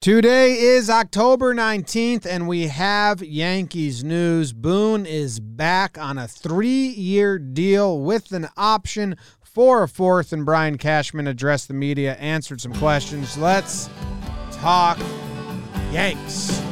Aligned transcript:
Today 0.00 0.52
is 0.52 0.88
October 0.88 1.52
19th, 1.52 2.24
and 2.24 2.46
we 2.46 2.68
have 2.68 3.20
Yankees 3.20 4.04
news. 4.04 4.52
Boone 4.52 5.04
is 5.04 5.40
back 5.40 5.98
on 5.98 6.18
a 6.18 6.28
three 6.28 6.90
year 6.90 7.36
deal 7.36 8.00
with 8.00 8.30
an 8.30 8.46
option 8.56 9.16
for 9.42 9.82
a 9.82 9.88
fourth, 9.88 10.32
and 10.32 10.46
Brian 10.46 10.78
Cashman 10.78 11.26
addressed 11.26 11.66
the 11.66 11.74
media, 11.74 12.14
answered 12.14 12.60
some 12.60 12.74
questions. 12.74 13.36
Let's 13.36 13.90
talk 14.52 15.00
Yanks. 15.90 16.62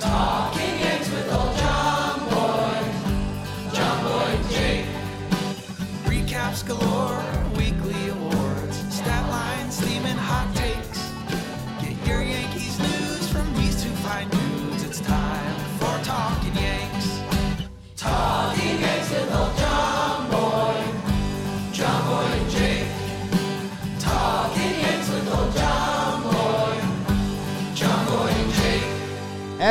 Talking 0.00 0.80
Yanks 0.80 1.10
with 1.12 1.32
old 1.32 1.56
John 1.58 2.18
Boy, 2.28 2.82
Jomboy 3.70 4.50
Jake. 4.50 4.86
Recaps 6.06 6.66
galore, 6.66 7.22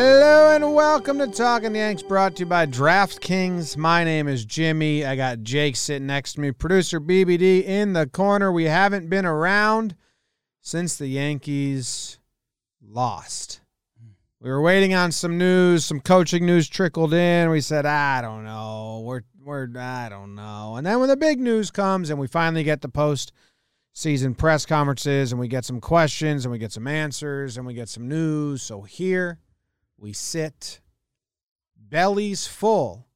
Hello 0.01 0.55
and 0.55 0.73
welcome 0.73 1.17
to 1.17 1.27
Talking 1.27 1.73
the 1.73 1.79
Yanks, 1.79 2.03
brought 2.03 2.37
to 2.37 2.43
you 2.43 2.45
by 2.45 2.65
DraftKings. 2.65 3.75
My 3.75 4.05
name 4.05 4.29
is 4.29 4.45
Jimmy. 4.45 5.03
I 5.03 5.17
got 5.17 5.43
Jake 5.43 5.75
sitting 5.75 6.07
next 6.07 6.35
to 6.35 6.39
me, 6.39 6.53
producer 6.53 7.01
BBD 7.01 7.65
in 7.65 7.91
the 7.91 8.07
corner. 8.07 8.49
We 8.49 8.63
haven't 8.63 9.09
been 9.09 9.25
around 9.25 9.97
since 10.61 10.95
the 10.95 11.07
Yankees 11.07 12.17
lost. 12.81 13.59
We 14.39 14.49
were 14.49 14.61
waiting 14.61 14.93
on 14.93 15.11
some 15.11 15.37
news, 15.37 15.83
some 15.83 15.99
coaching 15.99 16.45
news 16.45 16.69
trickled 16.69 17.13
in. 17.13 17.49
We 17.49 17.59
said, 17.59 17.85
I 17.85 18.21
don't 18.21 18.45
know. 18.45 19.01
We're 19.03 19.23
we're 19.43 19.67
I 19.77 20.07
don't 20.07 20.33
know. 20.33 20.77
And 20.77 20.87
then 20.87 21.01
when 21.01 21.09
the 21.09 21.17
big 21.17 21.41
news 21.41 21.71
comes 21.71 22.09
and 22.09 22.17
we 22.17 22.27
finally 22.27 22.63
get 22.63 22.79
the 22.79 22.87
post 22.87 23.33
season 23.91 24.33
press 24.33 24.65
conferences 24.65 25.33
and 25.33 25.41
we 25.41 25.49
get 25.49 25.65
some 25.65 25.81
questions 25.81 26.45
and 26.45 26.53
we 26.53 26.57
get 26.57 26.71
some 26.71 26.87
answers 26.87 27.57
and 27.57 27.67
we 27.67 27.73
get 27.73 27.89
some 27.89 28.07
news. 28.07 28.63
So 28.63 28.83
here 28.83 29.39
we 30.01 30.13
sit 30.13 30.79
bellies 31.75 32.47
full 32.47 33.07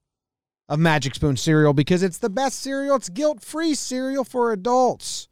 of 0.68 0.80
Magic 0.80 1.16
Spoon 1.16 1.38
cereal 1.38 1.74
because 1.74 2.04
it's 2.04 2.18
the 2.18 2.30
best 2.30 2.60
cereal. 2.60 2.96
It's 2.96 3.10
guilt 3.10 3.42
free 3.42 3.76
cereal 3.76 4.24
for 4.24 4.52
adults. 4.52 5.28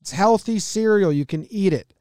It's 0.00 0.12
healthy 0.12 0.58
cereal. 0.58 1.12
You 1.12 1.26
can 1.26 1.46
eat 1.50 1.72
it 1.72 1.94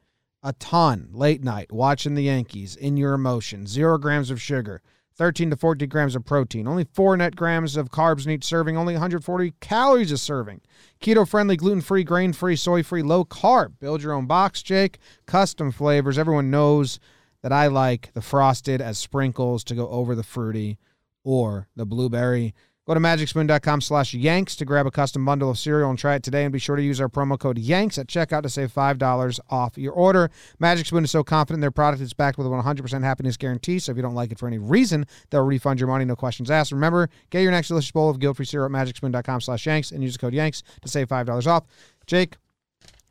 a 0.43 0.53
ton 0.53 1.09
late 1.11 1.43
night 1.43 1.71
watching 1.71 2.15
the 2.15 2.23
Yankees 2.23 2.75
in 2.75 2.97
your 2.97 3.13
emotions. 3.13 3.69
Zero 3.71 3.97
grams 3.97 4.31
of 4.31 4.41
sugar, 4.41 4.81
13 5.15 5.49
to 5.49 5.57
14 5.57 5.89
grams 5.89 6.15
of 6.15 6.23
protein, 6.23 6.67
only 6.67 6.85
four 6.93 7.17
net 7.17 7.35
grams 7.35 7.75
of 7.75 7.89
carbs 7.89 8.25
in 8.25 8.31
each 8.31 8.45
serving, 8.45 8.77
only 8.77 8.93
140 8.93 9.53
calories 9.59 10.11
a 10.11 10.17
serving. 10.17 10.61
Keto 11.01 11.27
friendly, 11.27 11.57
gluten 11.57 11.81
free, 11.81 12.03
grain 12.03 12.33
free, 12.33 12.55
soy 12.55 12.83
free, 12.83 13.01
low 13.01 13.25
carb. 13.25 13.73
Build 13.79 14.01
your 14.01 14.13
own 14.13 14.27
box, 14.27 14.61
Jake. 14.61 14.99
Custom 15.25 15.71
flavors. 15.71 16.17
Everyone 16.17 16.51
knows 16.51 16.99
that 17.43 17.51
I 17.51 17.67
like 17.67 18.11
the 18.13 18.21
frosted 18.21 18.81
as 18.81 18.97
sprinkles 18.97 19.63
to 19.65 19.75
go 19.75 19.87
over 19.89 20.15
the 20.15 20.23
fruity 20.23 20.77
or 21.23 21.67
the 21.75 21.85
blueberry. 21.85 22.53
Go 22.87 22.93
to 22.93 23.01
magicspoon.com 23.01 23.81
slash 23.81 24.13
yanks 24.13 24.55
to 24.55 24.63
grab 24.63 24.87
a 24.87 24.91
custom 24.91 25.25
bundle 25.25 25.49
of 25.49 25.59
cereal 25.59 25.89
and 25.89 25.99
try 25.99 26.15
it 26.15 26.23
today. 26.23 26.45
And 26.45 26.53
be 26.53 26.59
sure 26.59 26.77
to 26.77 26.81
use 26.81 27.01
our 27.01 27.09
promo 27.09 27.37
code 27.37 27.57
yanks 27.57 27.97
at 27.97 28.07
checkout 28.07 28.43
to 28.43 28.49
save 28.49 28.73
$5 28.73 29.39
off 29.49 29.77
your 29.77 29.91
order. 29.91 30.31
Magic 30.57 30.85
Spoon 30.85 31.03
is 31.03 31.11
so 31.11 31.21
confident 31.21 31.57
in 31.57 31.61
their 31.61 31.69
product 31.69 32.01
is 32.01 32.13
backed 32.13 32.37
with 32.37 32.47
a 32.47 32.49
100% 32.49 33.03
happiness 33.03 33.35
guarantee. 33.35 33.79
So 33.79 33.91
if 33.91 33.97
you 33.97 34.03
don't 34.03 34.15
like 34.15 34.31
it 34.31 34.39
for 34.39 34.47
any 34.47 34.57
reason, 34.57 35.05
they'll 35.29 35.43
refund 35.43 35.81
your 35.81 35.89
money, 35.89 36.05
no 36.05 36.15
questions 36.15 36.49
asked. 36.49 36.71
Remember, 36.71 37.09
get 37.29 37.41
your 37.41 37.51
next 37.51 37.67
delicious 37.67 37.91
bowl 37.91 38.09
of 38.09 38.19
guilt-free 38.19 38.45
cereal 38.45 38.73
at 38.73 38.87
magicspoon.com 38.87 39.41
slash 39.41 39.65
yanks 39.65 39.91
and 39.91 40.01
use 40.01 40.13
the 40.13 40.19
code 40.19 40.33
yanks 40.33 40.63
to 40.81 40.87
save 40.87 41.09
$5 41.09 41.45
off. 41.45 41.65
Jake, 42.05 42.37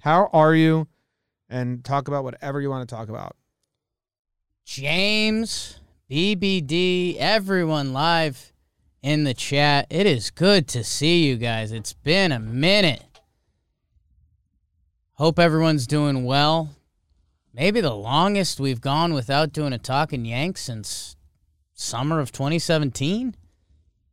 how 0.01 0.31
are 0.33 0.55
you? 0.55 0.89
And 1.51 1.85
talk 1.85 2.09
about 2.09 2.25
whatever 2.25 2.63
you 2.63 2.71
want 2.71 2.89
to 2.89 2.95
talk 2.95 3.11
about. 3.11 3.37
James, 4.67 5.79
BBD, 6.11 7.17
everyone 7.19 7.93
live 7.93 8.53
in 9.01 9.23
the 9.23 9.33
chat. 9.33 9.87
It 9.91 10.07
is 10.07 10.33
good 10.33 10.67
to 10.69 10.83
see 10.83 11.25
you 11.25 11.37
guys. 11.37 11.71
It's 11.71 11.93
been 11.93 12.33
a 12.33 12.41
minute. 12.41 13.05
Hope 15.13 15.39
everyone's 15.39 15.87
doing 15.87 16.25
well. 16.25 16.71
Maybe 17.55 17.81
the 17.81 17.95
longest 17.95 18.59
we've 18.59 18.81
gone 18.81 19.15
without 19.15 19.53
doing 19.53 19.73
a 19.73 19.79
talking 19.79 20.25
Yanks 20.25 20.63
since 20.63 21.17
summer 21.73 22.19
of 22.19 22.33
2017. 22.33 23.37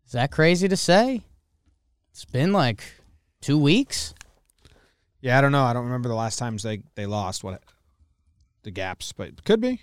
Is 0.05 0.11
that 0.11 0.29
crazy 0.29 0.67
to 0.67 0.77
say? 0.77 1.23
It's 2.11 2.25
been 2.25 2.53
like 2.53 2.83
two 3.41 3.57
weeks. 3.57 4.13
Yeah, 5.19 5.39
I 5.39 5.41
don't 5.41 5.51
know. 5.51 5.63
I 5.63 5.73
don't 5.73 5.85
remember 5.85 6.09
the 6.09 6.15
last 6.15 6.37
times 6.37 6.61
they, 6.61 6.83
they 6.93 7.07
lost 7.07 7.43
what 7.43 7.63
the 8.61 8.71
gaps, 8.71 9.13
but 9.13 9.43
could 9.43 9.59
be. 9.59 9.81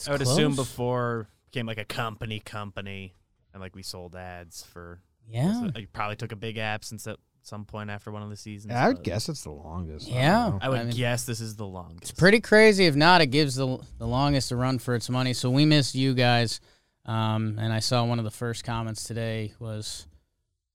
It's 0.00 0.08
I 0.08 0.12
would 0.12 0.22
assume 0.22 0.56
before 0.56 1.28
became 1.52 1.66
like 1.66 1.78
a 1.78 1.84
company 1.84 2.40
company, 2.40 3.14
and 3.52 3.60
like 3.60 3.74
we 3.74 3.82
sold 3.82 4.16
ads 4.16 4.62
for. 4.62 5.00
Yeah. 5.28 5.52
so 5.52 5.78
you 5.78 5.86
probably 5.92 6.16
took 6.16 6.32
a 6.32 6.36
big 6.36 6.56
absence 6.56 7.06
at 7.06 7.18
some 7.42 7.64
point 7.64 7.88
after 7.88 8.10
one 8.10 8.22
of 8.22 8.30
the 8.30 8.36
seasons. 8.36 8.72
Yeah, 8.72 8.84
I 8.84 8.88
would 8.88 9.04
guess 9.04 9.28
it's 9.28 9.44
the 9.44 9.50
longest. 9.50 10.08
Yeah. 10.08 10.48
know. 10.48 10.58
I 10.60 10.68
would 10.68 10.80
I 10.80 10.84
mean- 10.84 10.96
guess 10.96 11.24
this 11.24 11.40
is 11.40 11.54
the 11.54 11.66
longest. 11.66 12.10
It's 12.10 12.12
pretty 12.12 12.40
crazy. 12.40 12.86
If 12.86 12.96
not, 12.96 13.20
it 13.20 13.26
gives 13.26 13.56
the 13.56 13.78
the 13.98 14.06
longest 14.06 14.50
a 14.52 14.56
run 14.56 14.78
for 14.78 14.94
its 14.94 15.10
money. 15.10 15.34
So 15.34 15.50
we 15.50 15.64
missed 15.66 15.94
you 15.94 16.14
guys. 16.14 16.60
Um, 17.06 17.58
and 17.58 17.72
I 17.72 17.80
saw 17.80 18.04
one 18.04 18.18
of 18.18 18.24
the 18.24 18.30
first 18.30 18.64
comments 18.64 19.04
today 19.04 19.54
was 19.58 20.06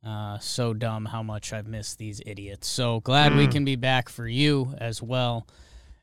uh, 0.05 0.37
so 0.39 0.73
dumb 0.73 1.05
how 1.05 1.23
much 1.23 1.53
I've 1.53 1.67
missed 1.67 1.97
these 1.97 2.21
idiots. 2.25 2.67
So 2.67 2.99
glad 3.01 3.35
we 3.35 3.47
can 3.47 3.65
be 3.65 3.75
back 3.75 4.09
for 4.09 4.27
you 4.27 4.73
as 4.77 5.01
well. 5.01 5.47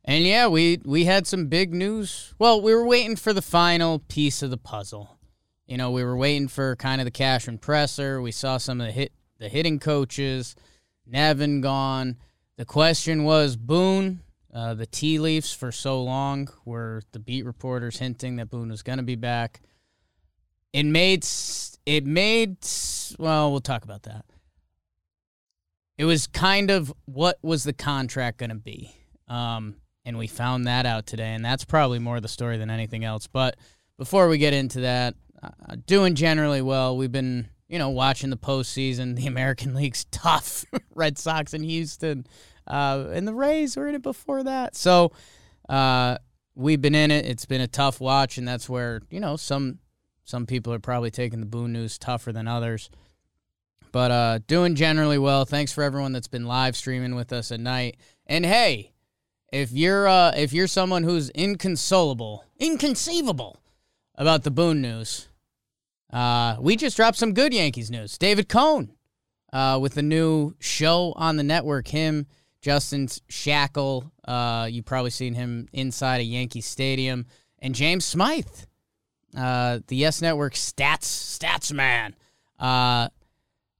And 0.04 0.24
yeah, 0.24 0.48
we 0.48 0.80
we 0.84 1.04
had 1.04 1.26
some 1.26 1.46
big 1.46 1.72
news. 1.72 2.34
Well, 2.38 2.60
we 2.60 2.74
were 2.74 2.86
waiting 2.86 3.16
for 3.16 3.32
the 3.32 3.42
final 3.42 4.00
piece 4.00 4.42
of 4.42 4.50
the 4.50 4.56
puzzle. 4.56 5.18
You 5.66 5.76
know, 5.76 5.90
we 5.90 6.02
were 6.04 6.16
waiting 6.16 6.48
for 6.48 6.74
kind 6.76 7.00
of 7.00 7.04
the 7.04 7.12
Cashman 7.12 7.58
presser. 7.58 8.20
We 8.20 8.32
saw 8.32 8.58
some 8.58 8.80
of 8.80 8.88
the 8.88 8.92
hit 8.92 9.12
the 9.38 9.48
hitting 9.48 9.78
coaches. 9.78 10.56
Nevin 11.06 11.60
gone. 11.60 12.16
The 12.56 12.64
question 12.64 13.24
was 13.24 13.56
Boone. 13.56 14.22
Uh, 14.52 14.74
the 14.74 14.86
tea 14.86 15.18
leaves 15.18 15.52
for 15.52 15.72
so 15.72 16.02
long 16.02 16.48
were 16.64 17.02
the 17.12 17.18
beat 17.18 17.44
reporters 17.46 17.98
hinting 17.98 18.36
that 18.36 18.50
Boone 18.50 18.68
was 18.68 18.82
going 18.82 18.98
to 18.98 19.02
be 19.02 19.16
back. 19.16 19.62
It 20.72 20.84
made 20.84 21.26
it 21.86 22.06
made 22.06 22.58
well, 23.18 23.50
we'll 23.50 23.60
talk 23.60 23.84
about 23.84 24.02
that. 24.04 24.24
It 25.98 26.04
was 26.04 26.26
kind 26.26 26.70
of 26.70 26.92
what 27.04 27.38
was 27.42 27.64
the 27.64 27.72
contract 27.72 28.38
going 28.38 28.50
to 28.50 28.56
be, 28.56 28.94
um, 29.28 29.76
and 30.04 30.18
we 30.18 30.26
found 30.26 30.66
that 30.66 30.86
out 30.86 31.06
today, 31.06 31.34
and 31.34 31.44
that's 31.44 31.64
probably 31.64 31.98
more 31.98 32.20
the 32.20 32.28
story 32.28 32.56
than 32.56 32.70
anything 32.70 33.04
else. 33.04 33.26
But 33.26 33.56
before 33.98 34.28
we 34.28 34.38
get 34.38 34.52
into 34.52 34.80
that, 34.80 35.14
uh, 35.42 35.76
doing 35.86 36.14
generally 36.14 36.62
well. 36.62 36.96
We've 36.96 37.12
been 37.12 37.48
you 37.68 37.78
know 37.78 37.90
watching 37.90 38.30
the 38.30 38.36
postseason. 38.36 39.16
The 39.16 39.26
American 39.26 39.74
League's 39.74 40.04
tough. 40.06 40.64
Red 40.94 41.18
Sox 41.18 41.54
in 41.54 41.62
Houston, 41.62 42.26
uh, 42.66 43.06
and 43.12 43.26
the 43.26 43.34
Rays 43.34 43.76
were 43.76 43.88
in 43.88 43.94
it 43.94 44.02
before 44.02 44.44
that. 44.44 44.76
So 44.76 45.12
uh, 45.68 46.18
we've 46.54 46.80
been 46.80 46.94
in 46.94 47.10
it. 47.10 47.26
It's 47.26 47.46
been 47.46 47.60
a 47.60 47.68
tough 47.68 48.00
watch, 48.00 48.38
and 48.38 48.46
that's 48.46 48.68
where 48.68 49.00
you 49.10 49.20
know 49.20 49.36
some 49.36 49.78
some 50.24 50.46
people 50.46 50.72
are 50.72 50.78
probably 50.78 51.10
taking 51.10 51.40
the 51.40 51.46
Boone 51.46 51.72
news 51.72 51.98
tougher 51.98 52.32
than 52.32 52.46
others. 52.46 52.90
But 53.90 54.10
uh, 54.10 54.38
doing 54.46 54.74
generally 54.74 55.18
well. 55.18 55.44
Thanks 55.44 55.72
for 55.72 55.82
everyone 55.82 56.12
that's 56.12 56.28
been 56.28 56.46
live 56.46 56.76
streaming 56.76 57.14
with 57.14 57.32
us 57.32 57.52
at 57.52 57.60
night. 57.60 57.98
And 58.26 58.46
hey, 58.46 58.91
if 59.52 59.70
you're 59.70 60.08
uh, 60.08 60.32
if 60.34 60.52
you're 60.52 60.66
someone 60.66 61.04
who's 61.04 61.30
inconsolable, 61.30 62.44
inconceivable 62.58 63.62
about 64.16 64.42
the 64.42 64.50
Boone 64.50 64.80
news, 64.80 65.28
uh, 66.12 66.56
we 66.58 66.74
just 66.74 66.96
dropped 66.96 67.18
some 67.18 67.34
good 67.34 67.52
Yankees 67.52 67.90
news. 67.90 68.18
David 68.18 68.48
Cone 68.48 68.92
uh, 69.52 69.78
with 69.80 69.94
the 69.94 70.02
new 70.02 70.54
show 70.58 71.12
on 71.16 71.36
the 71.36 71.42
network. 71.42 71.88
Him, 71.88 72.26
Justin 72.62 73.06
Shackil. 73.06 74.10
Uh, 74.26 74.68
you've 74.70 74.86
probably 74.86 75.10
seen 75.10 75.34
him 75.34 75.68
inside 75.72 76.20
a 76.20 76.24
Yankee 76.24 76.62
Stadium, 76.62 77.26
and 77.58 77.74
James 77.74 78.04
Smyth, 78.04 78.66
uh, 79.36 79.80
the 79.86 79.96
Yes 79.96 80.22
Network 80.22 80.54
stats 80.54 81.04
stats 81.38 81.72
man. 81.72 82.14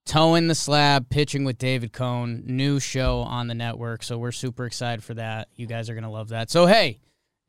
Toeing 0.05 0.49
the 0.49 0.55
slab, 0.55 1.09
pitching 1.11 1.45
with 1.45 1.59
David 1.59 1.93
Cone, 1.93 2.43
new 2.45 2.81
show 2.81 3.21
on 3.21 3.47
the 3.47 3.55
network. 3.55 4.03
So 4.03 4.19
we're 4.19 4.33
super 4.33 4.67
excited 4.67 5.05
for 5.05 5.15
that. 5.15 5.49
You 5.55 5.67
guys 5.67 5.89
are 5.89 5.95
gonna 5.95 6.11
love 6.11 6.31
that. 6.31 6.51
So 6.51 6.67
hey, 6.67 6.99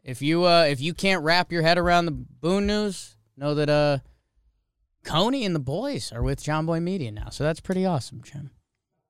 if 0.04 0.22
you 0.22 0.46
uh, 0.46 0.64
if 0.70 0.80
you 0.80 0.94
can't 0.94 1.24
wrap 1.24 1.52
your 1.52 1.64
head 1.64 1.78
around 1.80 2.06
the 2.06 2.12
Boone 2.12 2.68
news, 2.68 3.16
know 3.36 3.56
that 3.56 3.70
uh, 3.70 3.98
Coney 5.04 5.46
and 5.46 5.56
the 5.56 5.60
boys 5.60 6.12
are 6.12 6.22
with 6.22 6.44
Jomboy 6.44 6.82
Media 6.82 7.12
now. 7.12 7.30
So 7.30 7.44
that's 7.44 7.60
pretty 7.60 7.86
awesome, 7.86 8.22
Jim. 8.24 8.52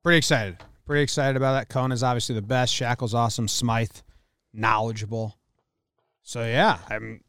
Pretty 0.04 0.18
excited. 0.18 0.58
Pretty 0.86 1.04
excited 1.04 1.36
about 1.38 1.54
that. 1.54 1.70
Cone 1.70 1.92
is 1.92 2.04
obviously 2.04 2.36
the 2.36 2.42
best. 2.42 2.74
Shackil's 2.74 3.14
awesome. 3.14 3.48
Smyth, 3.48 4.04
knowledgeable. 4.54 5.38
So 6.22 6.46
yeah, 6.46 6.78
I'm 6.90 7.22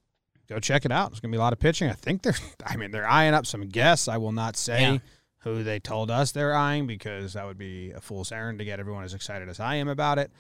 go 0.49 0.61
check 0.61 0.85
it 0.85 0.93
out. 0.93 1.11
There's 1.11 1.21
gonna 1.21 1.33
be 1.33 1.39
a 1.39 1.41
lot 1.41 1.53
of 1.53 1.59
pitching. 1.59 1.91
I 1.91 1.95
think 1.95 2.23
they're 2.23 2.35
I 2.67 2.77
mean 2.77 2.93
they're 2.93 3.09
eyeing 3.09 3.35
up 3.35 3.47
some 3.47 3.63
guests. 3.69 4.07
I 4.07 4.19
will 4.19 4.33
not 4.33 4.57
say 4.57 4.81
Yeah. 4.81 4.99
Who 5.45 5.63
they 5.63 5.79
told 5.79 6.11
us 6.11 6.33
they're 6.33 6.55
eyeing 6.55 6.87
because 6.87 7.35
that 7.35 7.47
would 7.47 7.59
be 7.59 7.93
a 7.93 8.01
fool's 8.01 8.33
errand 8.33 8.59
to 8.59 8.65
get 8.65 8.81
everyone 8.81 9.05
as 9.05 9.15
excited 9.15 9.49
as 9.49 9.61
I 9.61 9.77
am 9.77 9.89
about 9.89 10.19
it. 10.19 10.31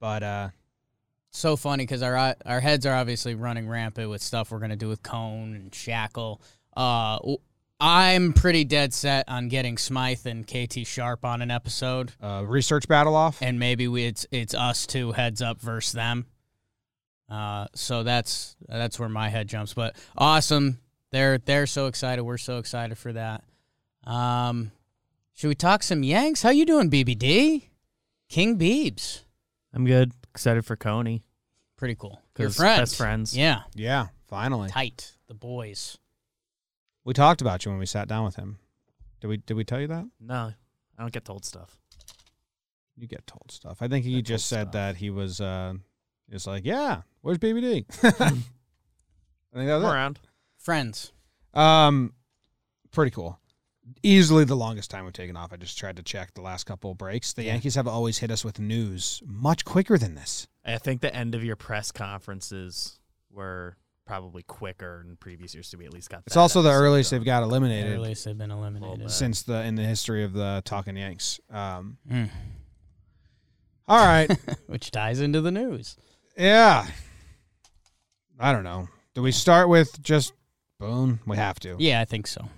But 0.00 0.22
uh 0.22 0.48
So 1.30 1.56
funny 1.56 1.84
because 1.84 2.02
our 2.02 2.34
our 2.46 2.60
heads 2.60 2.86
are 2.86 2.94
obviously 2.94 3.34
running 3.34 3.68
rampant 3.68 4.08
with 4.08 4.22
stuff 4.22 4.50
we're 4.50 4.58
gonna 4.60 4.76
do 4.76 4.88
with 4.88 5.02
Cone 5.02 5.54
and 5.54 5.70
Shackil. 5.72 6.40
Uh, 6.76 7.18
I'm 7.80 8.32
pretty 8.32 8.62
dead 8.64 8.94
set 8.94 9.28
on 9.28 9.48
getting 9.48 9.76
Smyth 9.76 10.24
and 10.26 10.46
Katie 10.46 10.84
Sharp 10.84 11.24
on 11.24 11.42
an 11.42 11.50
episode. 11.50 12.12
uh 12.22 12.44
research 12.46 12.86
battle 12.86 13.16
off. 13.16 13.42
and 13.42 13.58
maybe 13.58 13.88
we, 13.88 14.04
it's 14.04 14.24
it's 14.30 14.54
us 14.54 14.86
two 14.86 15.10
heads 15.12 15.42
up 15.42 15.60
versus 15.60 15.92
them. 15.92 16.26
Uh, 17.28 17.66
so 17.74 18.02
that's 18.02 18.56
that's 18.68 18.98
where 19.00 19.08
my 19.08 19.28
head 19.28 19.48
jumps. 19.48 19.74
But 19.74 19.96
awesome, 20.16 20.78
they're 21.10 21.38
they're 21.38 21.66
so 21.66 21.86
excited. 21.86 22.22
We're 22.22 22.38
so 22.38 22.58
excited 22.58 22.98
for 22.98 23.12
that. 23.14 23.42
Um, 24.04 24.72
should 25.32 25.48
we 25.48 25.54
talk 25.54 25.82
some 25.82 26.02
Yanks? 26.02 26.42
How 26.42 26.50
you 26.50 26.64
doing, 26.66 26.90
BBD? 26.90 27.68
King 28.28 28.58
Beebs, 28.58 29.22
I'm 29.74 29.84
good. 29.84 30.12
Excited 30.30 30.64
for 30.64 30.76
Coney. 30.76 31.22
pretty 31.76 31.94
cool. 31.96 32.20
Your 32.38 32.48
'Cause 32.48 32.56
friend, 32.56 32.80
best 32.80 32.96
friends. 32.96 33.36
yeah, 33.36 33.62
Yeah, 33.74 34.08
finally. 34.28 34.68
tight. 34.70 35.16
The 35.26 35.34
boys. 35.34 35.98
We 37.04 37.12
talked 37.12 37.40
about 37.40 37.64
you 37.64 37.70
when 37.72 37.78
we 37.80 37.86
sat 37.86 38.08
down 38.08 38.24
with 38.24 38.36
him. 38.36 38.58
Did 39.20 39.26
we 39.26 39.36
did 39.38 39.54
we 39.54 39.64
tell 39.64 39.80
you 39.80 39.88
that? 39.88 40.06
No, 40.20 40.52
I 40.96 41.02
don't 41.02 41.12
get 41.12 41.24
told 41.24 41.44
stuff. 41.44 41.76
You 42.96 43.06
get 43.06 43.26
told 43.26 43.50
stuff. 43.50 43.82
I 43.82 43.88
think 43.88 44.04
he 44.04 44.14
Get 44.16 44.24
just 44.26 44.48
told 44.48 44.58
said 44.58 44.62
stuff. 44.66 44.72
that 44.72 44.96
he 44.96 45.10
was 45.10 45.40
uh 45.40 45.74
he 46.28 46.34
was 46.34 46.46
like, 46.46 46.64
Yeah, 46.64 47.02
where's 47.20 47.38
BBD? 47.38 47.84
I 48.04 48.10
think 48.10 49.68
that 49.68 49.74
was 49.76 49.84
I'm 49.84 49.90
it. 49.90 49.92
around. 49.92 50.20
Friends. 50.58 51.12
Um, 51.52 52.14
pretty 52.92 53.10
cool. 53.10 53.38
Easily 54.02 54.44
the 54.44 54.54
longest 54.54 54.90
time 54.90 55.04
we've 55.04 55.12
taken 55.12 55.36
off. 55.36 55.52
I 55.52 55.56
just 55.56 55.76
tried 55.76 55.96
to 55.96 56.02
check 56.02 56.34
the 56.34 56.40
last 56.40 56.64
couple 56.64 56.94
breaks. 56.94 57.32
The 57.32 57.42
Yeah. 57.44 57.52
Yankees 57.52 57.74
have 57.74 57.88
always 57.88 58.18
hit 58.18 58.30
us 58.30 58.44
with 58.44 58.58
news 58.60 59.20
much 59.26 59.64
quicker 59.64 59.98
than 59.98 60.14
this. 60.14 60.46
I 60.64 60.78
think 60.78 61.00
the 61.00 61.14
end 61.14 61.34
of 61.34 61.42
your 61.42 61.56
press 61.56 61.90
conferences 61.90 63.00
were 63.30 63.76
probably 64.06 64.42
quicker 64.44 65.04
in 65.08 65.16
previous 65.16 65.54
years, 65.54 65.66
so 65.68 65.78
we 65.78 65.84
at 65.86 65.92
least 65.92 66.10
got. 66.10 66.22
It's 66.26 66.36
also 66.36 66.62
the 66.62 66.70
earliest 66.70 67.10
they've 67.10 67.24
got 67.24 67.42
eliminated 67.42 67.96
Earliest 67.96 68.24
they've 68.24 68.38
been 68.38 68.50
eliminated. 68.52 69.10
since 69.10 69.42
the 69.42 69.62
in 69.64 69.74
the 69.74 69.84
history 69.84 70.22
of 70.22 70.32
the 70.32 70.62
Talking 70.64 70.96
Yanks. 70.96 71.40
Um, 71.50 71.98
Mm. 72.08 72.30
all 73.88 74.04
right, 74.06 74.30
Which 74.66 74.90
ties 74.92 75.20
into 75.20 75.40
the 75.40 75.50
news. 75.50 75.96
yeah. 76.36 76.86
I 78.38 78.52
don't 78.52 78.64
know. 78.64 78.88
Do 79.14 79.22
we 79.22 79.30
start 79.32 79.68
with 79.68 80.00
just 80.02 80.32
Boone? 80.80 81.20
We 81.26 81.36
have 81.36 81.60
to. 81.60 81.76
Yeah, 81.78 82.00
I 82.00 82.04
think 82.04 82.26
so. 82.26 82.48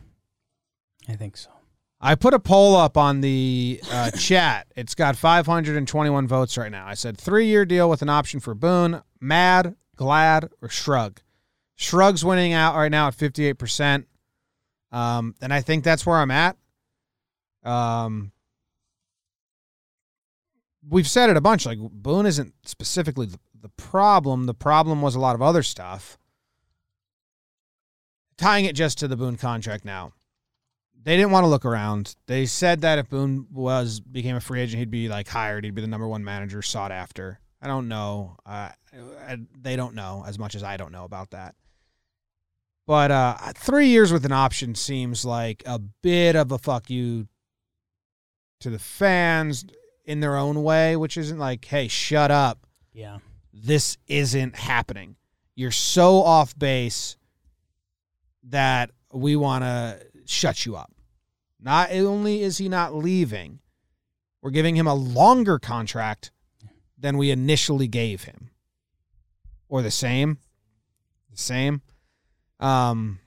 I 1.08 1.14
think 1.14 1.36
so. 1.36 1.50
I 2.00 2.14
put 2.16 2.34
a 2.34 2.38
poll 2.38 2.76
up 2.76 2.96
on 2.96 3.22
the 3.22 3.80
uh, 3.90 4.10
chat. 4.18 4.66
It's 4.76 4.94
got 4.94 5.16
521 5.16 6.28
votes 6.28 6.58
right 6.58 6.70
now. 6.70 6.86
I 6.86 6.94
said 6.94 7.16
three 7.16 7.46
year 7.46 7.64
deal 7.64 7.88
with 7.88 8.02
an 8.02 8.10
option 8.10 8.40
for 8.40 8.54
Boone, 8.54 9.02
Mad, 9.20 9.76
Glad, 9.96 10.50
or 10.60 10.68
Shrug. 10.68 11.20
Shrug's 11.76 12.24
winning 12.24 12.52
out 12.52 12.76
right 12.76 12.90
now 12.90 13.08
at 13.08 13.16
58%. 13.16 14.04
Um, 14.92 15.34
and 15.40 15.52
I 15.52 15.60
think 15.60 15.82
that's 15.82 16.06
where 16.06 16.18
I'm 16.18 16.30
at. 16.30 16.56
Um, 17.64 18.32
we've 20.88 21.08
said 21.08 21.30
it 21.30 21.36
a 21.36 21.40
bunch. 21.40 21.66
Like 21.66 21.78
Boone 21.78 22.26
isn't 22.26 22.52
specifically 22.64 23.26
the, 23.26 23.38
the 23.60 23.70
problem. 23.70 24.44
The 24.44 24.54
problem 24.54 25.02
was 25.02 25.14
a 25.14 25.20
lot 25.20 25.34
of 25.34 25.42
other 25.42 25.62
stuff. 25.62 26.18
Tying 28.36 28.66
it 28.66 28.76
just 28.76 28.98
to 28.98 29.08
the 29.08 29.16
Boone 29.16 29.36
contract 29.36 29.84
now 29.84 30.12
they 31.04 31.16
didn't 31.16 31.30
want 31.32 31.44
to 31.44 31.48
look 31.48 31.64
around. 31.64 32.16
They 32.26 32.46
said 32.46 32.80
that 32.80 32.98
if 32.98 33.08
Boone 33.08 33.46
was 33.52 34.00
became 34.00 34.36
a 34.36 34.40
free 34.40 34.60
agent, 34.60 34.78
he'd 34.78 34.90
be 34.90 35.08
like 35.08 35.28
hired. 35.28 35.64
He'd 35.64 35.74
be 35.74 35.82
the 35.82 35.86
number 35.88 36.08
one 36.08 36.24
manager 36.24 36.62
sought 36.62 36.90
after. 36.92 37.38
I 37.62 37.66
don't 37.66 37.88
know. 37.88 38.36
Uh, 38.44 38.70
I, 39.26 39.38
they 39.60 39.76
don't 39.76 39.94
know 39.94 40.24
as 40.26 40.38
much 40.38 40.54
as 40.54 40.62
I 40.62 40.76
don't 40.76 40.92
know 40.92 41.04
about 41.04 41.30
that. 41.30 41.54
But 42.86 43.10
uh, 43.10 43.36
three 43.56 43.86
years 43.88 44.12
with 44.12 44.26
an 44.26 44.32
option 44.32 44.74
seems 44.74 45.24
like 45.24 45.62
a 45.64 45.78
bit 45.78 46.36
of 46.36 46.52
a 46.52 46.58
fuck 46.58 46.90
you 46.90 47.28
to 48.60 48.68
the 48.70 48.78
fans 48.78 49.64
in 50.04 50.20
their 50.20 50.36
own 50.36 50.62
way, 50.62 50.94
which 50.96 51.16
isn't 51.16 51.38
like, 51.38 51.64
hey, 51.64 51.88
shut 51.88 52.30
up 52.30 52.66
Yeah. 52.92 53.18
this 53.54 53.96
isn't 54.06 54.54
happening. 54.56 55.16
You're 55.54 55.70
so 55.70 56.16
off 56.22 56.58
base 56.58 57.16
that 58.44 58.90
we 59.12 59.36
want 59.36 59.64
to 59.64 60.00
shut 60.26 60.66
you 60.66 60.76
up. 60.76 60.92
Not 61.64 61.90
only 61.92 62.42
is 62.42 62.58
he 62.58 62.68
not 62.68 62.94
leaving, 62.94 63.60
we're 64.42 64.50
giving 64.50 64.76
him 64.76 64.86
a 64.86 64.94
longer 64.94 65.58
contract 65.58 66.30
than 66.98 67.16
we 67.16 67.30
initially 67.30 67.88
gave 67.88 68.24
him. 68.24 68.50
Or 69.70 69.80
the 69.80 69.90
same. 69.90 70.38
The 71.30 71.38
same. 71.38 71.82
Um 72.60 73.18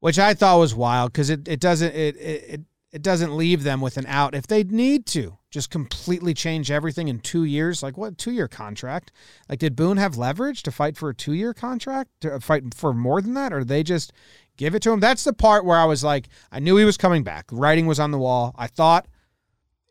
which 0.00 0.16
I 0.16 0.32
thought 0.32 0.60
was 0.60 0.76
wild 0.76 1.12
because 1.12 1.28
it, 1.28 1.48
it 1.48 1.58
doesn't 1.58 1.92
it, 1.92 2.16
it 2.16 2.60
it 2.92 3.02
doesn't 3.02 3.36
leave 3.36 3.64
them 3.64 3.80
with 3.80 3.96
an 3.96 4.06
out 4.06 4.34
if 4.34 4.46
they 4.46 4.62
need 4.62 5.04
to 5.06 5.38
just 5.50 5.70
completely 5.70 6.34
change 6.34 6.70
everything 6.70 7.08
in 7.08 7.18
two 7.18 7.44
years. 7.44 7.82
Like 7.82 7.96
what 7.96 8.16
two 8.16 8.30
year 8.30 8.48
contract? 8.48 9.10
Like 9.48 9.58
did 9.58 9.74
Boone 9.74 9.96
have 9.96 10.16
leverage 10.16 10.62
to 10.62 10.70
fight 10.70 10.96
for 10.96 11.08
a 11.08 11.14
two 11.14 11.34
year 11.34 11.52
contract 11.52 12.10
to 12.20 12.38
fight 12.38 12.74
for 12.74 12.94
more 12.94 13.20
than 13.20 13.34
that, 13.34 13.52
or 13.52 13.64
they 13.64 13.82
just 13.82 14.12
give 14.58 14.74
it 14.74 14.82
to 14.82 14.92
him? 14.92 15.00
That's 15.00 15.24
the 15.24 15.32
part 15.32 15.64
where 15.64 15.78
I 15.78 15.86
was 15.86 16.04
like, 16.04 16.28
I 16.52 16.58
knew 16.58 16.76
he 16.76 16.84
was 16.84 16.98
coming 16.98 17.22
back. 17.22 17.46
Writing 17.50 17.86
was 17.86 17.98
on 17.98 18.10
the 18.10 18.18
wall. 18.18 18.54
I 18.58 18.66
thought 18.66 19.06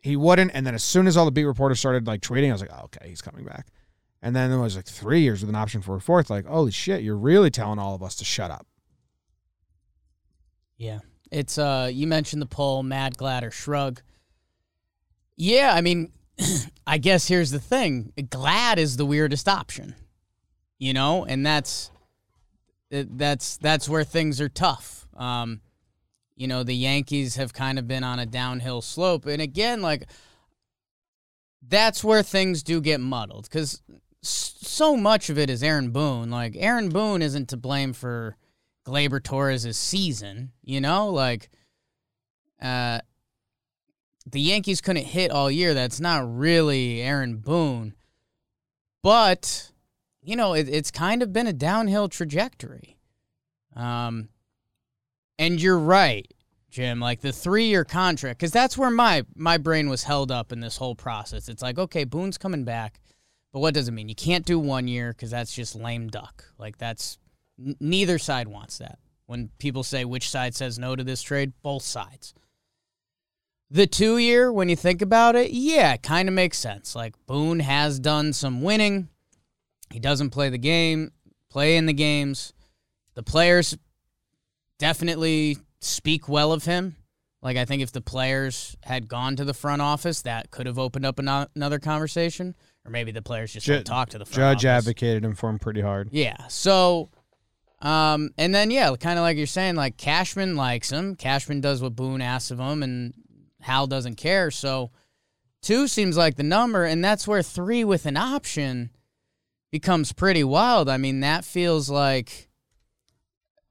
he 0.03 0.15
wouldn't, 0.15 0.51
and 0.53 0.67
then 0.67 0.75
as 0.75 0.83
soon 0.83 1.07
as 1.07 1.17
all 1.17 1.25
the 1.25 1.31
beat 1.31 1.45
reporters 1.45 1.79
started 1.79 2.05
like 2.05 2.21
tweeting, 2.21 2.49
I 2.49 2.51
was 2.51 2.61
like, 2.61 2.71
oh, 2.71 2.85
okay, 2.85 3.09
he's 3.09 3.21
coming 3.21 3.43
back. 3.43 3.67
And 4.21 4.35
then 4.35 4.51
it 4.51 4.59
was 4.59 4.75
like 4.75 4.85
three 4.85 5.21
years 5.21 5.41
with 5.41 5.49
an 5.49 5.55
option 5.55 5.81
for 5.81 5.95
a 5.95 6.01
fourth. 6.01 6.29
Like, 6.29 6.45
holy 6.45 6.71
shit, 6.71 7.01
you're 7.01 7.17
really 7.17 7.49
telling 7.49 7.79
all 7.79 7.95
of 7.95 8.03
us 8.03 8.15
to 8.17 8.25
shut 8.25 8.51
up. 8.51 8.67
Yeah. 10.77 10.99
It's 11.31 11.57
uh 11.57 11.89
you 11.91 12.07
mentioned 12.07 12.41
the 12.41 12.47
poll, 12.47 12.83
Mad 12.83 13.17
Glad 13.17 13.43
or 13.43 13.51
Shrug. 13.51 14.01
Yeah, 15.35 15.73
I 15.73 15.81
mean, 15.81 16.11
I 16.87 16.97
guess 16.97 17.27
here's 17.27 17.51
the 17.51 17.59
thing. 17.59 18.13
Glad 18.29 18.79
is 18.79 18.97
the 18.97 19.05
weirdest 19.05 19.47
option. 19.47 19.95
You 20.79 20.93
know, 20.93 21.25
and 21.25 21.45
that's 21.45 21.91
that's 22.89 23.57
that's 23.57 23.89
where 23.89 24.03
things 24.03 24.39
are 24.41 24.49
tough. 24.49 25.07
Um 25.15 25.61
you 26.35 26.47
know, 26.47 26.61
the 26.63 26.75
Yankees 26.75 27.35
have 27.37 27.51
kind 27.51 27.79
of 27.79 27.87
been 27.87 28.03
on 28.03 28.19
a 28.19 28.25
downhill 28.25 28.81
slope 28.81 29.25
and 29.25 29.41
again 29.41 29.81
like 29.81 30.07
that's 31.67 32.03
where 32.03 32.23
things 32.23 32.63
do 32.63 32.79
get 32.79 32.99
muddled 32.99 33.49
cuz 33.49 33.81
so 34.21 34.97
much 34.97 35.29
of 35.29 35.37
it 35.37 35.49
is 35.49 35.63
Aaron 35.63 35.91
Boone. 35.91 36.29
Like 36.29 36.55
Aaron 36.57 36.89
Boone 36.89 37.21
isn't 37.21 37.49
to 37.49 37.57
blame 37.57 37.93
for 37.93 38.35
Gleyber 38.85 39.21
Torres' 39.23 39.77
season, 39.77 40.51
you 40.63 40.81
know? 40.81 41.09
Like 41.09 41.49
uh 42.61 42.99
the 44.31 44.41
Yankees 44.41 44.81
couldn't 44.81 45.05
hit 45.05 45.31
all 45.31 45.49
year. 45.49 45.73
That's 45.73 45.99
not 45.99 46.37
really 46.37 47.01
Aaron 47.01 47.37
Boone. 47.37 47.93
But, 49.01 49.71
you 50.27 50.35
know, 50.35 50.53
it, 50.53 50.67
it's 50.69 50.91
kind 50.91 51.23
of 51.23 51.31
been 51.31 51.47
a 51.47 51.53
downhill 51.53 52.09
trajectory. 52.09 52.97
Um 53.75 54.29
and 55.39 55.61
you're 55.61 55.77
right, 55.77 56.31
Jim, 56.69 56.99
like 56.99 57.21
the 57.21 57.29
3-year 57.29 57.85
contract 57.85 58.39
cuz 58.39 58.51
that's 58.51 58.77
where 58.77 58.89
my 58.91 59.23
my 59.35 59.57
brain 59.57 59.89
was 59.89 60.03
held 60.03 60.31
up 60.31 60.51
in 60.51 60.59
this 60.59 60.77
whole 60.77 60.95
process. 60.95 61.47
It's 61.49 61.61
like, 61.61 61.77
okay, 61.77 62.03
Boone's 62.03 62.37
coming 62.37 62.63
back. 62.63 62.99
But 63.53 63.61
what 63.61 63.73
does 63.73 63.87
it 63.87 63.91
mean? 63.91 64.09
You 64.09 64.15
can't 64.15 64.45
do 64.45 64.59
1 64.59 64.87
year 64.87 65.13
cuz 65.13 65.31
that's 65.31 65.53
just 65.53 65.75
lame 65.75 66.09
duck. 66.09 66.45
Like 66.57 66.77
that's 66.77 67.17
N- 67.59 67.75
neither 67.79 68.19
side 68.19 68.47
wants 68.47 68.77
that. 68.77 68.99
When 69.25 69.49
people 69.59 69.83
say 69.83 70.05
which 70.05 70.29
side 70.29 70.55
says 70.55 70.79
no 70.79 70.95
to 70.95 71.03
this 71.03 71.21
trade, 71.21 71.53
both 71.61 71.83
sides. 71.83 72.33
The 73.69 73.87
two 73.87 74.17
year, 74.17 74.51
when 74.51 74.69
you 74.69 74.77
think 74.77 75.01
about 75.01 75.35
it, 75.35 75.51
yeah, 75.51 75.93
it 75.93 76.03
kind 76.03 76.29
of 76.29 76.33
makes 76.33 76.57
sense. 76.57 76.95
Like 76.95 77.13
Boone 77.25 77.59
has 77.59 77.99
done 77.99 78.31
some 78.31 78.61
winning. 78.61 79.09
He 79.91 79.99
doesn't 79.99 80.31
play 80.31 80.49
the 80.49 80.57
game, 80.57 81.11
play 81.49 81.77
in 81.77 81.85
the 81.85 81.93
games. 81.93 82.53
The 83.15 83.23
players 83.23 83.77
definitely 84.79 85.57
speak 85.79 86.27
well 86.29 86.51
of 86.51 86.65
him. 86.65 86.95
Like 87.41 87.57
I 87.57 87.65
think 87.65 87.81
if 87.81 87.91
the 87.91 88.01
players 88.01 88.75
had 88.83 89.07
gone 89.07 89.35
to 89.37 89.45
the 89.45 89.53
front 89.53 89.81
office, 89.81 90.23
that 90.23 90.51
could 90.51 90.65
have 90.65 90.79
opened 90.79 91.05
up 91.05 91.19
ano- 91.19 91.47
another 91.55 91.79
conversation. 91.79 92.55
Or 92.85 92.91
maybe 92.91 93.11
the 93.11 93.21
players 93.21 93.53
just 93.53 93.65
Ju- 93.65 93.75
don't 93.75 93.85
talk 93.85 94.09
to 94.09 94.17
the 94.17 94.25
front 94.25 94.35
Judge 94.35 94.65
office. 94.65 94.87
advocated 94.87 95.23
him 95.23 95.35
for 95.35 95.49
him 95.49 95.59
pretty 95.59 95.81
hard. 95.81 96.09
Yeah. 96.11 96.47
So, 96.47 97.09
um, 97.81 98.31
and 98.37 98.53
then 98.55 98.71
yeah, 98.71 98.93
kind 98.99 99.19
of 99.19 99.23
like 99.23 99.37
you're 99.37 99.45
saying, 99.45 99.75
like 99.75 99.97
Cashman 99.97 100.55
likes 100.55 100.89
him. 100.91 101.15
Cashman 101.15 101.61
does 101.61 101.81
what 101.81 101.95
Boone 101.95 102.21
asks 102.21 102.49
of 102.51 102.59
him, 102.59 102.81
and 102.83 103.13
Hal 103.61 103.87
doesn't 103.87 104.15
care. 104.15 104.49
So, 104.51 104.91
two 105.61 105.87
seems 105.87 106.17
like 106.17 106.35
the 106.37 106.43
number, 106.43 106.85
and 106.85 107.03
that's 107.03 107.27
where 107.27 107.43
three 107.43 107.83
with 107.83 108.05
an 108.05 108.17
option 108.17 108.89
becomes 109.71 110.13
pretty 110.13 110.43
wild. 110.43 110.89
I 110.89 110.97
mean, 110.97 111.21
that 111.21 111.45
feels 111.45 111.89
like 111.89 112.49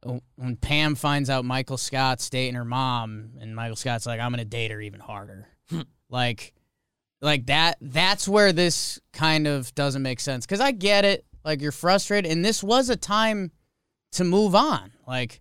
uh, 0.05 0.19
when 0.37 0.57
Pam 0.57 0.95
finds 0.95 1.31
out 1.31 1.45
Michael 1.45 1.79
Scott's 1.79 2.29
dating 2.31 2.55
her 2.55 2.65
mom, 2.65 3.31
and 3.41 3.55
Michael 3.55 3.77
Scott's 3.77 4.07
like, 4.07 4.21
"I'm 4.21 4.31
gonna 4.31 4.45
date 4.45 4.71
her 4.71 4.81
even 4.81 5.01
harder." 5.01 5.49
like, 6.11 6.53
like 7.21 7.47
that. 7.47 7.79
That's 7.81 8.29
where 8.29 8.53
this 8.53 9.01
kind 9.13 9.47
of 9.47 9.75
doesn't 9.75 10.03
make 10.03 10.21
sense 10.21 10.47
because 10.47 10.61
I 10.61 10.73
get 10.73 11.05
it. 11.05 11.25
Like 11.45 11.61
you're 11.61 11.73
frustrated, 11.73 12.31
and 12.31 12.45
this 12.45 12.63
was 12.63 12.91
a 12.91 12.97
time 12.97 13.53
to 14.13 14.25
move 14.25 14.55
on. 14.55 14.93
Like, 15.07 15.41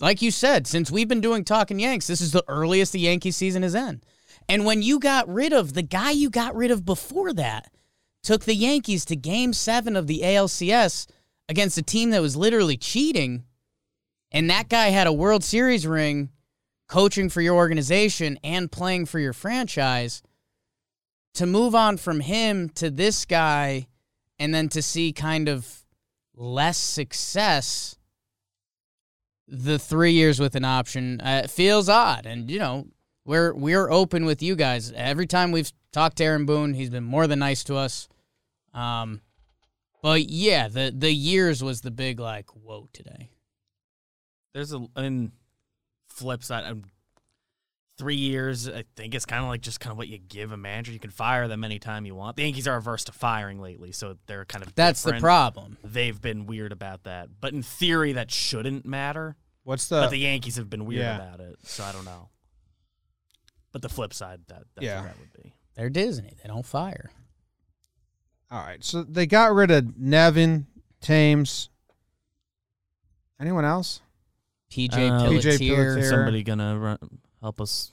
like 0.00 0.20
you 0.22 0.30
said, 0.30 0.66
since 0.66 0.90
we've 0.90 1.08
been 1.08 1.20
doing 1.20 1.44
Talking 1.44 1.78
Yanks, 1.78 2.06
this 2.06 2.20
is 2.20 2.32
the 2.32 2.44
earliest 2.48 2.92
the 2.92 3.00
Yankee 3.00 3.30
season 3.30 3.62
is 3.62 3.74
in. 3.74 4.02
And 4.48 4.64
when 4.64 4.82
you 4.82 4.98
got 4.98 5.28
rid 5.28 5.52
of 5.52 5.74
the 5.74 5.82
guy 5.82 6.10
you 6.10 6.30
got 6.30 6.54
rid 6.54 6.70
of 6.70 6.84
before 6.84 7.32
that, 7.34 7.70
took 8.22 8.44
the 8.44 8.54
Yankees 8.54 9.04
to 9.06 9.16
game 9.16 9.52
seven 9.52 9.96
of 9.96 10.06
the 10.06 10.20
ALCS 10.22 11.06
against 11.48 11.78
a 11.78 11.82
team 11.82 12.10
that 12.10 12.22
was 12.22 12.36
literally 12.36 12.76
cheating, 12.76 13.44
and 14.30 14.50
that 14.50 14.68
guy 14.68 14.88
had 14.88 15.06
a 15.06 15.12
World 15.12 15.42
Series 15.42 15.86
ring 15.86 16.30
coaching 16.88 17.28
for 17.28 17.40
your 17.40 17.54
organization 17.54 18.38
and 18.42 18.72
playing 18.72 19.06
for 19.06 19.18
your 19.18 19.32
franchise. 19.32 20.22
To 21.34 21.46
move 21.46 21.74
on 21.74 21.98
from 21.98 22.20
him 22.20 22.68
to 22.70 22.90
this 22.90 23.24
guy 23.24 23.86
and 24.38 24.52
then 24.52 24.68
to 24.70 24.82
see 24.82 25.12
kind 25.12 25.48
of 25.48 25.84
less 26.34 26.78
success 26.78 27.96
the 29.46 29.78
three 29.78 30.12
years 30.12 30.38
with 30.40 30.54
an 30.54 30.64
option 30.64 31.20
uh, 31.20 31.46
feels 31.48 31.88
odd. 31.88 32.26
And 32.26 32.50
you 32.50 32.58
know 32.58 32.86
we're 33.24 33.54
we're 33.54 33.90
open 33.90 34.24
with 34.24 34.42
you 34.42 34.56
guys. 34.56 34.92
Every 34.92 35.26
time 35.26 35.52
we've 35.52 35.72
talked 35.92 36.16
to 36.16 36.24
aaron 36.24 36.46
boone 36.46 36.74
he's 36.74 36.90
been 36.90 37.04
more 37.04 37.26
than 37.26 37.38
nice 37.38 37.64
to 37.64 37.76
us 37.76 38.08
um 38.74 39.20
but 40.02 40.28
yeah 40.28 40.68
the 40.68 40.92
the 40.96 41.12
years 41.12 41.62
was 41.62 41.80
the 41.80 41.90
big 41.90 42.20
like 42.20 42.46
whoa 42.50 42.88
today 42.92 43.30
There's 44.54 44.72
a 44.72 44.86
and 44.96 45.32
flip 46.08 46.42
side. 46.42 46.64
Um, 46.64 46.84
three 47.96 48.16
years, 48.16 48.68
I 48.68 48.84
think 48.96 49.14
it's 49.14 49.24
kind 49.26 49.42
of 49.42 49.48
like 49.48 49.60
just 49.60 49.80
kind 49.80 49.90
of 49.92 49.98
what 49.98 50.08
you 50.08 50.18
give 50.18 50.52
a 50.52 50.56
manager. 50.56 50.92
You 50.92 50.98
can 51.00 51.10
fire 51.10 51.48
them 51.48 51.64
anytime 51.64 52.06
you 52.06 52.14
want. 52.14 52.36
The 52.36 52.42
Yankees 52.44 52.66
are 52.68 52.76
averse 52.76 53.04
to 53.04 53.12
firing 53.12 53.60
lately, 53.60 53.92
so 53.92 54.16
they're 54.26 54.44
kind 54.44 54.64
of 54.64 54.74
that's 54.74 55.02
the 55.02 55.14
problem 55.14 55.78
They've 55.84 56.20
been 56.20 56.46
weird 56.46 56.72
about 56.72 57.04
that, 57.04 57.28
but 57.40 57.52
in 57.52 57.62
theory, 57.62 58.12
that 58.12 58.30
shouldn't 58.30 58.84
matter. 58.86 59.36
What's 59.64 59.88
the? 59.88 60.00
but 60.00 60.10
the 60.10 60.18
Yankees 60.18 60.56
have 60.56 60.70
been 60.70 60.86
weird 60.86 61.02
yeah. 61.02 61.16
about 61.16 61.40
it, 61.40 61.56
so 61.64 61.84
I 61.84 61.92
don't 61.92 62.04
know. 62.04 62.30
But 63.72 63.82
the 63.82 63.88
flip 63.88 64.14
side, 64.14 64.40
that 64.48 64.62
that's 64.74 64.84
Yeah. 64.84 65.00
what 65.02 65.08
that 65.08 65.18
would 65.18 65.42
be. 65.42 65.52
They're 65.78 65.88
disney 65.88 66.34
they 66.42 66.48
don't 66.48 66.66
fire 66.66 67.10
all 68.50 68.60
right, 68.60 68.82
so 68.82 69.02
they 69.02 69.26
got 69.26 69.52
rid 69.52 69.70
of 69.70 69.98
Nevin, 69.98 70.66
Thames. 71.02 71.68
Anyone 73.38 73.66
else? 73.66 74.00
pj 74.72 74.94
Uh, 74.94 75.22
Pilittere, 75.22 75.58
PJ 75.58 75.68
Pilittere. 75.70 76.08
Somebody 76.08 76.42
gonna 76.42 76.78
run, 76.78 76.98
help 77.42 77.60
us 77.60 77.92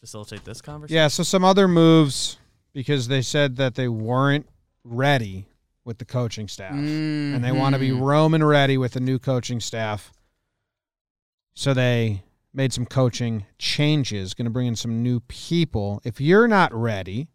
facilitate 0.00 0.44
this 0.44 0.60
conversation? 0.60 0.94
Yeah, 0.96 1.08
so 1.08 1.22
some 1.22 1.42
other 1.42 1.66
moves 1.66 2.36
because 2.74 3.08
they 3.08 3.22
said 3.22 3.56
that 3.56 3.76
they 3.76 3.88
weren't 3.88 4.46
ready 4.84 5.46
with 5.84 5.96
the 5.96 6.04
coaching 6.04 6.48
staff. 6.48 6.74
And 6.74 7.42
they 7.42 7.50
want 7.52 7.72
to 7.74 7.78
be 7.78 7.88
Mhm. 7.88 8.02
Roman 8.02 8.44
ready 8.44 8.76
with 8.76 8.92
the 8.92 9.00
new 9.00 9.18
coaching 9.18 9.58
staff. 9.58 10.12
So 11.54 11.72
they 11.72 12.24
made 12.54 12.72
some 12.72 12.86
coaching 12.86 13.44
changes, 13.58 14.34
going 14.34 14.44
to 14.46 14.50
bring 14.50 14.66
in 14.66 14.76
some 14.76 15.02
new 15.02 15.20
people. 15.20 16.00
If 16.04 16.20
you're 16.20 16.48
not 16.48 16.72
ready 16.74 17.28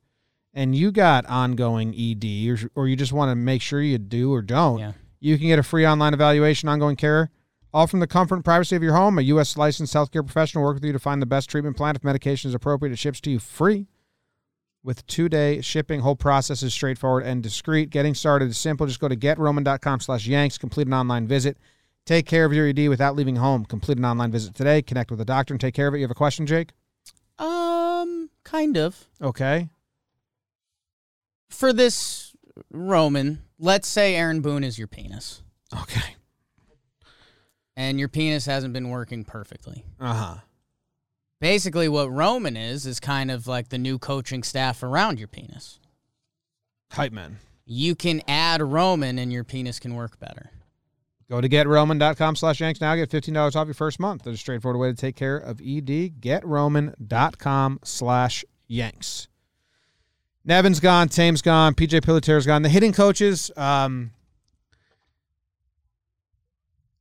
and 0.54 0.76
you 0.76 0.92
got 0.92 1.26
ongoing 1.28 1.94
ED 1.96 2.50
or, 2.50 2.58
or 2.76 2.88
you 2.88 2.96
just 2.96 3.14
want 3.14 3.30
to 3.32 3.36
make 3.36 3.62
sure 3.62 3.82
you 3.82 3.98
do 3.98 4.34
or 4.34 4.42
don't, 4.42 4.80
Yeah. 4.80 4.92
you 5.20 5.38
can 5.38 5.48
get 5.48 5.60
a 5.60 5.64
free 5.64 5.86
online 5.86 6.14
evaluation, 6.14 6.68
ongoing 6.70 6.96
care, 6.96 7.30
all 7.74 7.88
from 7.88 8.00
the 8.02 8.08
comfort 8.08 8.36
and 8.36 8.46
privacy 8.46 8.76
of 8.76 8.84
your 8.84 8.94
home. 8.96 9.18
A 9.18 9.22
U.S. 9.24 9.56
licensed 9.58 9.94
healthcare 9.94 10.26
professional 10.26 10.64
will 10.64 10.70
work 10.70 10.76
with 10.78 10.86
you 10.86 10.94
to 10.94 11.00
find 11.00 11.22
the 11.22 11.26
best 11.26 11.50
treatment 11.50 11.78
plan. 11.78 11.96
If 11.96 12.04
medication 12.04 12.50
is 12.50 12.56
appropriate, 12.56 12.92
it 12.92 13.00
ships 13.00 13.22
to 13.22 13.32
you 13.32 13.40
free. 13.40 13.88
With 14.84 15.08
two-day 15.08 15.62
shipping, 15.62 16.02
whole 16.02 16.18
process 16.18 16.62
is 16.62 16.74
straightforward 16.74 17.24
and 17.24 17.42
discreet. 17.42 17.90
Getting 17.90 18.14
started 18.14 18.50
is 18.50 18.58
simple. 18.58 18.86
Just 18.86 19.00
go 19.00 19.08
to 19.08 19.16
getroman.com 19.16 20.02
slash 20.02 20.28
yanks, 20.28 20.58
complete 20.58 20.88
an 20.88 20.94
online 20.94 21.26
visit. 21.26 21.58
Take 22.06 22.26
care 22.26 22.44
of 22.46 22.54
your 22.54 22.68
ED 22.68 22.90
without 22.90 23.16
leaving 23.16 23.38
home. 23.38 23.64
Complete 23.66 23.98
an 23.98 24.04
online 24.06 24.32
visit 24.32 24.54
today. 24.56 24.82
Connect 24.82 25.10
with 25.10 25.22
a 25.22 25.26
doctor 25.26 25.54
and 25.54 25.62
take 25.62 25.74
care 25.74 25.88
of 25.88 25.94
it. 25.94 26.00
You 26.00 26.04
have 26.04 26.12
a 26.12 26.16
question, 26.16 26.46
Jake? 26.46 26.72
um 27.40 28.30
kind 28.44 28.78
of 28.78 29.06
Okay. 29.22 29.70
for 31.50 31.74
this 31.74 32.36
roman 32.72 33.42
let's 33.58 33.88
say 33.88 34.16
aaron 34.16 34.42
boone 34.42 34.64
is 34.64 34.78
your 34.78 34.88
penis 34.88 35.42
Okay. 35.74 36.16
and 37.76 37.98
your 38.00 38.10
penis 38.10 38.46
hasn't 38.46 38.74
been 38.74 38.90
working 38.90 39.24
perfectly. 39.26 39.84
Uh-huh. 40.00 40.36
Basically, 41.42 41.90
what 41.90 42.12
Roman 42.12 42.56
is 42.56 42.86
is 42.86 43.00
kind 43.00 43.32
of 43.32 43.48
like 43.48 43.70
the 43.70 43.78
new 43.80 43.98
coaching 43.98 44.44
staff 44.44 44.84
around 44.84 45.18
your 45.18 45.28
penis. 45.28 45.80
Hype 46.92 47.12
man. 47.12 47.40
You 47.66 47.96
can 47.96 48.22
add 48.28 48.62
Roman, 48.62 49.18
and 49.18 49.34
your 49.34 49.44
penis 49.44 49.80
can 49.80 49.96
work 49.96 50.20
better. 50.20 50.52
Go 51.30 51.42
to 51.42 51.50
getroman.com 51.50 52.36
slash 52.36 52.60
yanks 52.62 52.82
now. 52.82 52.96
Get 52.96 53.10
$15 53.10 53.56
off 53.56 53.68
your 53.68 53.74
first 53.74 54.00
month. 54.00 54.24
There's 54.24 54.36
a 54.36 54.40
straightforward 54.40 54.80
way 54.80 54.90
to 54.90 54.96
take 54.96 55.16
care 55.16 55.38
of 55.38 55.62
ED. 55.62 56.20
Getroman.com 56.22 57.80
slash 57.84 58.46
yanks. 58.68 59.28
Nevin's 60.46 60.80
gone. 60.80 61.08
Thames's 61.08 61.42
gone. 61.42 61.74
PJ 61.74 62.02
Pilittere's 62.02 62.46
gone. 62.46 62.62
The 62.64 62.70
hitting 62.70 62.92
coaches, 62.92 63.50
um, 63.56 64.12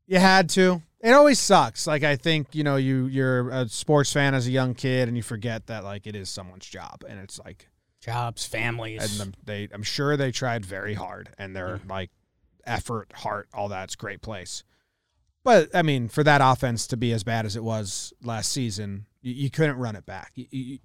you 0.07 0.19
had 0.19 0.49
to. 0.50 0.83
It 1.00 1.11
always 1.11 1.41
sucks. 1.41 1.87
Like 1.87 2.05
I 2.05 2.14
think 2.14 2.55
you 2.55 2.62
know 2.62 2.76
you 2.76 3.07
you're 3.07 3.49
a 3.50 3.69
sports 3.69 4.12
fan 4.12 4.35
as 4.35 4.47
a 4.47 4.52
young 4.52 4.75
kid 4.75 5.09
and 5.09 5.17
you 5.17 5.23
forget 5.23 5.67
that 5.67 5.83
like 5.83 6.07
it 6.07 6.14
is 6.14 6.31
someone's 6.31 6.67
job 6.67 7.02
and 7.09 7.19
it's 7.19 7.41
like 7.41 7.69
Jobs, 8.00 8.45
families. 8.47 9.21
and 9.21 9.37
they 9.45 9.69
I'm 9.73 9.83
sure 9.83 10.17
they 10.17 10.31
tried 10.31 10.64
very 10.64 10.95
hard 10.95 11.31
and 11.38 11.57
their 11.57 11.81
like 11.88 12.11
effort, 12.66 13.12
heart, 13.12 13.49
all 13.52 13.69
that's 13.69 13.97
great 13.97 14.23
place. 14.23 14.64
But 15.45 15.75
I 15.75 15.83
mean, 15.83 16.09
for 16.09 16.23
that 16.25 16.40
offense 16.42 16.87
to 16.88 16.97
be 16.97 17.12
as 17.12 17.25
bad 17.25 17.47
as 17.47 17.57
it 17.57 17.64
was 17.64 18.12
last 18.23 18.52
season, 18.52 19.07
you, 19.21 19.35
you 19.35 19.50
couldn't 19.50 19.76
run 19.76 19.97
it 19.97 20.07
back. 20.07 20.33
You, 20.35 20.47
you, 20.50 20.78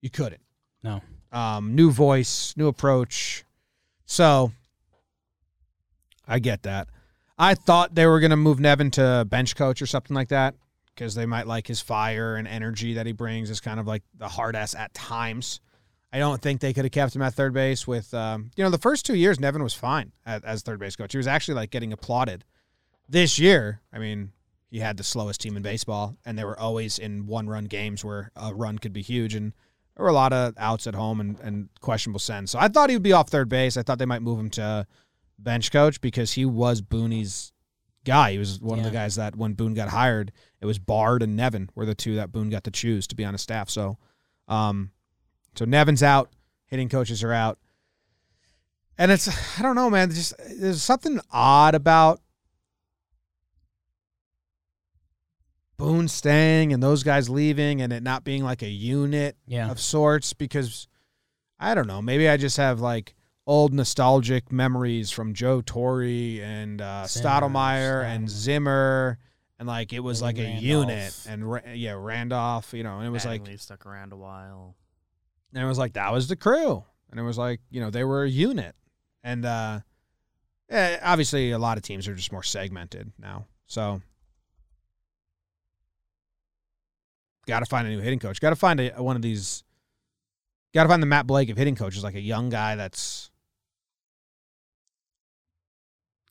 you 0.00 0.10
couldn't. 0.10 0.42
no. 0.82 1.02
Um, 1.32 1.76
new 1.76 1.92
voice, 1.92 2.54
new 2.56 2.66
approach. 2.66 3.44
So 4.04 4.50
I 6.26 6.40
get 6.40 6.64
that. 6.64 6.88
I 7.38 7.54
thought 7.54 7.94
they 7.94 8.06
were 8.06 8.18
going 8.18 8.30
to 8.30 8.36
move 8.36 8.58
Nevin 8.58 8.90
to 8.92 9.24
bench 9.28 9.54
coach 9.54 9.80
or 9.80 9.86
something 9.86 10.14
like 10.14 10.28
that 10.28 10.56
because 10.94 11.14
they 11.14 11.26
might 11.26 11.46
like 11.46 11.66
his 11.66 11.80
fire 11.80 12.34
and 12.34 12.48
energy 12.48 12.94
that 12.94 13.06
he 13.06 13.12
brings 13.12 13.48
is 13.48 13.60
kind 13.60 13.78
of 13.78 13.86
like 13.86 14.02
the 14.18 14.28
hard 14.28 14.56
ass 14.56 14.74
at 14.74 14.92
times. 14.92 15.60
I 16.12 16.18
don't 16.18 16.42
think 16.42 16.60
they 16.60 16.72
could 16.72 16.84
have 16.84 16.92
kept 16.92 17.14
him 17.14 17.22
at 17.22 17.34
third 17.34 17.54
base 17.54 17.86
with, 17.86 18.12
um, 18.14 18.50
you 18.56 18.64
know, 18.64 18.70
the 18.70 18.78
first 18.78 19.06
two 19.06 19.14
years 19.14 19.38
Nevin 19.38 19.62
was 19.62 19.74
fine 19.74 20.12
at, 20.26 20.44
as 20.44 20.62
third 20.62 20.80
base 20.80 20.96
coach. 20.96 21.12
He 21.12 21.18
was 21.18 21.28
actually 21.28 21.54
like 21.54 21.70
getting 21.70 21.92
applauded. 21.92 22.44
This 23.08 23.38
year, 23.38 23.80
I 23.92 23.98
mean, 23.98 24.32
he 24.70 24.80
had 24.80 24.96
the 24.96 25.04
slowest 25.04 25.40
team 25.40 25.56
in 25.56 25.62
baseball, 25.62 26.16
and 26.24 26.38
they 26.38 26.44
were 26.44 26.58
always 26.58 26.98
in 26.98 27.26
one 27.26 27.48
run 27.48 27.64
games 27.64 28.04
where 28.04 28.30
a 28.36 28.54
run 28.54 28.78
could 28.78 28.92
be 28.92 29.02
huge. 29.02 29.34
And 29.34 29.52
there 29.96 30.04
were 30.04 30.10
a 30.10 30.14
lot 30.14 30.32
of 30.32 30.54
outs 30.58 30.86
at 30.86 30.94
home 30.94 31.20
and, 31.20 31.38
and 31.40 31.68
questionable 31.80 32.20
sends. 32.20 32.50
So 32.50 32.58
I 32.58 32.68
thought 32.68 32.90
he 32.90 32.96
would 32.96 33.02
be 33.02 33.12
off 33.12 33.28
third 33.28 33.48
base. 33.48 33.76
I 33.76 33.82
thought 33.82 33.98
they 33.98 34.06
might 34.06 34.22
move 34.22 34.38
him 34.38 34.50
to 34.50 34.86
bench 35.38 35.70
coach 35.72 36.00
because 36.00 36.32
he 36.32 36.44
was 36.44 36.82
Booney's 36.82 37.52
guy. 38.04 38.32
He 38.32 38.38
was 38.38 38.60
one 38.60 38.78
of 38.78 38.84
the 38.84 38.90
guys 38.90 39.16
that 39.16 39.36
when 39.36 39.54
Boone 39.54 39.74
got 39.74 39.88
hired, 39.88 40.32
it 40.60 40.66
was 40.66 40.78
Bard 40.78 41.22
and 41.22 41.36
Nevin 41.36 41.70
were 41.74 41.86
the 41.86 41.94
two 41.94 42.16
that 42.16 42.32
Boone 42.32 42.50
got 42.50 42.64
to 42.64 42.70
choose 42.70 43.06
to 43.08 43.16
be 43.16 43.24
on 43.24 43.34
his 43.34 43.42
staff. 43.42 43.68
So, 43.70 43.98
um, 44.48 44.90
so 45.56 45.64
Nevin's 45.64 46.02
out, 46.02 46.30
hitting 46.66 46.88
coaches 46.88 47.22
are 47.22 47.32
out, 47.32 47.58
and 48.98 49.10
it's 49.10 49.28
I 49.58 49.62
don't 49.62 49.74
know, 49.76 49.90
man. 49.90 50.10
Just 50.10 50.34
there's 50.58 50.82
something 50.82 51.20
odd 51.30 51.74
about 51.74 52.20
Boone 55.76 56.08
staying 56.08 56.72
and 56.74 56.82
those 56.82 57.02
guys 57.02 57.30
leaving 57.30 57.80
and 57.80 57.90
it 57.92 58.02
not 58.02 58.22
being 58.22 58.44
like 58.44 58.60
a 58.62 58.68
unit 58.68 59.36
Yeah. 59.46 59.70
of 59.70 59.80
sorts 59.80 60.34
because 60.34 60.86
I 61.58 61.74
don't 61.74 61.86
know. 61.86 62.02
Maybe 62.02 62.28
I 62.28 62.36
just 62.36 62.58
have 62.58 62.80
like 62.80 63.14
old 63.46 63.72
nostalgic 63.72 64.52
memories 64.52 65.10
from 65.10 65.32
Joe 65.32 65.62
Torre 65.62 66.02
and 66.42 66.82
uh, 66.82 67.06
Zimmer, 67.06 67.28
Stottlemyre 67.28 68.04
and 68.04 68.28
Zimmer. 68.28 69.18
And 69.58 69.66
like 69.66 69.92
it 69.94 70.00
was 70.00 70.20
like 70.22 70.38
a 70.38 70.42
Randolph. 70.42 70.62
unit, 70.62 71.20
and 71.28 71.60
yeah, 71.78 71.92
Randolph, 71.98 72.72
you 72.72 72.82
know, 72.82 72.98
and 72.98 73.06
it 73.06 73.10
was 73.10 73.26
like, 73.26 73.44
Mattingly 73.44 73.60
stuck 73.60 73.84
around 73.84 74.12
a 74.12 74.16
while. 74.16 74.74
And 75.52 75.62
it 75.62 75.66
was 75.66 75.78
like 75.78 75.94
that 75.94 76.12
was 76.12 76.28
the 76.28 76.36
crew, 76.36 76.84
and 77.10 77.18
it 77.18 77.22
was 77.22 77.38
like 77.38 77.60
you 77.70 77.80
know 77.80 77.90
they 77.90 78.04
were 78.04 78.24
a 78.24 78.28
unit, 78.28 78.74
and 79.24 79.44
uh, 79.44 79.80
eh, 80.68 80.98
obviously 81.02 81.50
a 81.50 81.58
lot 81.58 81.76
of 81.76 81.82
teams 81.82 82.06
are 82.06 82.14
just 82.14 82.32
more 82.32 82.42
segmented 82.42 83.12
now, 83.18 83.46
so 83.66 84.00
got 87.46 87.60
to 87.60 87.66
find 87.66 87.86
a 87.86 87.90
new 87.90 88.00
hitting 88.00 88.20
coach. 88.20 88.40
Got 88.40 88.50
to 88.50 88.56
find 88.56 88.80
a, 88.80 88.90
one 89.02 89.16
of 89.16 89.22
these. 89.22 89.64
Got 90.72 90.84
to 90.84 90.88
find 90.88 91.02
the 91.02 91.06
Matt 91.06 91.26
Blake 91.26 91.50
of 91.50 91.56
hitting 91.56 91.74
coaches, 91.74 92.04
like 92.04 92.14
a 92.14 92.20
young 92.20 92.48
guy 92.48 92.76
that's 92.76 93.30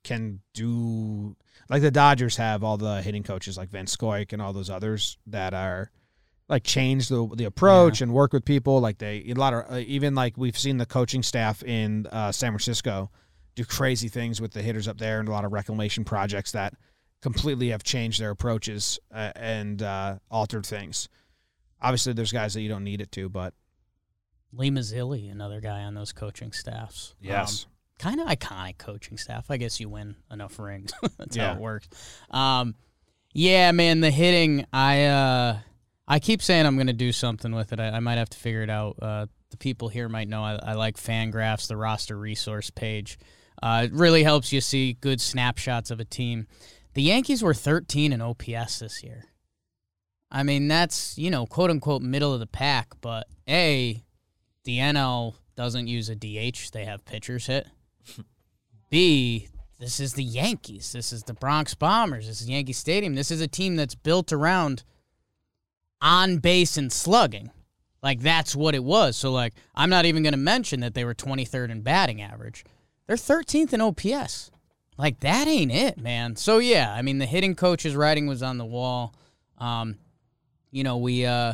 can 0.03 0.39
do 0.53 1.35
like 1.69 1.81
the 1.81 1.91
Dodgers 1.91 2.37
have 2.37 2.63
all 2.63 2.77
the 2.77 3.01
hitting 3.01 3.21
coaches 3.21 3.57
like 3.57 3.69
Van 3.69 3.85
Scoyoc 3.85 4.33
and 4.33 4.41
all 4.41 4.53
those 4.53 4.69
others 4.69 5.17
that 5.27 5.53
are 5.53 5.91
like 6.49 6.63
change 6.63 7.07
the 7.07 7.29
the 7.35 7.45
approach 7.45 8.01
and 8.01 8.11
work 8.13 8.33
with 8.33 8.43
people. 8.43 8.79
Like 8.81 8.97
they 8.97 9.23
a 9.29 9.33
lot 9.35 9.53
of 9.53 9.71
uh, 9.71 9.77
even 9.85 10.15
like 10.15 10.37
we've 10.37 10.57
seen 10.57 10.77
the 10.77 10.85
coaching 10.85 11.23
staff 11.23 11.63
in 11.63 12.07
uh, 12.07 12.31
San 12.31 12.51
Francisco 12.51 13.09
do 13.55 13.63
crazy 13.63 14.07
things 14.09 14.41
with 14.41 14.51
the 14.51 14.61
hitters 14.61 14.87
up 14.87 14.97
there 14.97 15.19
and 15.19 15.27
a 15.29 15.31
lot 15.31 15.45
of 15.45 15.51
reclamation 15.53 16.03
projects 16.03 16.51
that 16.53 16.73
completely 17.21 17.69
have 17.69 17.83
changed 17.83 18.19
their 18.21 18.31
approaches 18.31 18.99
uh, 19.13 19.31
and 19.35 19.81
uh, 19.83 20.17
altered 20.31 20.65
things. 20.65 21.07
Obviously, 21.81 22.13
there's 22.13 22.31
guys 22.31 22.53
that 22.55 22.61
you 22.61 22.69
don't 22.69 22.83
need 22.83 23.01
it 23.01 23.11
to, 23.13 23.29
but 23.29 23.53
Lee 24.51 24.71
Mazzilli, 24.71 25.31
another 25.31 25.61
guy 25.61 25.83
on 25.83 25.93
those 25.93 26.11
coaching 26.11 26.51
staffs. 26.51 27.13
Yes. 27.21 27.67
Kind 27.99 28.19
of 28.21 28.27
iconic 28.27 28.77
coaching 28.77 29.17
staff. 29.17 29.51
I 29.51 29.57
guess 29.57 29.79
you 29.79 29.89
win 29.89 30.15
enough 30.31 30.57
rings. 30.57 30.91
That's 31.17 31.35
Yeah. 31.35 31.49
how 31.49 31.55
it 31.55 31.59
works. 31.61 31.89
Um, 32.31 32.75
yeah, 33.33 33.71
man, 33.73 33.99
the 33.99 34.09
hitting. 34.11 34.65
I 34.73 35.05
uh, 35.05 35.57
I 36.09 36.19
keep 36.19 36.41
saying 36.41 36.65
I'm 36.65 36.75
going 36.75 36.87
to 36.87 36.93
do 36.93 37.11
something 37.11 37.53
with 37.53 37.71
it. 37.71 37.79
I, 37.79 37.89
I 37.89 37.99
might 37.99 38.17
have 38.17 38.31
to 38.31 38.37
figure 38.37 38.63
it 38.63 38.69
out. 38.69 38.97
Uh, 38.99 39.27
the 39.51 39.57
people 39.57 39.89
here 39.89 40.09
might 40.09 40.27
know 40.27 40.43
I, 40.43 40.59
I 40.61 40.73
like 40.73 40.97
Fangraphs, 40.97 41.67
the 41.67 41.77
roster 41.77 42.17
resource 42.17 42.71
page. 42.71 43.19
Uh, 43.61 43.83
it 43.85 43.93
really 43.93 44.23
helps 44.23 44.51
you 44.51 44.59
see 44.59 44.93
good 44.93 45.21
snapshots 45.21 45.91
of 45.91 45.99
a 45.99 46.05
team. 46.05 46.47
The 46.95 47.03
Yankees 47.03 47.43
were 47.43 47.53
13 47.53 48.11
in 48.11 48.21
OPS 48.21 48.79
this 48.79 49.03
year. 49.03 49.25
I 50.31 50.43
mean, 50.43 50.67
that's, 50.67 51.17
you 51.17 51.29
know, 51.29 51.45
quote 51.45 51.69
unquote 51.69 52.01
middle 52.01 52.33
of 52.33 52.39
the 52.39 52.47
pack, 52.47 52.89
but 53.01 53.27
A, 53.47 54.03
the 54.63 54.77
NL 54.79 55.35
doesn't 55.55 55.87
use 55.87 56.09
a 56.09 56.15
DH, 56.15 56.71
they 56.71 56.85
have 56.85 57.05
pitchers 57.05 57.47
hit. 57.47 57.67
B, 58.89 59.49
this 59.79 59.99
is 59.99 60.13
the 60.13 60.23
Yankees. 60.23 60.91
This 60.91 61.13
is 61.13 61.23
the 61.23 61.33
Bronx 61.33 61.73
Bombers. 61.73 62.27
This 62.27 62.41
is 62.41 62.49
Yankee 62.49 62.73
Stadium. 62.73 63.15
This 63.15 63.31
is 63.31 63.41
a 63.41 63.47
team 63.47 63.75
that's 63.75 63.95
built 63.95 64.31
around 64.31 64.83
on 66.01 66.37
base 66.37 66.77
and 66.77 66.91
slugging. 66.91 67.51
Like 68.01 68.21
that's 68.21 68.55
what 68.55 68.75
it 68.75 68.83
was. 68.83 69.17
So 69.17 69.31
like 69.31 69.53
I'm 69.75 69.89
not 69.89 70.05
even 70.05 70.23
going 70.23 70.33
to 70.33 70.37
mention 70.37 70.79
that 70.81 70.93
they 70.93 71.05
were 71.05 71.15
23rd 71.15 71.69
in 71.69 71.81
batting 71.81 72.21
average. 72.21 72.63
They're 73.07 73.15
13th 73.15 73.73
in 73.73 73.81
OPS. 73.81 74.51
Like 74.97 75.19
that 75.21 75.47
ain't 75.47 75.71
it, 75.71 75.97
man. 75.97 76.35
So 76.35 76.57
yeah, 76.57 76.93
I 76.93 77.01
mean 77.01 77.17
the 77.17 77.25
hitting 77.25 77.55
coach's 77.55 77.95
writing 77.95 78.27
was 78.27 78.43
on 78.43 78.57
the 78.57 78.65
wall. 78.65 79.13
Um, 79.57 79.97
you 80.71 80.83
know 80.83 80.97
we 80.97 81.25
uh, 81.25 81.53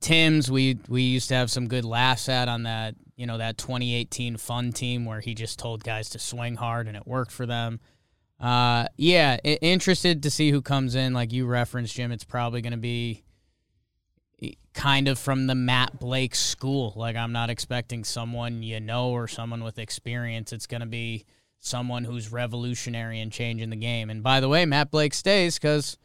Tim's 0.00 0.50
we 0.50 0.78
we 0.88 1.02
used 1.02 1.28
to 1.28 1.34
have 1.34 1.50
some 1.50 1.68
good 1.68 1.84
laughs 1.84 2.28
at 2.28 2.48
on 2.48 2.64
that 2.64 2.94
you 3.16 3.26
know 3.26 3.38
that 3.38 3.58
2018 3.58 4.36
fun 4.36 4.72
team 4.72 5.04
where 5.04 5.20
he 5.20 5.34
just 5.34 5.58
told 5.58 5.84
guys 5.84 6.10
to 6.10 6.18
swing 6.18 6.56
hard 6.56 6.86
and 6.86 6.96
it 6.96 7.06
worked 7.06 7.32
for 7.32 7.46
them. 7.46 7.80
Uh, 8.40 8.86
yeah, 8.96 9.36
interested 9.38 10.22
to 10.22 10.30
see 10.30 10.50
who 10.50 10.60
comes 10.60 10.94
in. 10.94 11.14
Like 11.14 11.32
you 11.32 11.46
referenced, 11.46 11.94
Jim, 11.94 12.12
it's 12.12 12.24
probably 12.24 12.60
going 12.60 12.72
to 12.72 12.76
be 12.76 13.22
kind 14.74 15.08
of 15.08 15.18
from 15.18 15.46
the 15.46 15.54
Matt 15.54 15.98
Blake 15.98 16.34
school. 16.34 16.92
Like 16.96 17.16
I'm 17.16 17.32
not 17.32 17.48
expecting 17.48 18.04
someone 18.04 18.62
you 18.62 18.80
know 18.80 19.10
or 19.10 19.28
someone 19.28 19.64
with 19.64 19.78
experience. 19.78 20.52
It's 20.52 20.66
going 20.66 20.80
to 20.82 20.86
be 20.86 21.24
someone 21.60 22.04
who's 22.04 22.30
revolutionary 22.30 23.20
and 23.20 23.32
changing 23.32 23.70
the 23.70 23.76
game. 23.76 24.10
And 24.10 24.22
by 24.22 24.40
the 24.40 24.48
way, 24.48 24.66
Matt 24.66 24.90
Blake 24.90 25.14
stays 25.14 25.58
because 25.58 25.96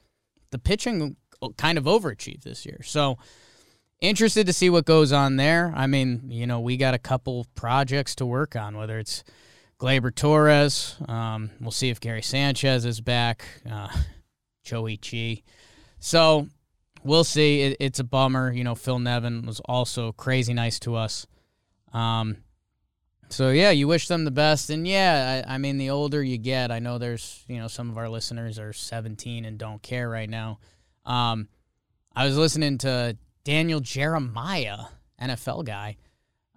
the 0.52 0.60
pitching 0.60 1.18
kind 1.58 1.78
of 1.78 1.84
overachieved 1.84 2.44
this 2.44 2.66
year. 2.66 2.82
So 2.84 3.18
interested 4.00 4.48
to 4.48 4.54
see 4.54 4.70
what 4.70 4.86
goes 4.86 5.12
on 5.12 5.36
there. 5.36 5.74
I 5.76 5.88
mean, 5.88 6.24
you 6.30 6.48
know, 6.48 6.60
we 6.60 6.78
got 6.78 6.94
a 6.94 7.00
couple 7.00 7.46
projects 7.56 8.16
to 8.16 8.26
work 8.26 8.56
on, 8.56 8.78
whether 8.78 9.00
it's 9.00 9.24
Gleyber 9.80 10.14
Torres. 10.14 10.96
Um, 11.08 11.52
we'll 11.60 11.72
see 11.72 11.90
if 11.90 12.00
Gary 12.00 12.22
Sanchez 12.22 12.86
is 12.86 13.02
back. 13.02 13.46
Uh, 13.70 13.90
Joey 14.64 14.98
Chi. 14.98 15.44
So 16.00 16.48
we'll 17.04 17.24
see. 17.24 17.62
It, 17.62 17.78
it's 17.80 18.00
a 18.00 18.04
bummer. 18.04 18.52
You 18.52 18.64
know, 18.64 18.76
Phil 18.76 19.00
Nevin 19.00 19.46
was 19.46 19.60
also 19.62 20.12
crazy 20.14 20.54
nice 20.54 20.80
to 20.80 20.96
us. 20.96 21.28
Um, 21.94 22.38
so 23.30 23.50
yeah, 23.50 23.70
you 23.70 23.88
wish 23.88 24.08
them 24.08 24.26
the 24.26 24.32
best, 24.32 24.70
and 24.70 24.88
yeah, 24.88 25.44
I, 25.48 25.56
I 25.56 25.58
mean, 25.60 25.78
the 25.78 25.92
older 25.92 26.22
you 26.24 26.38
get, 26.38 26.72
I 26.72 26.80
know 26.80 26.98
there's 26.98 27.44
you 27.48 27.60
know 27.60 27.68
some 27.68 27.90
of 27.90 27.98
our 27.98 28.10
listeners 28.10 28.58
are 28.58 28.74
17 28.74 29.46
and 29.46 29.58
don't 29.58 29.82
care 29.82 30.10
right 30.10 30.30
now. 30.30 30.60
Um, 31.06 31.48
I 32.16 32.26
was 32.26 32.38
listening 32.38 32.80
to 32.80 33.18
Daniel 33.44 33.80
Jeremiah, 33.80 34.80
NFL 35.22 35.66
guy. 35.66 35.98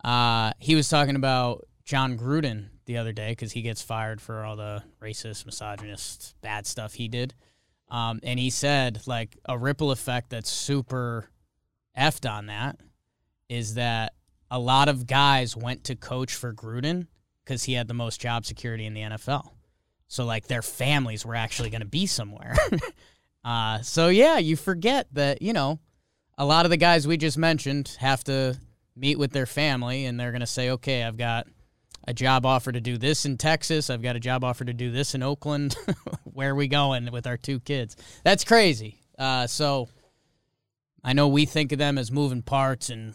Uh, 0.02 0.52
he 0.58 0.74
was 0.74 0.88
talking 0.88 1.16
about 1.16 1.66
Jon 1.84 2.18
Gruden 2.18 2.68
the 2.86 2.96
other 2.96 3.12
day 3.12 3.30
because 3.30 3.52
he 3.52 3.62
gets 3.62 3.82
fired 3.82 4.20
for 4.20 4.44
all 4.44 4.56
the 4.56 4.82
racist, 5.00 5.46
misogynist, 5.46 6.34
bad 6.40 6.66
stuff 6.66 6.94
he 6.94 7.06
did. 7.08 7.34
Um, 7.92 8.20
and 8.22 8.40
he 8.40 8.48
said 8.48 9.02
like 9.06 9.36
a 9.46 9.56
ripple 9.56 9.90
effect 9.90 10.30
that's 10.30 10.50
super 10.50 11.28
effed 11.96 12.28
on 12.28 12.46
that 12.46 12.80
is 13.50 13.74
that 13.74 14.14
a 14.50 14.58
lot 14.58 14.88
of 14.88 15.06
guys 15.06 15.54
went 15.54 15.84
to 15.84 15.94
coach 15.94 16.34
for 16.34 16.54
Gruden 16.54 17.06
because 17.44 17.64
he 17.64 17.74
had 17.74 17.88
the 17.88 17.94
most 17.94 18.18
job 18.18 18.46
security 18.46 18.86
in 18.86 18.94
the 18.94 19.02
NFL. 19.02 19.50
So 20.08 20.24
like 20.24 20.46
their 20.46 20.62
families 20.62 21.26
were 21.26 21.34
actually 21.34 21.68
going 21.68 21.82
to 21.82 21.86
be 21.86 22.06
somewhere. 22.06 22.56
uh, 23.44 23.82
so 23.82 24.08
yeah, 24.08 24.38
you 24.38 24.56
forget 24.56 25.06
that 25.12 25.42
you 25.42 25.52
know 25.52 25.78
a 26.38 26.46
lot 26.46 26.64
of 26.64 26.70
the 26.70 26.78
guys 26.78 27.06
we 27.06 27.18
just 27.18 27.36
mentioned 27.36 27.94
have 27.98 28.24
to 28.24 28.58
meet 28.96 29.18
with 29.18 29.32
their 29.32 29.46
family 29.46 30.06
and 30.06 30.18
they're 30.18 30.32
going 30.32 30.40
to 30.40 30.46
say, 30.46 30.70
okay, 30.70 31.02
I've 31.02 31.18
got 31.18 31.46
a 32.06 32.12
job 32.14 32.44
offer 32.44 32.72
to 32.72 32.80
do 32.80 32.98
this 32.98 33.24
in 33.24 33.38
Texas. 33.38 33.90
I've 33.90 34.02
got 34.02 34.16
a 34.16 34.20
job 34.20 34.44
offer 34.44 34.64
to 34.64 34.72
do 34.72 34.90
this 34.90 35.14
in 35.14 35.22
Oakland. 35.22 35.76
Where 36.24 36.50
are 36.50 36.54
we 36.54 36.68
going 36.68 37.10
with 37.12 37.26
our 37.26 37.36
two 37.36 37.60
kids? 37.60 37.96
That's 38.24 38.44
crazy. 38.44 38.98
Uh, 39.18 39.46
so 39.46 39.88
I 41.04 41.12
know 41.12 41.28
we 41.28 41.44
think 41.44 41.72
of 41.72 41.78
them 41.78 41.98
as 41.98 42.10
moving 42.10 42.42
parts 42.42 42.90
and 42.90 43.14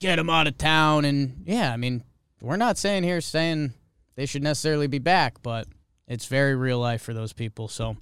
get 0.00 0.16
them 0.16 0.30
out 0.30 0.46
of 0.46 0.58
town. 0.58 1.04
And 1.04 1.42
yeah, 1.46 1.72
I 1.72 1.76
mean, 1.76 2.04
we're 2.40 2.56
not 2.56 2.78
saying 2.78 3.04
here 3.04 3.20
saying 3.20 3.72
they 4.14 4.26
should 4.26 4.42
necessarily 4.42 4.86
be 4.86 4.98
back, 4.98 5.42
but 5.42 5.66
it's 6.06 6.26
very 6.26 6.54
real 6.54 6.78
life 6.78 7.02
for 7.02 7.14
those 7.14 7.32
people. 7.32 7.68
So 7.68 7.96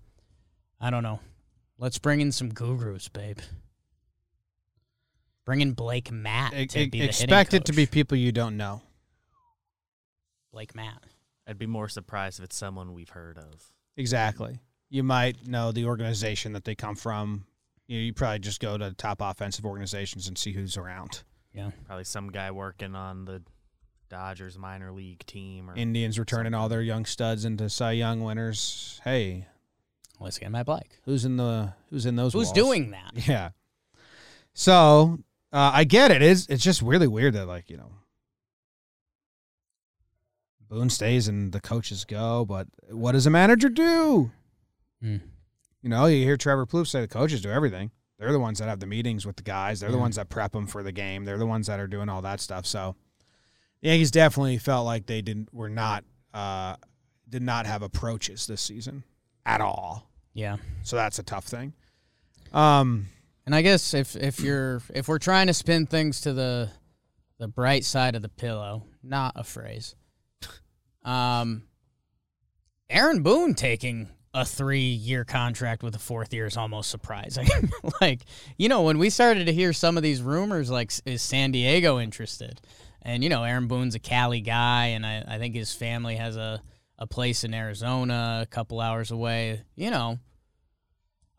I 0.80 0.90
don't 0.90 1.02
know. 1.02 1.20
Let's 1.78 1.98
bring 1.98 2.20
in 2.20 2.32
some 2.32 2.48
gurus, 2.48 3.08
babe. 3.08 3.38
Bring 5.44 5.60
in 5.60 5.72
Blake 5.72 6.10
Matt 6.10 6.54
E- 6.54 6.66
to 6.66 6.90
be 6.90 7.00
the 7.00 7.04
expect 7.04 7.54
it 7.54 7.66
to 7.66 7.72
be 7.72 7.86
people 7.86 8.16
you 8.16 8.32
don't 8.32 8.56
know. 8.56 8.82
Blake 10.52 10.74
Matt. 10.74 11.02
I'd 11.46 11.58
be 11.58 11.66
more 11.66 11.88
surprised 11.88 12.38
if 12.40 12.44
it's 12.46 12.56
someone 12.56 12.92
we've 12.92 13.08
heard 13.10 13.38
of. 13.38 13.70
Exactly. 13.96 14.58
You 14.90 15.02
might 15.02 15.46
know 15.46 15.72
the 15.72 15.84
organization 15.86 16.52
that 16.52 16.64
they 16.64 16.74
come 16.74 16.96
from. 16.96 17.44
You, 17.86 17.98
you 17.98 18.12
probably 18.12 18.40
just 18.40 18.60
go 18.60 18.76
to 18.76 18.92
top 18.92 19.20
offensive 19.20 19.64
organizations 19.64 20.26
and 20.28 20.36
see 20.36 20.52
who's 20.52 20.76
around. 20.76 21.22
Yeah. 21.52 21.70
Probably 21.86 22.04
some 22.04 22.30
guy 22.30 22.50
working 22.50 22.94
on 22.94 23.24
the 23.24 23.42
Dodgers 24.08 24.56
minor 24.58 24.92
league 24.92 25.24
team 25.26 25.68
or 25.70 25.74
Indians 25.76 26.18
returning 26.18 26.54
all 26.54 26.68
their 26.68 26.82
young 26.82 27.04
studs 27.06 27.44
into 27.44 27.68
Cy 27.68 27.92
Young 27.92 28.20
winners. 28.20 29.00
Hey, 29.04 29.46
Let's 30.20 30.38
get 30.38 30.50
my 30.50 30.62
bike. 30.62 30.98
who's 31.04 31.24
in 31.24 31.36
the 31.36 31.74
who's 31.90 32.06
in 32.06 32.16
those? 32.16 32.32
Who's 32.32 32.46
walls? 32.46 32.52
doing 32.54 32.90
that? 32.92 33.12
Yeah. 33.28 33.50
So 34.54 35.18
uh, 35.52 35.70
I 35.74 35.84
get 35.84 36.10
it. 36.10 36.22
It's 36.22 36.46
it's 36.46 36.62
just 36.64 36.82
really 36.82 37.06
weird 37.06 37.34
that 37.34 37.46
like 37.46 37.68
you 37.68 37.76
know 37.76 37.90
Boone 40.68 40.90
stays 40.90 41.28
and 41.28 41.52
the 41.52 41.60
coaches 41.60 42.04
go, 42.04 42.44
but 42.44 42.66
what 42.90 43.12
does 43.12 43.26
a 43.26 43.30
manager 43.30 43.68
do? 43.68 44.30
Hmm. 45.00 45.16
You 45.82 45.90
know, 45.90 46.06
you 46.06 46.24
hear 46.24 46.36
Trevor 46.36 46.66
Plouffe 46.66 46.88
say 46.88 47.00
the 47.00 47.08
coaches 47.08 47.40
do 47.40 47.50
everything. 47.50 47.90
They're 48.18 48.32
the 48.32 48.40
ones 48.40 48.58
that 48.58 48.68
have 48.68 48.80
the 48.80 48.86
meetings 48.86 49.26
with 49.26 49.36
the 49.36 49.42
guys. 49.42 49.78
They're 49.78 49.90
the 49.92 49.98
ones 49.98 50.16
that 50.16 50.28
prep 50.28 50.52
them 50.52 50.66
for 50.66 50.82
the 50.82 50.90
game. 50.90 51.24
They're 51.24 51.38
the 51.38 51.46
ones 51.46 51.66
that 51.68 51.78
are 51.78 51.86
doing 51.86 52.08
all 52.08 52.22
that 52.22 52.40
stuff. 52.40 52.66
So 52.66 52.96
the 53.82 53.88
Yankees 53.88 54.10
definitely 54.10 54.58
felt 54.58 54.86
like 54.86 55.06
they 55.06 55.22
didn't 55.22 55.52
were 55.52 55.68
not 55.68 56.02
uh, 56.34 56.76
did 57.28 57.42
not 57.42 57.66
have 57.66 57.82
approaches 57.82 58.46
this 58.46 58.62
season 58.62 59.04
at 59.44 59.60
all. 59.60 60.10
Yeah. 60.32 60.56
So 60.82 60.96
that's 60.96 61.18
a 61.18 61.22
tough 61.22 61.44
thing. 61.44 61.74
Um, 62.52 63.08
And 63.44 63.54
I 63.54 63.62
guess 63.62 63.94
if 63.94 64.16
if 64.16 64.40
you're 64.40 64.82
if 64.94 65.08
we're 65.08 65.18
trying 65.18 65.46
to 65.46 65.54
spin 65.54 65.86
things 65.86 66.20
to 66.22 66.32
the 66.32 66.70
the 67.38 67.48
bright 67.48 67.84
side 67.84 68.16
of 68.16 68.22
the 68.22 68.28
pillow, 68.30 68.84
not 69.02 69.34
a 69.36 69.44
phrase. 69.44 69.94
Um 71.06 71.62
Aaron 72.90 73.22
Boone 73.22 73.54
taking 73.54 74.10
a 74.34 74.40
3-year 74.40 75.24
contract 75.24 75.82
with 75.82 75.94
a 75.96 75.98
fourth 75.98 76.32
year 76.34 76.46
is 76.46 76.58
almost 76.58 76.90
surprising. 76.90 77.48
like, 78.00 78.20
you 78.58 78.68
know, 78.68 78.82
when 78.82 78.98
we 78.98 79.08
started 79.08 79.46
to 79.46 79.52
hear 79.52 79.72
some 79.72 79.96
of 79.96 80.02
these 80.02 80.20
rumors 80.20 80.70
like 80.70 80.92
is 81.06 81.22
San 81.22 81.52
Diego 81.52 81.98
interested? 81.98 82.60
And 83.02 83.22
you 83.22 83.30
know, 83.30 83.44
Aaron 83.44 83.66
Boone's 83.66 83.94
a 83.94 83.98
Cali 83.98 84.42
guy 84.42 84.88
and 84.88 85.06
I, 85.06 85.24
I 85.26 85.38
think 85.38 85.54
his 85.54 85.72
family 85.72 86.16
has 86.16 86.36
a 86.36 86.60
a 86.98 87.06
place 87.06 87.44
in 87.44 87.54
Arizona 87.54 88.40
a 88.42 88.46
couple 88.46 88.80
hours 88.80 89.10
away. 89.10 89.62
You 89.74 89.90
know, 89.90 90.18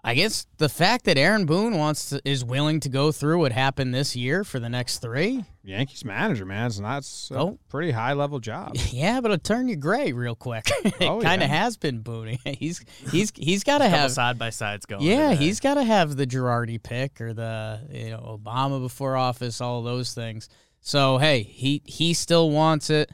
I 0.04 0.14
guess 0.14 0.46
the 0.58 0.70
fact 0.70 1.04
that 1.06 1.18
Aaron 1.18 1.46
Boone 1.46 1.76
wants 1.78 2.10
to, 2.10 2.22
is 2.24 2.46
willing 2.46 2.80
to 2.82 2.88
go 2.90 3.12
through 3.12 3.40
what 3.40 3.52
happened 3.52 3.94
this 3.94 4.16
year 4.16 4.44
for 4.46 4.58
the 4.60 4.70
next 4.70 5.00
three, 5.00 5.44
Yankees 5.64 6.06
manager, 6.06 6.46
man, 6.46 6.68
it's 6.68 6.80
not 6.80 7.00
it's 7.00 7.30
a 7.32 7.38
Oh. 7.40 7.60
pretty 7.68 7.92
high 7.92 8.14
level 8.14 8.40
job. 8.40 8.76
yeah, 8.92 9.20
but 9.20 9.32
it'll 9.32 9.42
turn 9.44 9.68
you 9.68 9.76
gray 9.76 10.14
real 10.14 10.36
quick. 10.36 10.66
it 10.86 10.94
Oh, 11.02 11.20
kind 11.20 11.42
of 11.44 11.50
yeah. 11.50 11.64
has 11.64 11.76
been 11.78 12.00
Boone. 12.00 12.38
He's 12.46 12.86
he's 13.12 13.34
he's 13.36 13.64
got 13.66 13.80
to 13.80 13.86
Couple 13.86 14.00
have 14.00 14.12
side 14.12 14.40
by 14.40 14.52
sides 14.52 14.86
going. 14.86 15.02
yeah, 15.02 15.32
today. 15.32 15.44
he's 15.44 15.60
got 15.60 15.74
to 15.74 15.84
have 15.84 16.16
the 16.16 16.26
Girardi 16.28 16.82
pick 16.82 17.20
or 17.20 17.34
the 17.34 17.82
you 17.92 18.12
know 18.12 18.40
Obama 18.42 18.80
before 18.82 19.18
office, 19.18 19.60
all 19.60 19.82
those 19.82 20.14
things. 20.14 20.48
So 20.80 21.18
hey, 21.18 21.42
he 21.44 21.82
he 21.86 22.14
still 22.14 22.50
wants 22.52 22.90
it. 22.90 23.12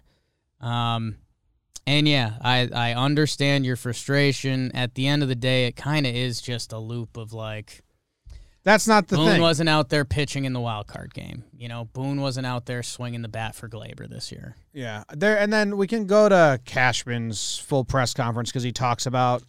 Um, 0.59 1.15
and 1.85 2.07
yeah, 2.07 2.33
I 2.41 2.69
I 2.73 2.93
understand 2.93 3.65
your 3.65 3.75
frustration. 3.75 4.71
At 4.73 4.95
the 4.95 5.07
end 5.07 5.23
of 5.23 5.29
the 5.29 5.35
day, 5.35 5.65
it 5.65 5.75
kind 5.75 6.05
of 6.05 6.15
is 6.15 6.41
just 6.41 6.73
a 6.73 6.79
loop 6.79 7.17
of 7.17 7.33
like. 7.33 7.81
That's 8.63 8.87
not 8.87 9.09
the 9.09 9.17
Boone 9.17 9.27
thing. 9.27 9.41
wasn't 9.41 9.67
out 9.67 9.89
there 9.89 10.05
pitching 10.05 10.45
in 10.45 10.53
the 10.53 10.61
wild 10.61 10.87
card 10.87 11.13
game. 11.13 11.43
You 11.57 11.67
know, 11.67 11.89
Boone 11.91 12.21
wasn't 12.21 12.47
out 12.47 12.65
there 12.65 12.81
swinging 12.81 13.21
the 13.21 13.27
bat 13.27 13.55
for 13.55 13.67
Gleyber 13.67 14.07
this 14.07 14.31
year. 14.31 14.55
Yeah, 14.71 15.03
there, 15.13 15.37
and 15.37 15.51
then 15.51 15.75
we 15.75 15.85
can 15.85 16.07
go 16.07 16.29
to 16.29 16.61
Cashman's 16.63 17.57
full 17.57 17.83
press 17.83 18.13
conference 18.13 18.49
because 18.49 18.63
he 18.63 18.71
talks 18.71 19.05
about 19.05 19.43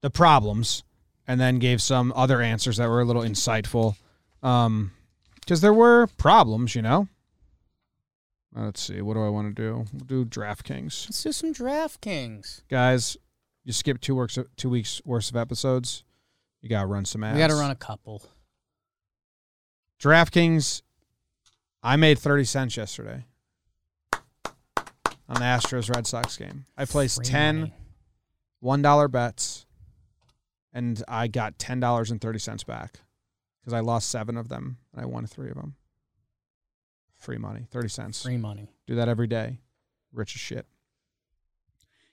the 0.00 0.08
problems, 0.08 0.82
and 1.26 1.38
then 1.38 1.58
gave 1.58 1.82
some 1.82 2.10
other 2.16 2.40
answers 2.40 2.78
that 2.78 2.88
were 2.88 3.02
a 3.02 3.04
little 3.04 3.22
insightful. 3.22 3.96
Um, 4.42 4.92
because 5.40 5.60
there 5.60 5.74
were 5.74 6.06
problems, 6.18 6.74
you 6.74 6.82
know. 6.82 7.08
Uh, 8.58 8.64
Let's 8.64 8.80
see. 8.82 9.00
What 9.02 9.14
do 9.14 9.22
I 9.24 9.28
want 9.28 9.54
to 9.54 9.62
do? 9.62 9.84
We'll 9.92 10.04
do 10.04 10.24
DraftKings, 10.24 11.06
Let's 11.06 11.22
do 11.22 11.32
some 11.32 11.54
DraftKings. 11.54 12.62
guys. 12.68 13.16
You 13.64 13.72
skip 13.72 14.00
two 14.00 14.14
works, 14.14 14.38
two 14.56 14.70
weeks 14.70 15.00
worth 15.04 15.28
of 15.30 15.36
episodes. 15.36 16.02
You 16.62 16.68
gotta 16.70 16.86
run 16.86 17.04
some 17.04 17.22
ads. 17.22 17.34
We 17.34 17.38
got 17.40 17.48
to 17.50 17.54
run 17.54 17.70
a 17.70 17.74
couple. 17.76 18.22
DraftKings. 20.00 20.82
I 21.82 21.96
made 21.96 22.18
thirty 22.18 22.44
cents 22.44 22.76
yesterday 22.76 23.24
on 24.12 25.34
the 25.34 25.40
Astros 25.40 25.94
Red 25.94 26.06
Sox 26.06 26.36
game. 26.36 26.64
I 26.76 26.84
placed 26.86 27.16
Free 27.16 27.24
ten 27.26 27.60
money. 27.60 27.74
one 28.60 28.82
dollar 28.82 29.06
bets, 29.06 29.66
and 30.72 31.02
I 31.06 31.28
got 31.28 31.58
ten 31.58 31.78
dollars 31.78 32.10
and 32.10 32.20
thirty 32.20 32.38
cents 32.38 32.64
back 32.64 33.00
because 33.60 33.72
I 33.74 33.80
lost 33.80 34.08
seven 34.10 34.36
of 34.36 34.48
them 34.48 34.78
and 34.92 35.02
I 35.02 35.06
won 35.06 35.26
three 35.26 35.50
of 35.50 35.56
them. 35.56 35.76
Free 37.18 37.38
money, 37.38 37.66
thirty 37.70 37.88
cents. 37.88 38.22
Free 38.22 38.36
money. 38.36 38.70
Do 38.86 38.94
that 38.94 39.08
every 39.08 39.26
day. 39.26 39.58
Rich 40.12 40.36
as 40.36 40.40
shit. 40.40 40.66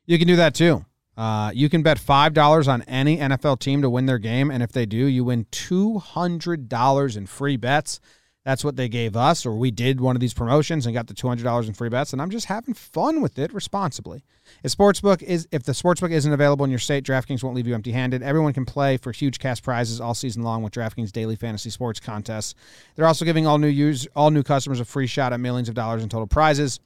You 0.05 0.17
can 0.17 0.27
do 0.27 0.35
that 0.35 0.53
too. 0.53 0.85
Uh, 1.17 1.51
you 1.53 1.69
can 1.69 1.81
bet 1.81 1.97
five 1.97 2.33
dollars 2.33 2.67
on 2.67 2.81
any 2.83 3.17
NFL 3.17 3.59
team 3.59 3.81
to 3.81 3.89
win 3.89 4.05
their 4.05 4.17
game, 4.17 4.51
and 4.51 4.61
if 4.61 4.71
they 4.71 4.85
do, 4.85 4.97
you 4.97 5.23
win 5.23 5.45
two 5.51 5.99
hundred 5.99 6.67
dollars 6.67 7.15
in 7.15 7.25
free 7.25 7.55
bets. 7.55 7.99
That's 8.45 8.63
what 8.63 8.75
they 8.75 8.87
gave 8.87 9.15
us, 9.17 9.43
or 9.43 9.55
we 9.55 9.71
did 9.71 9.99
one 9.99 10.15
of 10.15 10.19
these 10.19 10.35
promotions 10.35 10.85
and 10.85 10.93
got 10.93 11.07
the 11.07 11.15
two 11.15 11.27
hundred 11.27 11.45
dollars 11.45 11.67
in 11.67 11.73
free 11.73 11.89
bets. 11.89 12.13
And 12.13 12.21
I'm 12.21 12.29
just 12.29 12.45
having 12.45 12.75
fun 12.75 13.21
with 13.21 13.39
it 13.39 13.51
responsibly. 13.51 14.23
If 14.63 14.71
sportsbook 14.71 15.23
is 15.23 15.47
if 15.51 15.63
the 15.63 15.71
sportsbook 15.71 16.11
isn't 16.11 16.31
available 16.31 16.63
in 16.63 16.69
your 16.69 16.79
state, 16.79 17.03
DraftKings 17.03 17.43
won't 17.43 17.55
leave 17.55 17.65
you 17.65 17.73
empty-handed. 17.73 18.21
Everyone 18.21 18.53
can 18.53 18.63
play 18.63 18.97
for 18.97 19.11
huge 19.11 19.39
cash 19.39 19.63
prizes 19.63 19.99
all 19.99 20.13
season 20.13 20.43
long 20.43 20.61
with 20.61 20.73
DraftKings 20.73 21.11
daily 21.11 21.35
fantasy 21.35 21.71
sports 21.71 21.99
contests. 21.99 22.53
They're 22.95 23.07
also 23.07 23.25
giving 23.25 23.47
all 23.47 23.57
new 23.57 23.67
use 23.67 24.07
all 24.15 24.29
new 24.29 24.43
customers 24.43 24.79
a 24.79 24.85
free 24.85 25.07
shot 25.07 25.33
at 25.33 25.39
millions 25.39 25.67
of 25.67 25.73
dollars 25.73 26.03
in 26.03 26.09
total 26.09 26.27
prizes. 26.27 26.79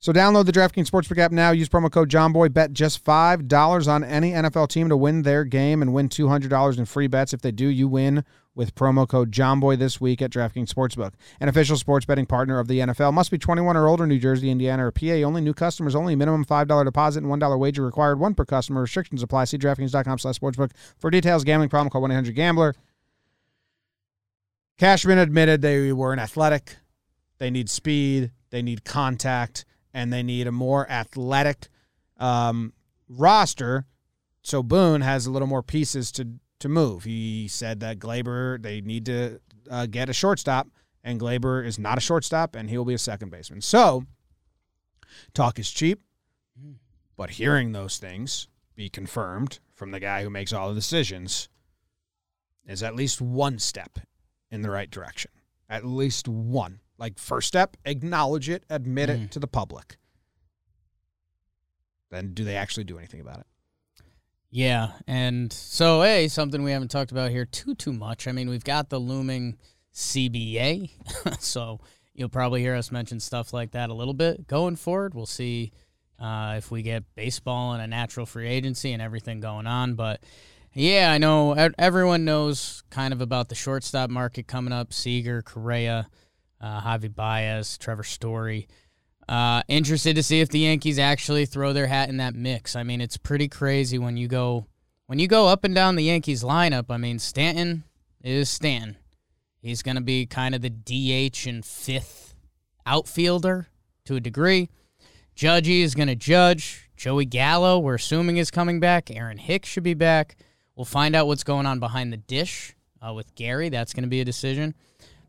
So 0.00 0.12
download 0.12 0.46
the 0.46 0.52
DraftKings 0.52 0.90
Sportsbook 0.90 1.18
app 1.18 1.30
now. 1.30 1.52
Use 1.52 1.68
promo 1.68 1.88
code 1.88 2.10
JOMBOY. 2.10 2.52
Bet 2.52 2.72
just 2.72 3.04
$5 3.04 3.88
on 3.88 4.02
any 4.02 4.32
NFL 4.32 4.68
team 4.68 4.88
to 4.88 4.96
win 4.96 5.22
their 5.22 5.44
game 5.44 5.80
and 5.80 5.94
win 5.94 6.08
$200 6.08 6.78
in 6.78 6.84
free 6.86 7.06
bets. 7.06 7.32
If 7.32 7.42
they 7.42 7.52
do, 7.52 7.68
you 7.68 7.86
win 7.86 8.24
with 8.54 8.74
promo 8.74 9.08
code 9.08 9.30
JOMBOY 9.30 9.78
this 9.78 10.00
week 10.00 10.20
at 10.20 10.30
DraftKings 10.30 10.68
Sportsbook. 10.68 11.12
An 11.40 11.48
official 11.48 11.76
sports 11.76 12.04
betting 12.04 12.26
partner 12.26 12.58
of 12.58 12.68
the 12.68 12.80
NFL. 12.80 13.12
Must 13.12 13.30
be 13.30 13.38
21 13.38 13.76
or 13.76 13.88
older, 13.88 14.06
New 14.06 14.18
Jersey, 14.18 14.50
Indiana, 14.50 14.86
or 14.86 14.90
PA. 14.90 15.22
Only 15.24 15.40
new 15.40 15.54
customers 15.54 15.94
only. 15.94 16.14
Minimum 16.14 16.44
$5 16.44 16.84
deposit 16.84 17.22
and 17.22 17.32
$1 17.32 17.58
wager 17.58 17.82
required. 17.82 18.18
One 18.18 18.34
per 18.34 18.44
customer. 18.44 18.82
Restrictions 18.82 19.22
apply. 19.22 19.44
See 19.44 19.58
DraftKings.com 19.58 20.18
slash 20.18 20.38
sportsbook 20.38 20.72
for 20.98 21.10
details. 21.10 21.44
Gambling 21.44 21.70
problem, 21.70 21.90
call 21.90 22.02
1-800-GAMBLER. 22.02 22.74
Cashman 24.78 25.18
admitted 25.18 25.62
they 25.62 25.92
were 25.92 26.12
an 26.12 26.18
athletic. 26.18 26.76
They 27.38 27.50
need 27.50 27.70
speed. 27.70 28.32
They 28.50 28.62
need 28.62 28.84
contact 28.84 29.64
and 29.94 30.12
they 30.12 30.22
need 30.22 30.46
a 30.46 30.52
more 30.52 30.90
athletic 30.90 31.68
um, 32.18 32.72
roster. 33.08 33.86
So 34.42 34.62
Boone 34.62 35.02
has 35.02 35.26
a 35.26 35.30
little 35.30 35.48
more 35.48 35.62
pieces 35.62 36.10
to 36.12 36.28
to 36.62 36.68
move. 36.68 37.04
He 37.04 37.46
said 37.48 37.80
that 37.80 37.98
Gleyber 37.98 38.60
they 38.62 38.80
need 38.80 39.06
to 39.06 39.40
uh, 39.70 39.86
get 39.86 40.08
a 40.08 40.12
shortstop, 40.12 40.68
and 41.04 41.20
Gleyber 41.20 41.64
is 41.64 41.78
not 41.78 41.98
a 41.98 42.00
shortstop, 42.00 42.56
and 42.56 42.68
he 42.70 42.76
will 42.78 42.84
be 42.84 42.94
a 42.94 42.98
second 42.98 43.30
baseman. 43.30 43.60
So 43.60 44.04
talk 45.34 45.58
is 45.58 45.70
cheap, 45.70 46.00
but 47.16 47.30
hearing 47.30 47.72
those 47.72 47.98
things 47.98 48.48
be 48.74 48.88
confirmed 48.88 49.60
from 49.74 49.90
the 49.90 50.00
guy 50.00 50.22
who 50.22 50.30
makes 50.30 50.52
all 50.52 50.68
the 50.70 50.74
decisions 50.74 51.48
is 52.66 52.82
at 52.82 52.94
least 52.94 53.20
one 53.20 53.58
step 53.58 53.98
in 54.50 54.62
the 54.62 54.70
right 54.70 54.90
direction. 54.90 55.30
At 55.68 55.84
least 55.84 56.28
one. 56.28 56.80
Like 56.98 57.18
first 57.18 57.48
step, 57.48 57.76
acknowledge 57.84 58.48
it, 58.48 58.64
admit 58.70 59.08
Mhm. 59.10 59.24
it 59.24 59.30
to 59.32 59.38
the 59.40 59.46
public. 59.48 59.96
Then 62.10 62.34
do 62.34 62.44
they 62.44 62.56
actually 62.56 62.84
do 62.84 62.98
anything 62.98 63.20
about 63.20 63.40
it? 63.40 63.46
Yeah, 64.54 64.88
and 65.06 65.50
so 65.50 66.02
hey, 66.02 66.28
something 66.28 66.62
we 66.62 66.72
haven't 66.72 66.90
talked 66.90 67.10
about 67.10 67.30
here 67.30 67.46
too 67.46 67.74
too 67.74 67.94
much. 67.94 68.28
I 68.28 68.32
mean, 68.32 68.50
we've 68.50 68.62
got 68.62 68.90
the 68.90 68.98
looming 68.98 69.56
CBA, 69.94 70.90
so 71.40 71.80
you'll 72.12 72.28
probably 72.28 72.60
hear 72.60 72.74
us 72.74 72.92
mention 72.92 73.18
stuff 73.18 73.54
like 73.54 73.70
that 73.70 73.88
a 73.88 73.94
little 73.94 74.12
bit 74.12 74.46
going 74.46 74.76
forward. 74.76 75.14
We'll 75.14 75.24
see 75.24 75.72
uh, 76.20 76.56
if 76.58 76.70
we 76.70 76.82
get 76.82 77.02
baseball 77.14 77.72
and 77.72 77.82
a 77.82 77.86
natural 77.86 78.26
free 78.26 78.46
agency 78.46 78.92
and 78.92 79.00
everything 79.00 79.40
going 79.40 79.66
on. 79.66 79.94
But 79.94 80.22
yeah, 80.74 81.10
I 81.10 81.16
know 81.16 81.52
everyone 81.78 82.26
knows 82.26 82.82
kind 82.90 83.14
of 83.14 83.22
about 83.22 83.48
the 83.48 83.54
shortstop 83.54 84.10
market 84.10 84.46
coming 84.48 84.74
up: 84.74 84.92
Seager, 84.92 85.40
Correa, 85.40 86.10
uh, 86.60 86.80
Javi 86.82 87.14
Baez, 87.14 87.78
Trevor 87.78 88.04
Story. 88.04 88.68
Uh, 89.28 89.62
interested 89.68 90.16
to 90.16 90.22
see 90.22 90.40
if 90.40 90.48
the 90.48 90.60
Yankees 90.60 90.98
actually 90.98 91.46
throw 91.46 91.72
their 91.72 91.86
hat 91.86 92.08
in 92.08 92.16
that 92.18 92.34
mix. 92.34 92.74
I 92.74 92.82
mean, 92.82 93.00
it's 93.00 93.16
pretty 93.16 93.48
crazy 93.48 93.98
when 93.98 94.16
you 94.16 94.28
go 94.28 94.66
when 95.06 95.18
you 95.18 95.28
go 95.28 95.46
up 95.46 95.64
and 95.64 95.74
down 95.74 95.96
the 95.96 96.04
Yankees 96.04 96.42
lineup. 96.42 96.86
I 96.90 96.96
mean, 96.96 97.18
Stanton 97.18 97.84
is 98.22 98.50
Stanton. 98.50 98.96
He's 99.60 99.82
going 99.82 99.96
to 99.96 100.02
be 100.02 100.26
kind 100.26 100.54
of 100.54 100.62
the 100.62 100.70
DH 100.70 101.46
and 101.46 101.64
fifth 101.64 102.34
outfielder 102.84 103.68
to 104.06 104.16
a 104.16 104.20
degree. 104.20 104.68
Judgy 105.36 105.82
is 105.82 105.94
going 105.94 106.08
to 106.08 106.16
judge. 106.16 106.90
Joey 106.96 107.24
Gallo, 107.24 107.78
we're 107.78 107.94
assuming, 107.94 108.36
is 108.36 108.50
coming 108.50 108.80
back. 108.80 109.10
Aaron 109.10 109.38
Hicks 109.38 109.68
should 109.68 109.82
be 109.82 109.94
back. 109.94 110.36
We'll 110.76 110.84
find 110.84 111.14
out 111.14 111.26
what's 111.26 111.44
going 111.44 111.66
on 111.66 111.78
behind 111.80 112.12
the 112.12 112.16
dish 112.16 112.74
uh, 113.00 113.12
with 113.12 113.34
Gary. 113.34 113.68
That's 113.68 113.92
going 113.92 114.04
to 114.04 114.08
be 114.08 114.20
a 114.20 114.24
decision. 114.24 114.74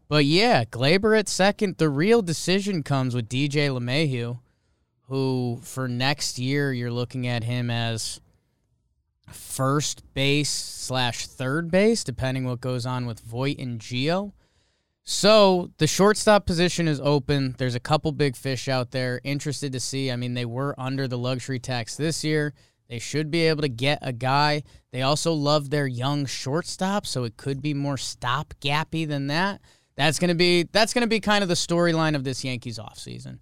But 0.07 0.25
yeah, 0.25 0.65
Gleyber 0.65 1.17
at 1.17 1.27
second. 1.27 1.77
The 1.77 1.89
real 1.89 2.21
decision 2.21 2.83
comes 2.83 3.15
with 3.15 3.29
DJ 3.29 3.69
LeMahieu, 3.69 4.39
who 5.07 5.59
for 5.63 5.87
next 5.87 6.37
year 6.37 6.73
you're 6.73 6.91
looking 6.91 7.27
at 7.27 7.43
him 7.43 7.69
as 7.69 8.19
first 9.31 10.03
base 10.13 10.49
slash 10.49 11.27
third 11.27 11.71
base, 11.71 12.03
depending 12.03 12.45
what 12.45 12.61
goes 12.61 12.85
on 12.85 13.05
with 13.05 13.19
Voit 13.21 13.57
and 13.57 13.79
Gio. 13.79 14.33
So 15.05 15.71
the 15.79 15.87
shortstop 15.87 16.45
position 16.45 16.87
is 16.87 17.01
open. 17.01 17.55
There's 17.57 17.75
a 17.75 17.79
couple 17.79 18.11
big 18.13 18.37
fish 18.37 18.69
out 18.69 18.91
there. 18.91 19.19
Interested 19.23 19.73
to 19.73 19.79
see. 19.79 20.11
I 20.11 20.15
mean, 20.15 20.33
they 20.33 20.45
were 20.45 20.75
under 20.77 21.07
the 21.07 21.17
luxury 21.17 21.59
tax 21.59 21.97
this 21.97 22.23
year. 22.23 22.53
They 22.87 22.99
should 22.99 23.29
be 23.29 23.47
able 23.47 23.61
to 23.63 23.69
get 23.69 23.99
a 24.01 24.13
guy. 24.13 24.63
They 24.91 25.01
also 25.01 25.33
love 25.33 25.69
their 25.69 25.87
young 25.87 26.25
shortstop, 26.25 27.05
so 27.05 27.23
it 27.23 27.37
could 27.37 27.61
be 27.61 27.73
more 27.73 27.95
stopgappy 27.95 29.07
than 29.07 29.27
that. 29.27 29.61
That's 29.95 30.19
gonna 30.19 30.35
be 30.35 30.63
that's 30.71 30.93
gonna 30.93 31.07
be 31.07 31.19
kind 31.19 31.43
of 31.43 31.47
the 31.47 31.55
storyline 31.55 32.15
of 32.15 32.23
this 32.23 32.43
Yankees 32.43 32.79
offseason. 32.79 33.39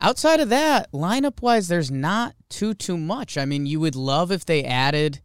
Outside 0.00 0.40
of 0.40 0.48
that, 0.48 0.90
lineup 0.92 1.42
wise, 1.42 1.68
there's 1.68 1.90
not 1.90 2.34
too 2.48 2.74
too 2.74 2.96
much. 2.96 3.36
I 3.36 3.44
mean, 3.44 3.66
you 3.66 3.80
would 3.80 3.96
love 3.96 4.32
if 4.32 4.44
they 4.44 4.64
added 4.64 5.20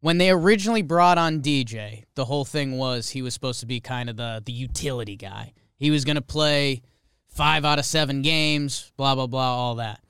when 0.00 0.18
they 0.18 0.30
originally 0.30 0.82
brought 0.82 1.18
on 1.18 1.42
DJ, 1.42 2.04
the 2.14 2.24
whole 2.24 2.44
thing 2.44 2.78
was 2.78 3.10
he 3.10 3.22
was 3.22 3.34
supposed 3.34 3.60
to 3.60 3.66
be 3.66 3.80
kind 3.80 4.10
of 4.10 4.16
the 4.16 4.42
the 4.44 4.52
utility 4.52 5.16
guy. 5.16 5.52
He 5.76 5.90
was 5.90 6.04
to 6.04 6.20
play 6.20 6.82
5 7.28 7.64
out 7.64 7.78
of 7.78 7.86
7 7.86 8.22
games, 8.22 8.92
blah 8.96 9.14
blah 9.14 9.26
blah, 9.26 9.54
all 9.54 9.76
that. 9.76 10.00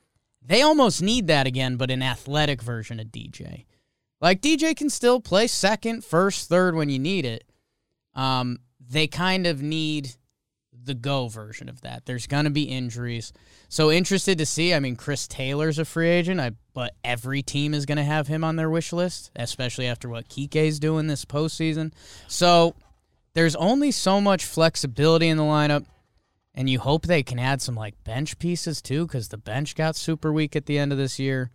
They 0.41 0.61
almost 0.61 1.01
need 1.01 1.27
that 1.27 1.45
again, 1.45 1.75
but 1.75 1.91
an 1.91 2.01
athletic 2.01 2.61
version 2.61 2.99
of 2.99 3.07
DJ. 3.07 3.65
Like 4.19 4.41
DJ 4.41 4.75
can 4.75 4.89
still 4.89 5.19
play 5.19 5.47
second, 5.47 6.03
first, 6.03 6.49
third 6.49 6.75
when 6.75 6.89
you 6.89 6.99
need 6.99 7.25
it. 7.25 7.43
Um, 8.15 8.59
they 8.91 9.07
kind 9.07 9.47
of 9.47 9.61
need 9.61 10.15
the 10.83 10.93
go 10.93 11.27
version 11.27 11.69
of 11.69 11.81
that. 11.81 12.05
There's 12.05 12.27
going 12.27 12.45
to 12.45 12.51
be 12.51 12.63
injuries. 12.63 13.31
So 13.69 13.91
interested 13.91 14.37
to 14.37 14.45
see. 14.45 14.73
I 14.73 14.79
mean, 14.79 14.95
Chris 14.95 15.27
Taylor's 15.27 15.79
a 15.79 15.85
free 15.85 16.09
agent, 16.09 16.39
I, 16.39 16.51
but 16.73 16.93
every 17.03 17.41
team 17.41 17.73
is 17.73 17.85
going 17.85 17.97
to 17.97 18.03
have 18.03 18.27
him 18.27 18.43
on 18.43 18.55
their 18.55 18.69
wish 18.69 18.91
list, 18.91 19.31
especially 19.35 19.87
after 19.87 20.09
what 20.09 20.27
Kike's 20.27 20.79
doing 20.79 21.07
this 21.07 21.25
postseason. 21.25 21.93
So 22.27 22.75
there's 23.33 23.55
only 23.55 23.91
so 23.91 24.19
much 24.19 24.43
flexibility 24.43 25.27
in 25.27 25.37
the 25.37 25.43
lineup, 25.43 25.85
and 26.53 26.69
you 26.69 26.79
hope 26.79 27.05
they 27.05 27.23
can 27.23 27.39
add 27.39 27.61
some 27.61 27.75
like 27.75 28.03
bench 28.03 28.39
pieces 28.39 28.81
too, 28.81 29.05
because 29.05 29.29
the 29.29 29.37
bench 29.37 29.75
got 29.75 29.95
super 29.95 30.33
weak 30.33 30.55
at 30.55 30.65
the 30.65 30.77
end 30.77 30.91
of 30.91 30.97
this 30.97 31.19
year. 31.19 31.51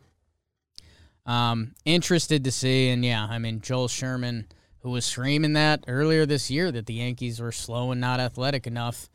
Um, 1.27 1.75
interested 1.85 2.45
to 2.45 2.53
see, 2.53 2.89
and 2.89 3.05
yeah, 3.05 3.27
I 3.29 3.39
mean 3.39 3.61
Joel 3.61 3.89
Sherman, 3.89 4.47
who 4.87 4.93
was 4.93 5.05
screaming 5.05 5.55
that 5.55 5.83
earlier 5.89 6.25
this 6.27 6.49
year 6.49 6.71
that 6.71 6.87
the 6.87 6.95
Yankees 6.95 7.41
were 7.41 7.51
slow 7.51 7.91
and 7.91 8.01
not 8.01 8.21
athletic 8.21 8.69
enough. 8.69 9.09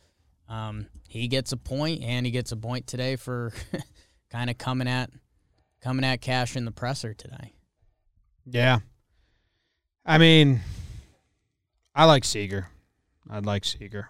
Um, 0.49 0.87
he 1.07 1.29
gets 1.29 1.53
a 1.53 1.57
point, 1.57 2.03
and 2.03 2.25
he 2.25 2.31
gets 2.33 2.51
a 2.51 2.57
point 2.57 2.87
today 2.87 3.15
for 3.15 3.53
kind 4.29 4.49
of 4.49 4.57
coming 4.57 4.89
at 4.89 5.09
coming 5.81 6.03
at 6.03 6.19
Cash 6.19 6.57
in 6.57 6.65
the 6.65 6.73
presser 6.73 7.13
today. 7.13 7.53
Yeah. 8.45 8.79
I 10.05 10.17
mean, 10.17 10.59
I 11.95 12.03
like 12.03 12.25
Seager. 12.25 12.67
I'd 13.29 13.45
like 13.45 13.63
Seager. 13.63 14.09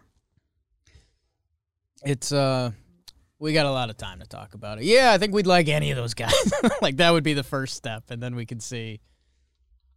It's 2.03 2.31
uh, 2.31 2.71
we 3.37 3.53
got 3.53 3.67
a 3.67 3.71
lot 3.71 3.91
of 3.91 3.97
time 3.97 4.19
to 4.19 4.25
talk 4.25 4.55
about 4.55 4.79
it. 4.79 4.85
Yeah, 4.85 5.11
I 5.11 5.19
think 5.19 5.31
we'd 5.31 5.45
like 5.45 5.67
any 5.67 5.91
of 5.91 5.97
those 5.97 6.15
guys. 6.15 6.53
like 6.81 6.97
that 6.97 7.11
would 7.11 7.23
be 7.23 7.35
the 7.35 7.43
first 7.43 7.75
step, 7.75 8.05
and 8.09 8.19
then 8.19 8.33
we 8.33 8.47
could 8.47 8.63
see 8.63 8.99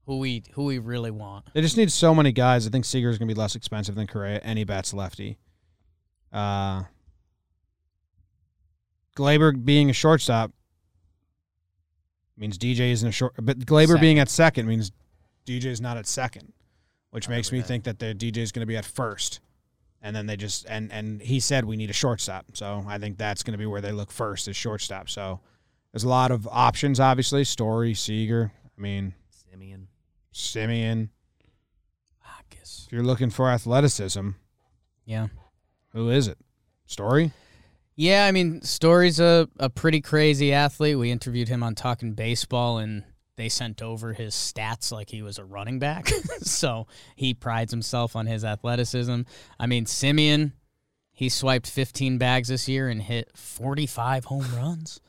who 0.07 0.19
we 0.19 0.45
who 0.53 0.65
we 0.65 0.79
really 0.79 1.11
want. 1.11 1.47
They 1.55 1.61
just 1.61 1.77
need 1.77 1.91
so 1.91 2.15
many 2.15 2.33
guys. 2.33 2.67
I 2.67 2.71
think 2.71 2.85
Seager 2.85 3.11
is 3.11 3.19
going 3.19 3.29
to 3.29 3.35
be 3.35 3.39
less 3.39 3.55
expensive 3.55 3.95
than 3.95 4.07
Correa. 4.07 4.41
Any 4.41 4.65
bats 4.65 4.93
lefty. 4.93 5.39
Uh, 6.33 6.85
Gleyber 9.17 9.65
being 9.65 9.91
a 9.91 9.93
shortstop 9.93 10.51
means 12.37 12.59
DJ 12.59 12.91
isn't 12.91 13.09
a 13.09 13.13
short, 13.13 13.35
but 13.41 13.61
Gleyber 13.61 13.87
Second. 13.89 14.01
being 14.01 14.19
at 14.19 14.29
second 14.29 14.67
means 14.67 14.91
DJ 15.47 15.67
is 15.67 15.81
not 15.81 15.97
at 15.97 16.07
second, 16.07 16.53
which 17.11 17.29
I 17.29 17.33
makes 17.33 17.53
me 17.53 17.59
remember 17.59 17.67
that. 17.67 17.69
think 17.69 17.85
that 17.85 17.99
the 18.19 18.33
DJ 18.33 18.39
is 18.39 18.51
going 18.53 18.61
to 18.61 18.67
be 18.67 18.77
at 18.77 18.85
first, 18.85 19.41
and 20.03 20.15
then 20.17 20.27
they 20.27 20.37
just 20.37 20.67
and 20.69 20.91
and 20.93 21.23
he 21.23 21.39
said 21.39 21.65
we 21.65 21.77
need 21.77 21.91
a 21.91 21.95
shortstop, 21.95 22.47
so 22.55 22.85
I 22.89 22.99
think 22.99 23.19
that's 23.19 23.43
going 23.43 23.53
to 23.53 23.59
be 23.59 23.67
where 23.67 23.81
they 23.81 23.93
look 23.93 24.11
first 24.11 24.49
is 24.49 24.57
shortstop. 24.57 25.09
So 25.09 25.41
there's 25.93 26.05
a 26.05 26.09
lot 26.09 26.33
of 26.33 26.49
options, 26.51 26.99
obviously. 26.99 27.45
Story, 27.45 27.95
Seager. 27.95 28.51
I 28.77 28.81
mean, 28.81 29.15
Semien. 29.33 29.87
Semien. 30.35 31.09
I 32.25 32.41
guess. 32.51 32.85
If 32.87 32.93
you're 32.93 33.03
looking 33.03 33.31
for 33.31 33.49
athleticism, 33.51 34.31
Yeah. 35.07 35.29
who 35.93 36.11
is 36.11 36.29
it? 36.29 36.39
Story? 36.87 37.33
Yeah, 37.97 38.27
I 38.27 38.33
mean, 38.33 38.61
Story's 38.63 39.21
a, 39.21 39.49
a 39.59 39.71
pretty 39.71 40.01
crazy 40.01 40.53
athlete. 40.53 40.99
We 40.99 41.11
interviewed 41.13 41.49
him 41.49 41.63
on 41.63 41.77
Talking 41.77 42.13
Baseball, 42.15 42.79
and 42.79 43.05
they 43.37 43.49
sent 43.49 43.81
over 43.83 44.13
his 44.13 44.35
stats 44.35 44.91
like 44.91 45.11
he 45.11 45.23
was 45.23 45.39
a 45.39 45.45
running 45.45 45.79
back. 45.79 46.09
so 46.43 46.89
he 47.15 47.35
prides 47.35 47.71
himself 47.71 48.17
on 48.17 48.27
his 48.27 48.45
athleticism. 48.45 49.23
I 49.61 49.67
mean, 49.67 49.85
Semien, 49.85 50.53
he 51.13 51.29
swiped 51.29 51.71
15 51.71 52.19
bags 52.19 52.49
this 52.49 52.69
year 52.69 52.89
and 52.89 53.01
hit 53.01 53.31
45 53.37 54.25
home 54.25 54.47
runs. 54.57 55.01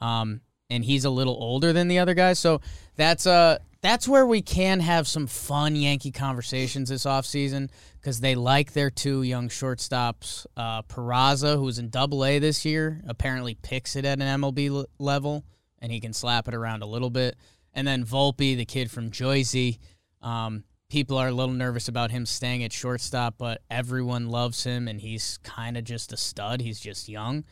Um, 0.00 0.40
and 0.68 0.84
he's 0.84 1.04
a 1.04 1.10
little 1.10 1.34
older 1.40 1.72
than 1.72 1.86
the 1.86 2.00
other 2.00 2.14
guys. 2.14 2.38
So 2.40 2.60
that's 2.96 3.26
uh 3.26 3.58
that's 3.84 4.08
where 4.08 4.26
we 4.26 4.40
can 4.40 4.80
have 4.80 5.06
some 5.06 5.26
fun 5.26 5.76
Yankee 5.76 6.10
conversations 6.10 6.88
this 6.88 7.04
offseason 7.04 7.68
because 8.00 8.20
they 8.20 8.34
like 8.34 8.72
their 8.72 8.90
two 8.90 9.22
young 9.22 9.48
shortstops. 9.48 10.46
Uh, 10.56 10.82
Peraza, 10.82 11.56
who's 11.56 11.78
in 11.78 11.90
Double 11.90 12.24
A 12.24 12.38
this 12.38 12.64
year, 12.64 13.02
apparently 13.06 13.54
picks 13.54 13.94
it 13.94 14.04
at 14.04 14.20
an 14.20 14.40
MLB 14.40 14.70
l- 14.70 14.86
level, 14.98 15.44
and 15.80 15.92
he 15.92 16.00
can 16.00 16.12
slap 16.12 16.48
it 16.48 16.54
around 16.54 16.82
a 16.82 16.86
little 16.86 17.10
bit. 17.10 17.36
And 17.74 17.86
then 17.86 18.04
Volpe, 18.04 18.56
the 18.56 18.64
kid 18.64 18.90
from 18.90 19.10
Jersey, 19.10 19.80
um, 20.22 20.64
people 20.88 21.18
are 21.18 21.28
a 21.28 21.32
little 21.32 21.54
nervous 21.54 21.88
about 21.88 22.10
him 22.10 22.24
staying 22.24 22.64
at 22.64 22.72
shortstop, 22.72 23.34
but 23.36 23.60
everyone 23.70 24.28
loves 24.28 24.64
him, 24.64 24.88
and 24.88 25.00
he's 25.00 25.38
kind 25.42 25.76
of 25.76 25.84
just 25.84 26.12
a 26.12 26.16
stud. 26.16 26.62
He's 26.62 26.80
just 26.80 27.08
young. 27.08 27.44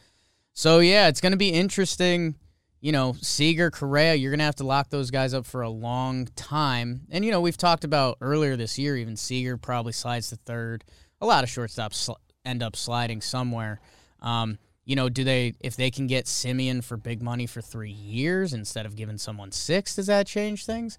So 0.55 0.79
yeah, 0.79 1.09
it's 1.09 1.21
going 1.21 1.33
to 1.33 1.39
be 1.39 1.51
interesting. 1.51 2.37
You 2.83 2.91
know, 2.91 3.15
Seager, 3.21 3.71
Correa, 3.71 4.17
you're 4.17 4.33
going 4.33 4.41
to 4.41 4.45
have 4.45 4.57
to 4.57 4.67
lock 4.67 4.91
those 4.91 5.13
guys 5.13 5.35
up 5.35 5.47
for 5.47 5.63
a 5.63 5.71
long 5.71 6.27
time. 6.35 7.03
And 7.11 7.25
you 7.25 7.31
know, 7.31 7.41
we've 7.41 7.57
talked 7.57 7.85
about 7.85 8.19
earlier 8.21 8.57
this 8.57 8.77
year, 8.77 8.97
even 8.97 9.17
Seager 9.17 9.57
probably 9.57 9.93
slides 9.93 10.31
to 10.31 10.37
third. 10.37 10.83
A 11.21 11.27
lot 11.27 11.45
of 11.45 11.49
shortstops 11.49 11.95
sl- 11.95 12.13
end 12.45 12.61
up 12.61 12.75
sliding 12.75 13.21
somewhere. 13.21 13.81
Um, 14.21 14.59
you 14.85 14.97
know, 14.97 15.09
do 15.09 15.23
they 15.23 15.55
if 15.61 15.77
they 15.77 15.93
can 15.93 16.09
get 16.09 16.27
Semien 16.27 16.83
for 16.83 16.97
big 16.97 17.23
money 17.23 17.47
for 17.47 17.61
three 17.61 17.93
years 17.93 18.53
instead 18.53 18.85
of 18.85 18.97
giving 18.97 19.17
someone 19.17 19.53
six? 19.53 19.95
Does 19.95 20.09
that 20.09 20.27
change 20.27 20.67
things? 20.67 20.99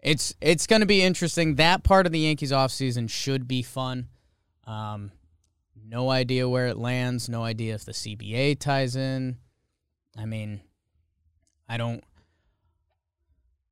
It's 0.00 0.32
it's 0.40 0.68
going 0.68 0.80
to 0.80 0.86
be 0.86 1.02
interesting. 1.02 1.56
That 1.56 1.82
part 1.82 2.06
of 2.06 2.12
the 2.12 2.20
Yankees 2.20 2.52
offseason 2.52 3.10
should 3.10 3.48
be 3.48 3.62
fun. 3.62 4.06
Um, 4.64 5.10
no 5.88 6.08
idea 6.10 6.48
where 6.48 6.68
it 6.68 6.76
lands. 6.76 7.28
No 7.28 7.42
idea 7.42 7.74
if 7.74 7.84
the 7.84 7.92
CBA 7.92 8.60
ties 8.60 8.94
in. 8.94 9.38
I 10.16 10.24
mean, 10.24 10.60
I 11.68 11.76
don't. 11.76 12.02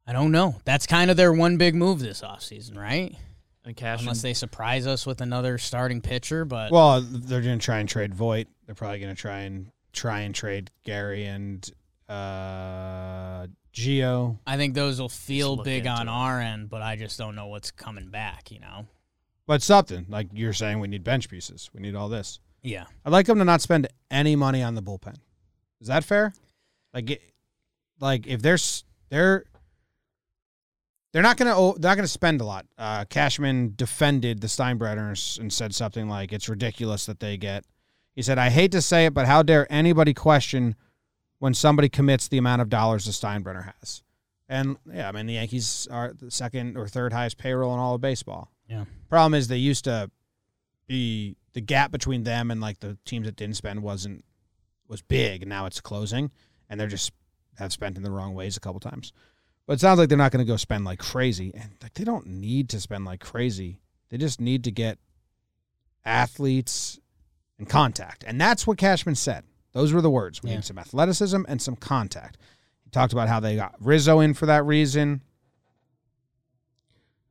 I 0.07 0.13
don't 0.13 0.33
know. 0.33 0.57
That's 0.65 0.87
kind 0.87 1.11
of 1.11 1.17
their 1.17 1.33
one 1.33 1.57
big 1.57 1.75
move 1.75 1.99
this 2.01 2.21
offseason, 2.21 2.77
right? 2.77 3.17
And 3.65 3.75
Cash. 3.75 4.01
Unless 4.03 4.21
they 4.21 4.35
surprise 4.35 4.87
us 4.87 5.07
with 5.07 5.23
another 5.23 5.57
starting 5.57 6.03
pitcher, 6.03 6.45
but 6.45 6.71
Well, 6.71 7.01
they're 7.01 7.41
going 7.41 7.59
to 7.59 7.65
try 7.65 7.79
and 7.79 7.89
trade 7.89 8.15
Voit. 8.15 8.47
They're 8.67 8.75
probably 8.75 8.99
going 8.99 9.15
to 9.15 9.21
try 9.21 9.41
and 9.41 9.71
try 9.93 10.21
and 10.21 10.35
trade 10.35 10.71
Gary 10.85 11.25
and 11.25 11.67
uh, 12.09 13.47
Gio. 13.73 14.39
I 14.47 14.59
think 14.59 14.75
those 14.75 15.01
will 15.01 15.09
feel 15.09 15.57
big 15.57 15.87
on 15.87 16.09
it. 16.09 16.11
our 16.11 16.41
end, 16.41 16.69
but 16.69 16.83
I 16.83 16.97
just 16.97 17.17
don't 17.19 17.35
know 17.35 17.47
what's 17.47 17.71
coming 17.71 18.11
back, 18.11 18.51
you 18.51 18.61
know? 18.61 18.87
But 19.47 19.63
something 19.63 20.05
like 20.11 20.29
you're 20.35 20.53
saying, 20.53 20.81
we 20.81 20.89
need 20.89 21.05
bench 21.05 21.31
pieces. 21.31 21.71
We 21.73 21.81
need 21.81 21.95
all 21.95 22.09
this. 22.11 22.41
Yeah. 22.63 22.85
I'd 23.05 23.13
like 23.13 23.27
them 23.27 23.39
to 23.39 23.45
not 23.45 23.63
spend 23.63 23.89
any 24.11 24.37
money 24.37 24.63
on 24.63 24.75
the 24.75 24.83
bullpen. 24.83 25.17
Is 25.81 25.89
that 25.89 26.05
fair? 26.05 26.35
Like, 26.93 27.11
it- 27.11 27.23
like 28.01 28.27
if 28.27 28.43
they're 28.43 28.59
they're 29.11 29.45
they're 31.13 31.23
not 31.23 31.37
gonna 31.37 31.55
they're 31.79 31.91
not 31.91 31.97
gonna 31.97 32.09
spend 32.09 32.41
a 32.41 32.45
lot. 32.45 32.67
Uh, 32.77 33.05
Cashman 33.05 33.75
defended 33.77 34.41
the 34.41 34.49
Steinbrenners 34.49 35.39
and 35.39 35.53
said 35.53 35.75
something 35.75 36.09
like, 36.09 36.33
"It's 36.33 36.49
ridiculous 36.49 37.07
that 37.07 37.21
they 37.21 37.37
get." 37.37 37.65
He 38.15 38.23
said, 38.23 38.39
"I 38.39 38.51
hate 38.51 38.73
to 38.73 38.83
say 38.83 39.07
it, 39.07 39.15
but 39.15 39.27
how 39.27 39.43
dare 39.43 39.71
anybody 39.73 40.13
question 40.13 40.75
when 41.39 41.55
somebody 41.55 41.89
commits 41.89 42.29
the 42.29 42.39
amount 42.39 42.63
of 42.63 42.69
dollars 42.69 43.05
the 43.05 43.13
Steinbrenner 43.13 43.73
has?" 43.79 44.03
And 44.49 44.77
yeah, 44.93 45.09
I 45.09 45.13
mean 45.13 45.27
the 45.27 45.35
Yankees 45.35 45.87
are 45.91 46.13
the 46.13 46.31
second 46.31 46.77
or 46.77 46.89
third 46.89 47.13
highest 47.13 47.39
payroll 47.39 47.73
in 47.75 47.81
all 47.81 47.95
of 47.95 48.01
baseball. 48.01 48.51
Yeah. 48.69 48.85
Problem 49.09 49.35
is 49.35 49.49
they 49.49 49.57
used 49.57 49.85
to 49.85 50.11
be 50.87 51.37
the 51.53 51.61
gap 51.61 51.93
between 51.93 52.25
them 52.25 52.51
and 52.51 52.61
like 52.61 52.81
the 52.81 52.99
teams 53.05 53.27
that 53.27 53.37
didn't 53.37 53.57
spend 53.57 53.83
wasn't 53.83 54.25
was 54.89 55.01
big 55.01 55.43
and 55.43 55.49
now 55.49 55.65
it's 55.67 55.81
closing 55.81 56.31
and 56.69 56.79
they're 56.79 56.89
just 56.89 57.13
have 57.57 57.73
spent 57.73 57.97
in 57.97 58.03
the 58.03 58.11
wrong 58.11 58.35
ways 58.35 58.57
a 58.57 58.61
couple 58.61 58.81
times. 58.81 59.13
But 59.67 59.75
it 59.75 59.81
sounds 59.81 59.99
like 59.99 60.09
they're 60.09 60.19
not 60.19 60.31
going 60.33 60.45
to 60.45 60.51
go 60.51 60.57
spend 60.57 60.85
like 60.85 60.99
crazy 60.99 61.53
and 61.55 61.71
like 61.83 61.95
they 61.95 62.05
don't 62.05 62.27
need 62.27 62.69
to 62.71 62.81
spend 62.81 63.05
like 63.05 63.21
crazy. 63.21 63.81
They 64.11 64.19
just 64.19 64.41
need 64.41 64.65
to 64.65 64.71
get 64.71 64.99
athletes 66.05 67.01
and 67.59 67.69
contact. 67.69 68.25
And 68.27 68.41
that's 68.41 68.67
what 68.67 68.77
Cashman 68.79 69.15
said. 69.15 69.45
Those 69.73 69.93
were 69.93 70.03
the 70.03 70.11
words. 70.11 70.43
We 70.43 70.51
Yeah. 70.51 70.57
need 70.57 70.65
some 70.65 70.79
athleticism 70.79 71.43
and 71.49 71.63
some 71.63 71.77
contact. 71.77 72.37
He 72.85 72.91
talked 72.91 73.13
about 73.13 73.29
how 73.29 73.41
they 73.41 73.57
got 73.57 73.75
Rizzo 73.81 74.21
in 74.21 74.35
for 74.35 74.47
that 74.47 74.65
reason. 74.65 75.23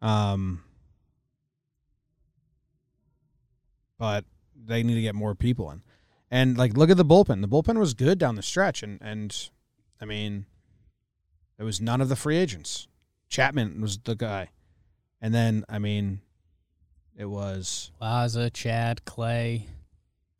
Um 0.01 0.63
but 3.97 4.25
they 4.55 4.83
need 4.83 4.95
to 4.95 5.01
get 5.01 5.15
more 5.15 5.35
people 5.35 5.71
in. 5.71 5.81
And 6.31 6.57
like 6.57 6.75
look 6.75 6.89
at 6.89 6.97
the 6.97 7.05
bullpen. 7.05 7.41
The 7.41 7.47
bullpen 7.47 7.77
was 7.79 7.93
good 7.93 8.17
down 8.17 8.35
the 8.35 8.41
stretch 8.41 8.81
and 8.83 8.99
and 9.01 9.49
I 10.03 10.05
mean 10.05 10.45
there 11.55 11.65
was 11.65 11.79
none 11.79 12.01
of 12.01 12.09
the 12.09 12.17
free 12.17 12.35
agents. 12.35 12.89
Chapman 13.29 13.79
was 13.79 13.97
the 13.99 14.15
guy. 14.15 14.49
And 15.21 15.33
then 15.33 15.63
I 15.69 15.79
mean 15.79 16.19
it 17.17 17.25
was 17.25 17.89
Plaza, 17.99 18.49
Chad, 18.49 19.05
Clay, 19.05 19.67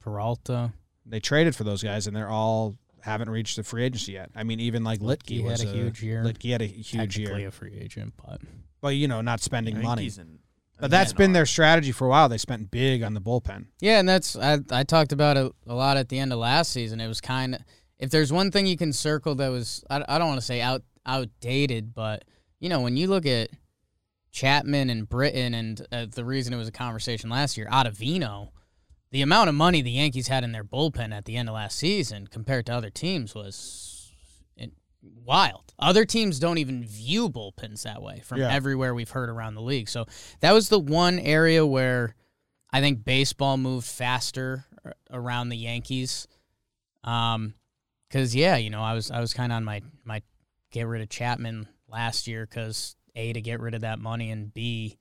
Peralta. 0.02 0.74
they 1.06 1.22
traded 1.22 1.56
for 1.56 1.64
those 1.64 1.82
guys 1.82 2.08
and 2.08 2.16
they're 2.16 2.28
all 2.30 2.76
haven't 3.04 3.30
reached 3.30 3.56
the 3.56 3.64
free 3.64 3.84
agency 3.86 4.12
yet. 4.12 4.32
I 4.36 4.44
mean 4.44 4.60
even 4.60 4.84
like 4.84 5.00
Luetge 5.00 5.30
He 5.30 5.40
was 5.42 5.62
had 5.62 5.70
a 5.70 5.72
huge 5.72 6.04
year. 6.04 6.24
Luetge 6.26 6.52
had 6.52 6.62
a 6.62 6.66
huge 6.66 7.16
Technically 7.16 7.40
year. 7.42 7.48
a 7.48 7.52
free 7.52 7.80
agent, 7.80 8.14
but 8.18 8.42
but 8.82 8.90
you 8.90 9.08
know, 9.08 9.22
not 9.22 9.40
spending 9.40 9.76
money. 9.82 10.02
Yankees 10.04 10.18
and- 10.18 10.40
But 10.78 10.92
that's 10.92 11.12
and 11.12 11.18
been 11.18 11.32
are- 11.32 11.36
their 11.36 11.46
strategy 11.46 11.94
for 11.94 12.06
a 12.08 12.10
while. 12.10 12.28
They 12.28 12.38
spent 12.38 12.70
big 12.70 13.02
on 13.02 13.14
the 13.14 13.22
bullpen. 13.22 13.68
Yeah, 13.80 14.00
and 14.00 14.10
that's 14.10 14.36
I 14.36 14.60
I 14.72 14.84
talked 14.84 15.14
about 15.14 15.38
it 15.38 15.54
a 15.68 15.74
lot 15.74 15.96
at 15.96 16.10
the 16.10 16.20
end 16.20 16.34
of 16.34 16.40
last 16.40 16.74
season. 16.74 17.00
It 17.00 17.08
was 17.08 17.22
kind 17.22 17.56
of 17.56 17.62
if 18.04 18.12
there's 18.12 18.32
one 18.34 18.52
thing 18.52 18.66
you 18.66 18.78
can 18.78 18.92
circle 18.94 19.36
that 19.36 19.48
was 19.50 19.84
I, 19.90 20.04
I 20.08 20.18
don't 20.18 20.28
want 20.28 20.40
to 20.40 20.46
say 20.46 20.62
out 20.62 20.84
outdated, 21.06 21.94
but 21.94 22.26
you 22.60 22.70
know 22.70 22.82
when 22.82 22.98
you 22.98 23.08
look 23.08 23.26
at 23.26 23.50
Chapman 24.32 24.90
and 24.90 25.08
Britton 25.08 25.54
and 25.54 25.88
uh, 25.92 26.06
the 26.10 26.26
reason 26.26 26.54
it 26.54 26.58
was 26.58 26.68
a 26.68 26.72
conversation 26.72 27.30
last 27.30 27.56
year, 27.58 27.68
Ottavino, 27.72 28.50
the 29.12 29.22
amount 29.22 29.50
of 29.50 29.56
money 29.56 29.82
the 29.82 29.92
Yankees 29.92 30.28
had 30.28 30.44
in 30.44 30.52
their 30.52 30.64
bullpen 30.64 31.14
at 31.14 31.26
the 31.26 31.36
end 31.38 31.50
of 31.50 31.56
last 31.56 31.78
season 31.78 32.28
compared 32.28 32.66
to 32.66 32.74
other 32.74 32.90
teams 32.90 33.34
was 33.36 33.90
wild. 35.26 35.74
Other 35.80 36.06
teams 36.06 36.40
don't 36.40 36.58
even 36.58 36.84
view 36.86 37.30
bullpens 37.30 37.84
that 37.84 38.02
way 38.02 38.22
from 38.24 38.40
Yeah. 38.40 38.52
everywhere 38.54 38.94
we've 38.94 39.10
heard 39.10 39.30
around 39.30 39.56
the 39.56 39.62
league. 39.62 39.90
So 39.90 40.06
that 40.42 40.52
was 40.54 40.70
the 40.70 40.80
one 40.80 41.20
area 41.20 41.66
where 41.66 42.16
I 42.72 42.80
think 42.82 43.04
baseball 43.04 43.58
moved 43.58 43.88
faster 43.88 44.66
around 45.12 45.50
the 45.50 45.58
Yankees. 45.58 46.28
Um, 47.04 47.54
cause 48.14 48.36
yeah, 48.36 48.56
you 48.58 48.70
know, 48.70 48.82
I 48.82 48.94
was 48.94 49.10
I 49.10 49.20
was 49.20 49.34
kind 49.34 49.52
of 49.52 49.58
on 49.58 49.64
my 49.64 49.82
my 50.06 50.22
get 50.72 50.88
rid 50.88 51.02
of 51.02 51.10
Chapman 51.10 51.68
last 51.88 52.28
year 52.28 52.46
because 52.46 52.96
a 53.16 53.34
to 53.34 53.42
get 53.42 53.60
rid 53.60 53.74
of 53.74 53.82
that 53.82 54.00
money 54.00 54.32
and 54.32 54.54
b, 54.54 54.98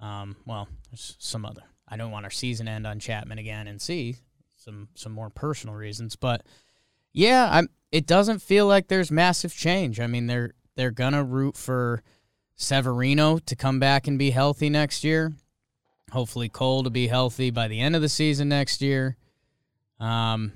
um, 0.00 0.36
well, 0.46 0.68
there's 0.90 1.16
some 1.18 1.44
other. 1.44 1.62
I 1.88 1.96
don't 1.96 2.10
want 2.10 2.24
our 2.24 2.30
season 2.30 2.66
end 2.66 2.86
on 2.86 2.98
Chapman 2.98 3.38
again, 3.38 3.68
and 3.68 3.80
c 3.80 4.16
some 4.56 4.88
some 4.94 5.12
more 5.12 5.30
personal 5.30 5.76
reasons, 5.76 6.16
but 6.16 6.42
yeah, 7.12 7.48
I'm. 7.50 7.68
It 7.92 8.06
doesn't 8.06 8.42
feel 8.42 8.66
like 8.66 8.88
there's 8.88 9.10
massive 9.10 9.54
change. 9.54 10.00
I 10.00 10.06
mean, 10.06 10.26
they're 10.26 10.54
they're 10.74 10.90
gonna 10.90 11.22
root 11.22 11.56
for 11.56 12.02
Severino 12.56 13.38
to 13.38 13.54
come 13.54 13.78
back 13.78 14.06
and 14.06 14.18
be 14.18 14.30
healthy 14.30 14.68
next 14.70 15.04
year. 15.04 15.32
Hopefully, 16.10 16.48
Cole 16.48 16.82
to 16.82 16.90
be 16.90 17.06
healthy 17.06 17.50
by 17.50 17.68
the 17.68 17.80
end 17.80 17.94
of 17.94 18.02
the 18.02 18.08
season 18.08 18.48
next 18.48 18.82
year. 18.82 19.16
Um, 20.00 20.52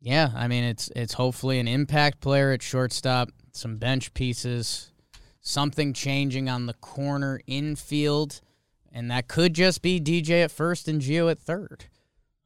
yeah, 0.00 0.30
I 0.34 0.48
mean 0.48 0.64
it's 0.64 0.90
it's 0.94 1.14
hopefully 1.14 1.58
an 1.58 1.68
impact 1.68 2.20
player 2.20 2.52
at 2.52 2.62
shortstop, 2.62 3.30
some 3.52 3.76
bench 3.76 4.14
pieces, 4.14 4.92
something 5.40 5.92
changing 5.92 6.48
on 6.48 6.66
the 6.66 6.74
corner 6.74 7.40
infield, 7.46 8.40
and 8.92 9.10
that 9.10 9.28
could 9.28 9.54
just 9.54 9.82
be 9.82 10.00
DJ 10.00 10.44
at 10.44 10.50
first 10.50 10.88
and 10.88 11.00
Gio 11.00 11.30
at 11.30 11.38
third. 11.38 11.86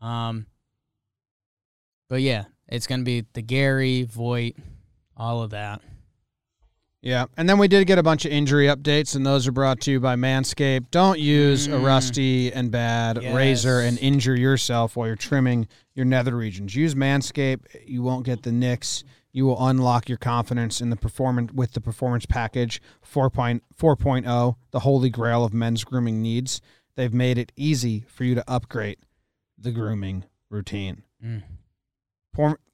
Um, 0.01 0.47
but 2.09 2.23
yeah, 2.23 2.45
it's 2.69 2.87
gonna 2.87 3.03
be 3.03 3.27
the 3.35 3.43
Gary 3.43 4.05
Voit, 4.05 4.57
all 5.17 5.43
of 5.43 5.51
that. 5.51 5.83
Yeah, 7.03 7.25
and 7.37 7.49
then 7.49 7.59
we 7.59 7.67
did 7.67 7.88
get 7.88 7.99
a 7.99 8.03
bunch 8.03 8.25
of 8.25 8.31
injury 8.31 8.67
updates, 8.69 9.17
and 9.17 9.27
those 9.27 9.49
are 9.49 9.53
brought 9.53 9.81
to 9.83 9.91
you 9.91 9.99
by 9.99 10.15
Manscaped. 10.15 10.93
Don't 10.93 11.19
use 11.19 11.67
a 11.67 11.71
Mm. 11.73 11.85
rusty 11.85 12.53
and 12.53 12.71
bad 12.71 13.19
Yes. 13.21 13.35
razor 13.35 13.81
and 13.81 13.99
injure 13.99 14.37
yourself 14.37 14.95
while 14.97 15.09
you're 15.09 15.17
trimming 15.17 15.67
your 15.95 16.05
nether 16.07 16.37
regions. 16.37 16.77
Use 16.77 16.95
Manscaped. 16.95 17.67
You 17.87 18.03
won't 18.03 18.25
get 18.25 18.45
the 18.45 18.53
nicks. 18.53 19.03
You 19.33 19.47
will 19.47 19.67
unlock 19.67 20.09
your 20.09 20.19
confidence 20.19 20.81
in 20.81 20.91
the 20.91 20.97
performance 20.97 21.53
with 21.53 21.73
the 21.73 21.81
performance 21.81 22.25
package 22.25 22.81
4.4.0, 23.01 24.25
oh, 24.29 24.57
the 24.71 24.81
holy 24.81 25.11
grail 25.11 25.45
of 25.45 25.53
men's 25.53 25.83
grooming 25.83 26.23
needs. 26.23 26.61
They've 26.95 27.12
made 27.15 27.37
it 27.37 27.51
easy 27.57 28.05
for 28.07 28.23
you 28.23 28.37
to 28.37 28.45
upgrade 28.49 28.99
the 29.59 29.73
grooming 29.73 30.25
routine. 30.51 31.03
Mm. 31.25 31.43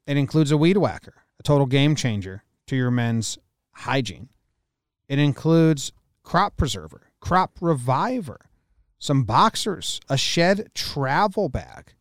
It 0.05 0.17
includes 0.17 0.51
a 0.51 0.57
weed 0.57 0.77
whacker, 0.77 1.23
a 1.39 1.43
total 1.43 1.65
game 1.65 1.95
changer 1.95 2.43
to 2.67 2.75
your 2.75 2.91
men's 2.91 3.39
hygiene. 3.79 4.29
It 5.07 5.19
includes 5.19 5.91
crop 6.23 6.57
preserver, 6.57 7.07
crop 7.19 7.57
reviver, 7.61 8.49
some 8.99 9.23
boxers, 9.23 9.99
a 10.09 10.17
shed 10.17 10.69
travel 10.75 11.49
bag. 11.49 11.93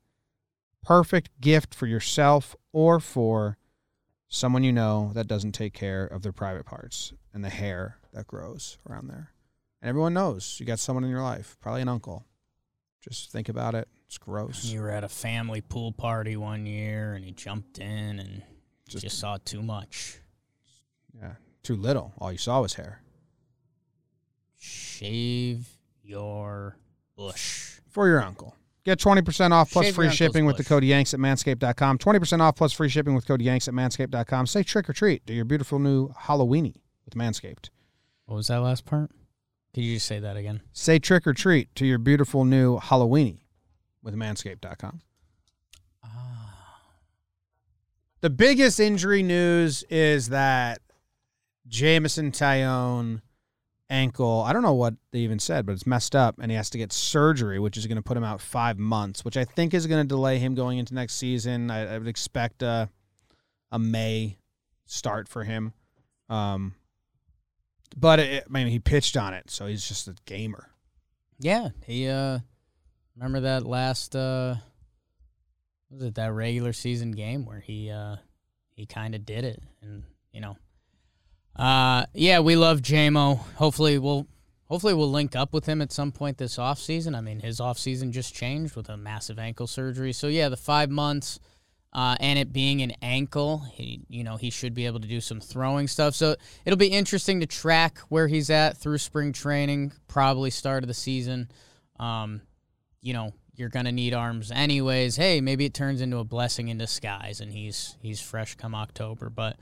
Perfect 0.85 1.31
gift 1.41 1.75
for 1.75 1.87
yourself 1.87 2.57
or 2.73 2.99
for 3.01 3.57
someone 4.29 4.64
you 4.64 4.73
know 4.73 5.11
that 5.14 5.27
doesn't 5.27 5.53
take 5.53 5.73
care 5.73 6.05
of 6.05 6.23
their 6.23 6.33
private 6.33 6.67
parts 6.67 7.12
and 7.33 7.45
the 7.45 7.49
hair 7.51 7.99
that 8.12 8.27
grows 8.27 8.79
around 8.88 9.09
there. 9.09 9.33
And 9.81 9.88
everyone 9.88 10.14
knows 10.14 10.57
you 10.59 10.67
got 10.67 10.79
someone 10.79 11.05
in 11.05 11.11
your 11.11 11.23
life, 11.23 11.57
probably 11.61 11.83
an 11.83 11.88
uncle. 11.88 12.27
Just 13.01 13.31
think 13.31 13.49
about 13.49 13.75
it. 13.75 13.88
It's 14.07 14.19
gross. 14.19 14.64
You 14.64 14.81
were 14.81 14.91
at 14.91 15.05
a 15.05 15.09
family 15.09 15.61
pool 15.61 15.93
party 15.93 16.37
one 16.37 16.67
year, 16.67 17.14
and 17.14 17.25
he 17.25 17.31
jumped 17.31 17.79
in 17.79 18.19
and 18.19 18.43
Just- 18.88 19.05
just, 19.05 19.19
saw 19.19 19.37
too 19.45 19.62
much. 19.62 20.19
Yeah. 21.14 21.35
Too 21.68 21.76
little. 21.76 22.14
All 22.16 22.33
you 22.33 22.38
saw 22.38 22.62
was 22.62 22.76
hair. 22.76 23.02
Shave 24.57 25.68
your 26.02 26.78
bush. 27.14 27.81
for 27.90 28.09
your 28.09 28.22
uncle. 28.22 28.57
Get 28.87 28.98
20% 28.98 29.50
off 29.50 29.70
plus 29.70 29.85
Shave 29.85 29.94
free 29.94 30.09
shipping 30.09 30.46
with 30.46 30.57
the 30.57 30.64
code 30.64 30.83
Yanks 30.83 31.12
at 31.12 31.20
manscaped.com. 31.20 31.98
20% 31.98 32.40
off 32.40 32.57
plus 32.57 32.72
free 32.72 32.88
shipping 32.88 33.14
with 33.14 33.26
code 33.26 33.42
Yanks 33.42 33.68
at 33.68 33.74
manscaped.com. 33.74 34.46
Say 34.46 34.62
trick 34.62 34.88
or 34.88 34.94
treat 34.94 35.26
to 35.26 35.35
your 35.35 35.44
beautiful 35.44 35.78
new 35.78 36.09
Halloweeny 36.09 36.76
with 37.04 37.12
Manscaped. 37.14 37.68
What 38.24 38.37
was 38.37 38.46
that 38.46 38.62
last 38.62 38.87
part? 38.87 39.11
Could 39.74 39.85
you 39.85 39.96
just 39.96 40.07
say 40.07 40.20
that 40.20 40.38
again? 40.38 40.62
Say 40.72 40.98
trick 40.98 41.26
or 41.26 41.35
treat 41.35 41.74
to 41.74 41.85
your 41.85 41.98
beautiful 41.98 42.46
new 42.46 42.78
Halloweeny 42.78 43.40
with 44.02 44.14
manscaped.com. 44.14 45.02
Ah. 46.02 46.81
The 48.22 48.31
biggest 48.31 48.81
injury 48.81 49.22
news 49.22 49.85
is 49.90 50.31
that 50.31 50.81
Jameson 51.68 52.33
Taillon 52.33 53.22
ankle, 53.90 54.42
I 54.42 54.52
don't 54.52 54.62
know 54.62 54.74
what 54.74 54.94
they 55.12 55.20
even 55.20 55.38
said, 55.38 55.66
but 55.66 55.72
it's 55.72 55.87
messed 55.87 56.14
up 56.14 56.37
and 56.40 56.50
he 56.50 56.57
has 56.57 56.70
to 56.70 56.78
get 56.78 56.92
surgery, 56.92 57.59
which 57.59 57.76
is 57.76 57.87
going 57.87 57.96
to 57.96 58.02
put 58.02 58.16
him 58.16 58.24
out 58.24 58.40
five 58.40 58.78
months, 58.78 59.24
which 59.24 59.37
I 59.37 59.44
think 59.44 59.74
is 59.74 59.87
going 59.87 60.02
to 60.02 60.09
delay 60.09 60.38
him 60.38 60.54
going 60.54 60.78
into 60.78 60.94
next 60.94 61.14
season. 61.14 61.70
I, 61.70 61.94
I 61.94 61.98
would 61.98 62.09
expect 62.09 62.62
a, 62.62 62.88
a 63.70 63.78
May 63.78 64.38
start 64.87 65.28
for 65.28 65.44
him. 65.44 65.72
Um, 66.28 66.74
but 67.96 68.18
it, 68.18 68.44
I 68.46 68.52
mean, 68.52 68.66
he 68.66 68.78
pitched 68.78 69.16
on 69.16 69.35
it, 69.35 69.50
so 69.50 69.66
he's 69.66 69.87
just 69.87 70.09
a 70.09 70.14
gamer. 70.26 70.70
Yeah, 71.38 71.68
he 71.87 72.09
uh 72.09 72.40
remember 73.14 73.40
that 73.40 73.66
last 73.66 74.16
uh 74.16 74.57
was 75.90 76.02
it 76.02 76.14
that 76.16 76.33
regular 76.33 76.72
season 76.72 77.12
game 77.12 77.46
where 77.46 77.61
he 77.61 77.90
uh 77.90 78.16
he 78.74 78.87
kind 78.87 79.14
of 79.14 79.24
did 79.24 79.44
it 79.44 79.62
and 79.81 80.02
you 80.33 80.40
know 80.40 80.57
uh 81.59 82.07
yeah, 82.14 82.40
we 82.40 82.57
love 82.57 82.81
JMO. 82.81 83.38
Hopefully 83.57 83.99
we'll 83.99 84.27
hopefully 84.66 84.94
we'll 84.94 85.11
link 85.11 85.35
up 85.35 85.53
with 85.53 85.66
him 85.66 85.83
at 85.83 85.92
some 85.92 86.12
point 86.12 86.38
this 86.38 86.57
offseason. 86.57 87.16
I 87.16 87.21
mean, 87.21 87.40
his 87.40 87.61
offseason 87.61 88.12
just 88.12 88.35
changed 88.35 88.77
with 88.77 88.88
a 88.88 88.97
massive 88.97 89.38
ankle 89.38 89.66
surgery. 89.66 90.12
So 90.12 90.29
yeah, 90.29 90.49
the 90.49 90.57
5 90.57 90.90
months 90.90 91.40
uh, 91.92 92.16
and 92.21 92.38
it 92.38 92.53
being 92.53 92.83
an 92.83 92.92
ankle, 93.01 93.64
he, 93.73 94.03
you 94.09 94.23
know, 94.23 94.37
he 94.37 94.51
should 94.51 94.75
be 94.75 94.87
able 94.87 95.01
to 95.01 95.09
do 95.09 95.21
some 95.21 95.40
throwing 95.40 95.88
stuff. 95.88 96.14
So 96.14 96.37
it'll 96.64 96.77
be 96.77 96.88
interesting 96.88 97.40
to 97.40 97.47
track 97.47 97.99
where 98.09 98.29
he's 98.29 98.51
at 98.51 98.77
through 98.77 98.99
spring 98.99 99.33
training, 99.33 99.92
probably 100.07 100.51
start 100.51 100.85
of 100.85 100.88
the 100.88 100.94
season. 100.94 101.51
Um, 101.99 102.42
you 103.01 103.14
know, 103.14 103.33
you're 103.55 103.71
gonna 103.71 103.92
need 103.92 104.14
arms 104.14 104.53
anyways. 104.53 105.16
Hey, 105.16 105.40
maybe 105.40 105.64
it 105.64 105.75
turns 105.75 106.01
into 106.01 106.18
a 106.18 106.25
blessing 106.25 106.68
in 106.68 106.79
disguise, 106.79 107.40
and 107.40 107.53
he's 107.53 107.97
he's 108.01 108.21
fresh 108.21 108.55
come 108.55 108.75
October. 108.75 109.31
But 109.31 109.57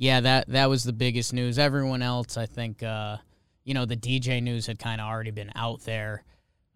yeah, 0.00 0.20
that 0.22 0.48
that 0.48 0.70
was 0.70 0.82
the 0.82 0.94
biggest 0.94 1.34
news. 1.34 1.58
Everyone 1.58 2.00
else, 2.00 2.38
I 2.38 2.46
think, 2.46 2.82
uh, 2.82 3.18
you 3.64 3.74
know, 3.74 3.84
the 3.84 3.96
DJ 3.98 4.42
news 4.42 4.66
had 4.66 4.78
kind 4.78 4.98
of 4.98 5.06
already 5.06 5.30
been 5.30 5.52
out 5.54 5.82
there. 5.82 6.24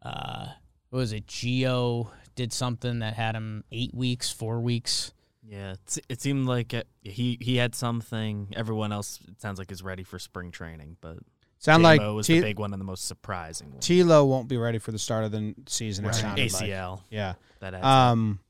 Uh, 0.03 0.49
what 0.91 0.99
was 0.99 1.13
it? 1.15 1.27
Gio 1.27 2.11
did 2.35 2.53
something 2.53 2.99
that 2.99 3.15
had 3.15 3.35
him 3.35 3.65
eight 3.73 3.95
weeks, 3.95 4.31
four 4.31 4.61
weeks. 4.61 5.13
Yeah, 5.43 5.73
it's, 5.73 5.99
it 6.11 6.21
seemed 6.21 6.47
like 6.47 6.75
it, 6.75 6.87
he 7.01 7.39
he 7.41 7.57
had 7.57 7.75
something. 7.75 8.53
Everyone 8.55 8.93
else, 8.93 9.19
it 9.27 9.41
sounds 9.41 9.59
like, 9.59 9.73
is 9.73 9.83
ready 9.83 10.03
for 10.03 10.19
spring 10.19 10.51
training, 10.51 10.99
but 11.01 11.17
Sound 11.59 11.83
like 11.83 12.03
was 12.03 12.27
T- 12.27 12.37
the 12.41 12.43
big 12.43 12.59
one 12.59 12.75
and 12.75 12.81
the 12.81 12.85
most 12.85 13.07
surprising 13.07 13.71
one. 13.71 13.81
Tilo 13.81 14.29
won't 14.29 14.49
be 14.49 14.59
ready 14.59 14.79
for 14.79 14.93
the 14.93 14.99
start 14.99 15.25
of 15.25 15.33
the 15.33 15.55
season. 15.67 16.05
It 16.05 16.09
Right. 16.09 16.15
sounded 16.17 16.53
like. 16.53 16.63
ACL. 16.63 17.01
Yeah. 17.09 17.35
That 17.61 17.73
adds. 17.73 17.87
Um, 17.87 18.41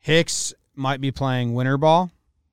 Hicks 0.00 0.52
might 0.74 1.00
be 1.00 1.10
playing 1.12 1.54
winter 1.54 1.76
ball, 1.78 2.10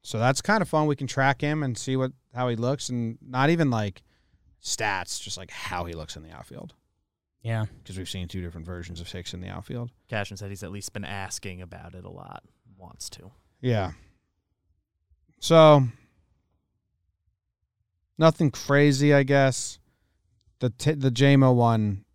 so 0.08 0.20
that's 0.20 0.42
kind 0.42 0.62
of 0.62 0.70
fun. 0.70 0.88
We 0.88 0.96
can 0.96 1.06
track 1.06 1.42
him 1.42 1.64
and 1.64 1.78
see 1.78 1.98
what 1.98 2.14
how 2.34 2.48
he 2.48 2.56
looks, 2.56 2.88
and 2.88 3.18
not 3.22 3.50
even 3.50 3.70
like 3.70 4.04
stats, 4.64 5.22
just 5.22 5.36
like 5.36 5.52
how 5.52 5.84
he 5.84 5.92
looks 5.92 6.16
in 6.16 6.24
the 6.24 6.32
outfield, 6.32 6.76
Yeah, 7.42 7.66
because 7.84 7.98
we've 7.98 8.08
seen 8.08 8.30
two 8.30 8.42
different 8.42 8.66
versions 8.66 9.02
of 9.02 9.12
Hicks 9.12 9.34
in 9.34 9.42
the 9.42 9.50
outfield. 9.50 9.92
Cashman 10.08 10.38
said 10.38 10.50
he's 10.50 10.64
at 10.64 10.72
least 10.72 10.94
been 10.94 11.04
asking 11.04 11.62
about 11.62 11.94
it 11.94 12.06
a 12.06 12.10
lot. 12.10 12.44
Wants 12.78 13.10
to. 13.10 13.32
Yeah. 13.60 13.92
So 15.42 15.84
nothing 18.18 18.50
crazy, 18.50 19.14
I 19.14 19.24
guess. 19.24 19.78
The 20.60 20.70
t- 20.70 20.94
the 20.94 21.12
JMO 21.12 21.54
one 21.54 22.06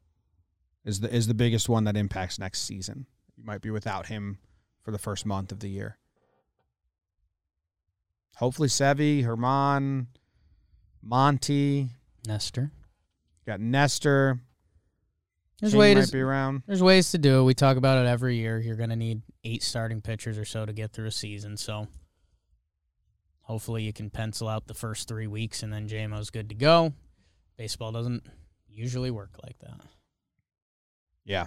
is 0.82 1.00
the 1.00 1.14
is 1.14 1.26
the 1.26 1.34
biggest 1.34 1.68
one 1.68 1.84
that 1.84 1.98
impacts 1.98 2.38
next 2.38 2.62
season. 2.62 3.04
You 3.36 3.44
might 3.44 3.60
be 3.60 3.68
without 3.68 4.06
him 4.06 4.38
for 4.82 4.92
the 4.92 4.98
first 4.98 5.26
month 5.26 5.52
of 5.52 5.60
the 5.60 5.68
year. 5.68 5.98
Hopefully, 8.36 8.68
Sevi, 8.68 9.24
Herman, 9.24 10.08
Monty, 11.02 11.88
Nestor. 12.26 12.70
Got 13.46 13.60
Nestor. 13.60 14.40
There's 15.60 15.72
King 15.72 15.78
ways. 15.80 15.96
might 15.96 16.12
be 16.12 16.20
around. 16.20 16.62
There's 16.66 16.82
ways 16.82 17.12
to 17.12 17.18
do 17.18 17.40
it. 17.40 17.44
We 17.44 17.54
talk 17.54 17.76
about 17.76 18.04
it 18.04 18.08
every 18.08 18.36
year. 18.36 18.58
You're 18.58 18.76
going 18.76 18.90
to 18.90 18.96
need 18.96 19.22
eight 19.44 19.62
starting 19.62 20.00
pitchers 20.00 20.36
or 20.36 20.44
so 20.44 20.66
to 20.66 20.72
get 20.72 20.92
through 20.92 21.06
a 21.06 21.12
season. 21.12 21.56
So 21.56 21.86
hopefully 23.42 23.84
you 23.84 23.92
can 23.92 24.10
pencil 24.10 24.48
out 24.48 24.66
the 24.66 24.74
first 24.74 25.06
three 25.06 25.28
weeks 25.28 25.62
and 25.62 25.72
then 25.72 25.88
JMO's 25.88 26.30
good 26.30 26.48
to 26.48 26.54
go. 26.56 26.92
Baseball 27.56 27.92
doesn't 27.92 28.24
usually 28.68 29.12
work 29.12 29.30
like 29.44 29.58
that. 29.60 29.80
Yeah. 31.24 31.46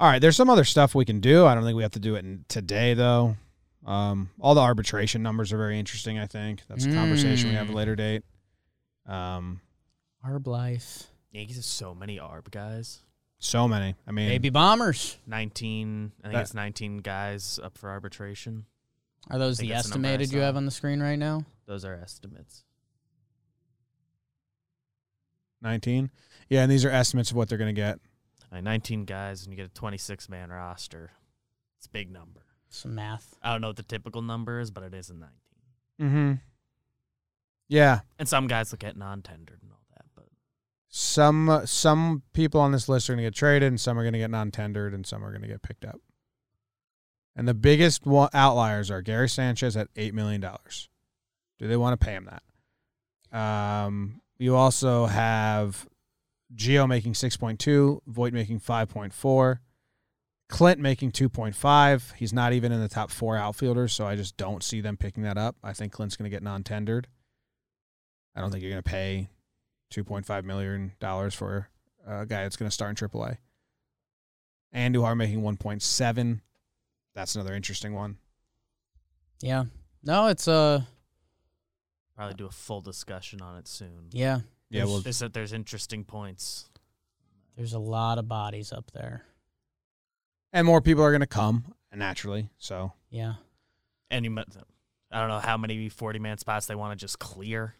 All 0.00 0.08
right. 0.08 0.20
There's 0.20 0.36
some 0.36 0.48
other 0.48 0.64
stuff 0.64 0.94
we 0.94 1.04
can 1.04 1.20
do. 1.20 1.44
I 1.44 1.54
don't 1.54 1.64
think 1.64 1.76
we 1.76 1.82
have 1.82 1.92
to 1.92 2.00
do 2.00 2.14
it 2.14 2.24
in 2.24 2.46
today 2.48 2.94
though. 2.94 3.36
Um, 3.84 4.30
all 4.40 4.54
the 4.54 4.60
arbitration 4.60 5.22
numbers 5.22 5.52
are 5.52 5.56
very 5.58 5.78
interesting. 5.78 6.18
I 6.18 6.26
think 6.26 6.62
that's 6.68 6.84
a 6.86 6.92
conversation 6.92 7.48
we 7.48 7.54
have 7.56 7.66
at 7.66 7.70
a 7.70 7.72
Mm. 7.72 7.76
later 7.76 7.96
date. 7.96 8.22
Um, 9.06 9.60
Arb 10.24 10.46
life. 10.46 11.08
Yankees 11.32 11.56
have 11.56 11.64
so 11.64 11.94
many 11.94 12.18
ARB 12.18 12.50
guys. 12.50 13.02
so 13.38 13.66
many. 13.66 13.96
I 14.06 14.12
mean, 14.12 14.28
Baby 14.28 14.50
Bombers. 14.50 15.18
19, 15.26 16.12
I 16.20 16.22
think 16.22 16.34
That- 16.34 16.40
it's 16.42 16.54
19 16.54 16.98
guys 16.98 17.58
up 17.58 17.76
for 17.76 17.90
arbitration. 17.90 18.66
Are 19.30 19.38
those 19.38 19.58
the 19.58 19.68
that's 19.68 19.84
the 19.86 19.88
estimated 19.90 20.32
you 20.32 20.38
have 20.40 20.56
on 20.56 20.64
the 20.64 20.70
screen 20.70 21.00
right 21.00 21.18
now? 21.18 21.44
Those 21.66 21.84
are 21.84 21.94
estimates. 21.94 22.62
19. 25.60 26.10
Yeah, 26.48 26.62
and 26.62 26.70
these 26.70 26.84
are 26.84 26.90
estimates 26.90 27.30
of 27.30 27.36
what 27.36 27.48
they're 27.48 27.58
going 27.58 27.74
to 27.74 27.80
get. 27.80 27.98
Like 28.50 28.62
19 28.64 29.04
guys, 29.06 29.42
and 29.44 29.52
you 29.52 29.56
get 29.56 29.66
a 29.66 29.74
26 29.74 30.28
man 30.28 30.50
roster. 30.50 31.12
It's 31.78 31.86
a 31.86 31.90
big 31.90 32.10
number. 32.10 32.42
Some 32.74 32.94
math. 32.94 33.34
I 33.42 33.52
don't 33.52 33.60
know 33.60 33.68
what 33.68 33.76
the 33.76 33.82
typical 33.82 34.22
number 34.22 34.58
is, 34.58 34.70
but 34.70 34.82
it 34.82 34.94
is 34.94 35.10
a 35.10 35.14
19. 35.14 35.30
Mm-hmm. 36.00 36.32
Yeah. 37.68 38.00
And 38.18 38.28
some 38.28 38.46
guys 38.46 38.70
will 38.70 38.78
get 38.78 38.96
non 38.96 39.22
tendered 39.22 39.60
and 39.62 39.70
all 39.70 39.82
that. 39.96 40.06
But 40.14 40.24
Some 40.88 41.62
some 41.66 42.22
people 42.32 42.60
on 42.60 42.72
this 42.72 42.88
list 42.88 43.08
are 43.08 43.14
going 43.14 43.24
to 43.24 43.30
get 43.30 43.34
traded, 43.34 43.68
and 43.68 43.80
some 43.80 43.98
are 43.98 44.02
going 44.02 44.14
to 44.14 44.18
get 44.18 44.30
non-tendered, 44.30 44.94
and 44.94 45.06
some 45.06 45.24
are 45.24 45.30
going 45.30 45.42
to 45.42 45.48
get 45.48 45.62
picked 45.62 45.84
up. 45.84 46.00
And 47.36 47.46
the 47.46 47.54
biggest 47.54 48.06
outliers 48.06 48.90
are 48.90 49.00
Gary 49.02 49.28
Sanchez 49.28 49.76
at 49.76 49.88
eight 49.96 50.14
million 50.14 50.40
dollars. 50.40 50.88
Do 51.58 51.68
they 51.68 51.76
want 51.76 51.98
to 51.98 52.04
pay 52.04 52.12
him 52.12 52.28
that? 53.30 53.38
Um, 53.38 54.20
you 54.38 54.56
also 54.56 55.06
have 55.06 55.88
Gio 56.54 56.88
making 56.88 57.14
six 57.14 57.36
point 57.36 57.58
two, 57.58 58.02
Voit 58.06 58.32
making 58.32 58.58
five 58.58 58.88
point 58.88 59.14
four, 59.14 59.60
Clint 60.52 60.78
making 60.78 61.12
two 61.12 61.30
point 61.30 61.54
five. 61.56 62.12
He's 62.18 62.34
not 62.34 62.52
even 62.52 62.72
in 62.72 62.80
the 62.82 62.88
top 62.88 63.10
four 63.10 63.38
outfielders, 63.38 63.94
so 63.94 64.06
I 64.06 64.16
just 64.16 64.36
don't 64.36 64.62
see 64.62 64.82
them 64.82 64.98
picking 64.98 65.22
that 65.22 65.38
up. 65.38 65.56
I 65.64 65.72
think 65.72 65.92
Clint's 65.92 66.14
going 66.14 66.30
to 66.30 66.34
get 66.34 66.42
non-tendered. 66.42 67.08
I 68.36 68.42
don't 68.42 68.50
think 68.50 68.62
you're 68.62 68.70
going 68.70 68.82
to 68.82 68.90
pay 68.90 69.30
two 69.88 70.04
point 70.04 70.26
five 70.26 70.44
million 70.44 70.92
dollars 71.00 71.34
for 71.34 71.70
a 72.06 72.26
guy 72.26 72.42
that's 72.42 72.56
going 72.56 72.68
to 72.68 72.74
start 72.74 72.90
in 73.00 73.08
AAA. 73.08 73.38
Andujar 74.74 75.16
making 75.16 75.40
one 75.40 75.56
point 75.56 75.80
seven. 75.80 76.42
That's 77.14 77.34
another 77.34 77.54
interesting 77.54 77.94
one. 77.94 78.18
Yeah. 79.40 79.64
No, 80.04 80.26
it's 80.26 80.48
uh 80.48 80.82
probably 82.14 82.34
do 82.34 82.44
a 82.44 82.50
full 82.50 82.82
discussion 82.82 83.40
on 83.40 83.56
it 83.56 83.66
soon. 83.66 84.08
yeah. 84.10 84.40
Yeah, 84.68 84.84
well, 84.84 85.00
There's, 85.00 85.18
there's 85.18 85.52
interesting 85.54 86.04
points. 86.04 86.68
There's 87.56 87.72
a 87.72 87.78
lot 87.78 88.18
of 88.18 88.28
bodies 88.28 88.70
up 88.70 88.90
there. 88.92 89.24
And 90.52 90.66
more 90.66 90.80
people 90.80 91.02
are 91.02 91.10
going 91.10 91.20
to 91.20 91.26
come 91.26 91.74
naturally. 91.94 92.48
So 92.58 92.92
Yeah. 93.10 93.34
And 94.10 94.24
you, 94.24 94.30
might- 94.30 94.46
I 95.10 95.20
don't 95.20 95.28
know 95.28 95.38
how 95.40 95.56
many 95.56 95.88
40 95.88 96.18
man 96.18 96.38
spots 96.38 96.66
they 96.66 96.74
want 96.74 96.98
to 96.98 97.02
just 97.02 97.18
clear. 97.18 97.74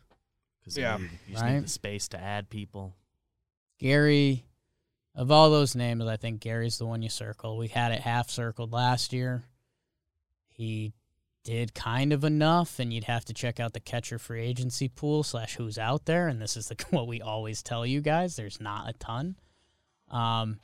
Because 0.61 0.77
Yeah. 0.79 0.99
you, 0.99 1.05
you 1.27 1.33
just 1.33 1.43
Right. 1.43 1.55
need 1.55 1.65
the 1.65 1.69
space 1.69 2.09
to 2.09 2.21
add 2.21 2.49
people. 2.51 2.95
Gary, 3.79 4.45
of 5.15 5.31
all 5.31 5.51
those 5.51 5.75
names, 5.75 6.05
I 6.05 6.17
think 6.17 6.41
Gary's 6.41 6.79
the 6.79 6.87
one 6.87 7.03
you 7.03 7.09
circle. 7.09 7.57
We 7.57 7.69
had 7.69 7.93
it 7.93 8.03
half 8.03 8.31
circled 8.31 8.73
last 8.73 9.13
year. 9.13 9.45
He 10.49 10.93
did 11.45 11.75
kind 11.75 12.13
of 12.13 12.23
enough, 12.23 12.79
and 12.79 12.93
you'd 12.93 13.05
have 13.05 13.25
to 13.25 13.35
check 13.35 13.59
out 13.59 13.73
the 13.73 13.81
catcher 13.81 14.19
free 14.19 14.43
agency 14.45 14.89
pool 14.89 15.23
slash 15.25 15.57
who's 15.57 15.77
out 15.79 16.05
there. 16.05 16.29
And 16.29 16.41
this 16.41 16.57
is 16.57 16.69
the, 16.69 16.77
what 16.91 17.07
we 17.09 17.21
always 17.21 17.63
tell 17.63 17.85
you 17.85 18.01
guys: 18.01 18.37
there's 18.37 18.61
not 18.61 18.89
a 18.89 18.93
ton. 18.93 19.37
Um, 20.09 20.61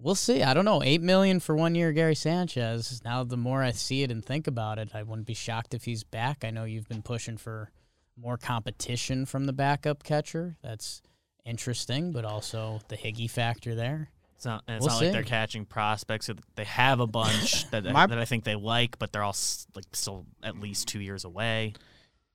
we'll 0.00 0.14
see. 0.14 0.42
I 0.42 0.54
don't 0.54 0.64
know. 0.64 0.82
Eight 0.82 1.02
million 1.02 1.40
for 1.40 1.56
one 1.56 1.74
year, 1.74 1.92
Gary 1.92 2.14
Sanchez. 2.14 3.00
Now, 3.04 3.24
the 3.24 3.36
more 3.36 3.62
I 3.62 3.72
see 3.72 4.02
it 4.02 4.10
and 4.10 4.24
think 4.24 4.46
about 4.46 4.78
it, 4.78 4.90
I 4.94 5.02
wouldn't 5.02 5.26
be 5.26 5.34
shocked 5.34 5.74
if 5.74 5.84
he's 5.84 6.04
back. 6.04 6.44
I 6.44 6.50
know 6.50 6.64
you've 6.64 6.88
been 6.88 7.02
pushing 7.02 7.36
for 7.36 7.70
more 8.16 8.36
competition 8.36 9.26
from 9.26 9.46
the 9.46 9.52
backup 9.52 10.02
catcher. 10.02 10.56
That's 10.62 11.02
interesting, 11.44 12.12
but 12.12 12.24
also 12.24 12.80
the 12.88 12.96
Higgy 12.96 13.30
factor 13.30 13.74
there. 13.74 14.10
It's 14.36 14.44
not, 14.44 14.62
and 14.68 14.76
it's 14.76 14.86
We'll 14.86 14.94
not 14.94 15.02
like 15.02 15.12
they're 15.12 15.22
catching 15.24 15.64
prospects. 15.64 16.30
They 16.54 16.64
have 16.64 17.00
a 17.00 17.06
bunch 17.06 17.68
that, 17.70 17.84
My- 17.84 18.06
that 18.06 18.18
I 18.18 18.24
think 18.24 18.44
they 18.44 18.54
like, 18.54 18.98
but 18.98 19.12
they're 19.12 19.24
all 19.24 19.36
like 19.74 19.84
still 19.92 20.26
at 20.42 20.58
least 20.60 20.88
two 20.88 21.00
years 21.00 21.24
away. 21.24 21.74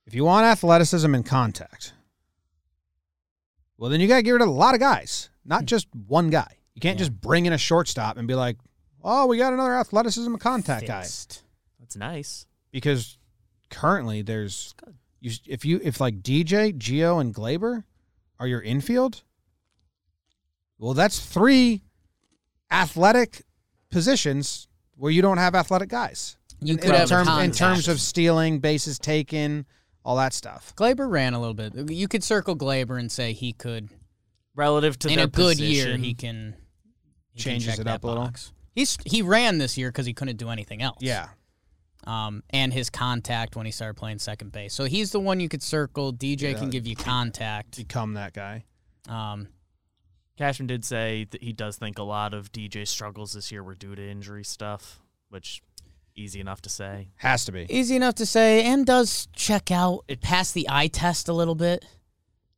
if 0.05 0.13
you 0.13 0.25
want 0.25 0.45
athleticism 0.45 1.13
and 1.13 1.25
contact, 1.25 1.93
well, 3.77 3.89
then 3.89 4.01
you 4.01 4.07
got 4.07 4.17
to 4.17 4.21
get 4.23 4.31
rid 4.31 4.41
of 4.41 4.47
a 4.47 4.51
lot 4.51 4.73
of 4.73 4.79
guys, 4.79 5.29
not 5.45 5.61
hmm. 5.61 5.65
just 5.65 5.87
one 5.93 6.29
guy. 6.29 6.57
You 6.75 6.81
can't 6.81 6.97
Yeah. 6.97 7.05
just 7.05 7.19
bring 7.21 7.45
in 7.45 7.53
a 7.53 7.57
shortstop 7.57 8.17
and 8.17 8.27
be 8.27 8.35
like, 8.35 8.57
"Oh, 9.03 9.27
we 9.27 9.37
got 9.37 9.53
another 9.53 9.75
athleticism 9.75 10.31
and 10.31 10.39
contact 10.41 10.87
guy." 10.87 11.01
That's 11.01 11.95
nice. 11.95 12.45
Because 12.71 13.17
currently, 13.69 14.21
there's 14.21 14.73
you 15.19 15.31
if 15.45 15.65
you 15.65 15.79
if 15.83 15.99
like 16.01 16.21
DJ, 16.23 16.73
Gio, 16.73 17.21
and 17.21 17.33
Gleyber 17.33 17.83
are 18.39 18.47
your 18.47 18.61
infield. 18.61 19.23
Well, 20.77 20.93
that's 20.93 21.19
three 21.19 21.83
athletic 22.71 23.43
positions 23.89 24.67
where 24.95 25.11
you 25.11 25.21
don't 25.21 25.37
have 25.37 25.55
athletic 25.55 25.89
guys. 25.89 26.37
You 26.59 26.73
in, 26.73 26.79
could 26.79 26.89
in 26.89 26.95
have 26.95 27.09
terms 27.09 27.29
in 27.29 27.51
terms 27.51 27.87
of 27.87 28.01
stealing, 28.01 28.59
bases 28.59 28.97
taken, 28.97 29.65
all 30.03 30.15
that 30.17 30.33
stuff. 30.33 30.73
Gleyber 30.75 31.09
ran 31.09 31.33
a 31.33 31.39
little 31.39 31.53
bit. 31.53 31.89
You 31.91 32.07
could 32.07 32.23
circle 32.23 32.55
Gleyber 32.55 32.99
and 32.99 33.11
say 33.11 33.33
he 33.33 33.53
could 33.53 33.89
Relative 34.55 34.99
to 34.99 35.07
in 35.09 35.15
their 35.15 35.25
a 35.25 35.27
good 35.27 35.59
year 35.59 35.97
he 35.97 36.13
can 36.13 36.55
he 37.33 37.41
Changes 37.41 37.79
it 37.79 37.83
that 37.85 37.95
up 37.95 38.03
a 38.03 38.07
little. 38.07 38.23
box. 38.23 38.51
He's 38.75 38.97
he 39.05 39.21
ran 39.21 39.57
this 39.57 39.77
year 39.77 39.89
because 39.89 40.05
he 40.05 40.13
couldn't 40.13 40.37
do 40.37 40.49
anything 40.49 40.81
else. 40.81 40.97
Yeah, 41.01 41.27
Um, 42.05 42.43
and 42.49 42.73
his 42.73 42.89
contact 42.89 43.55
when 43.55 43.65
he 43.65 43.71
started 43.71 43.95
playing 43.95 44.19
second 44.19 44.51
base. 44.51 44.73
So 44.73 44.85
he's 44.85 45.11
the 45.11 45.19
one 45.19 45.39
you 45.39 45.47
could 45.49 45.61
circle. 45.63 46.11
DJ 46.11 46.51
Yeah. 46.51 46.59
can 46.59 46.69
give 46.69 46.85
you 46.87 46.95
contact. 46.95 47.77
become 47.77 48.13
that 48.15 48.33
guy. 48.33 48.65
Um, 49.07 49.47
Cashman 50.37 50.65
did 50.67 50.83
say 50.83 51.27
that 51.29 51.43
he 51.43 51.53
does 51.53 51.77
think 51.77 51.99
a 51.99 52.03
lot 52.03 52.33
of 52.33 52.51
DJ's 52.51 52.89
struggles 52.89 53.33
this 53.33 53.51
year 53.51 53.63
were 53.63 53.75
due 53.75 53.93
to 53.95 54.09
injury 54.09 54.43
stuff, 54.43 54.99
which 55.29 55.61
easy 56.15 56.39
enough 56.39 56.61
to 56.61 56.69
say. 56.69 57.09
Has 57.17 57.45
to 57.45 57.51
be. 57.51 57.67
easy 57.69 57.95
enough 57.95 58.15
to 58.15 58.25
say, 58.25 58.63
and 58.65 58.85
does 58.85 59.27
check 59.33 59.69
out 59.71 60.03
it 60.07 60.21
passed 60.21 60.53
the 60.55 60.67
eye 60.69 60.87
test 60.87 61.29
a 61.29 61.33
little 61.33 61.55
bit. 61.55 61.85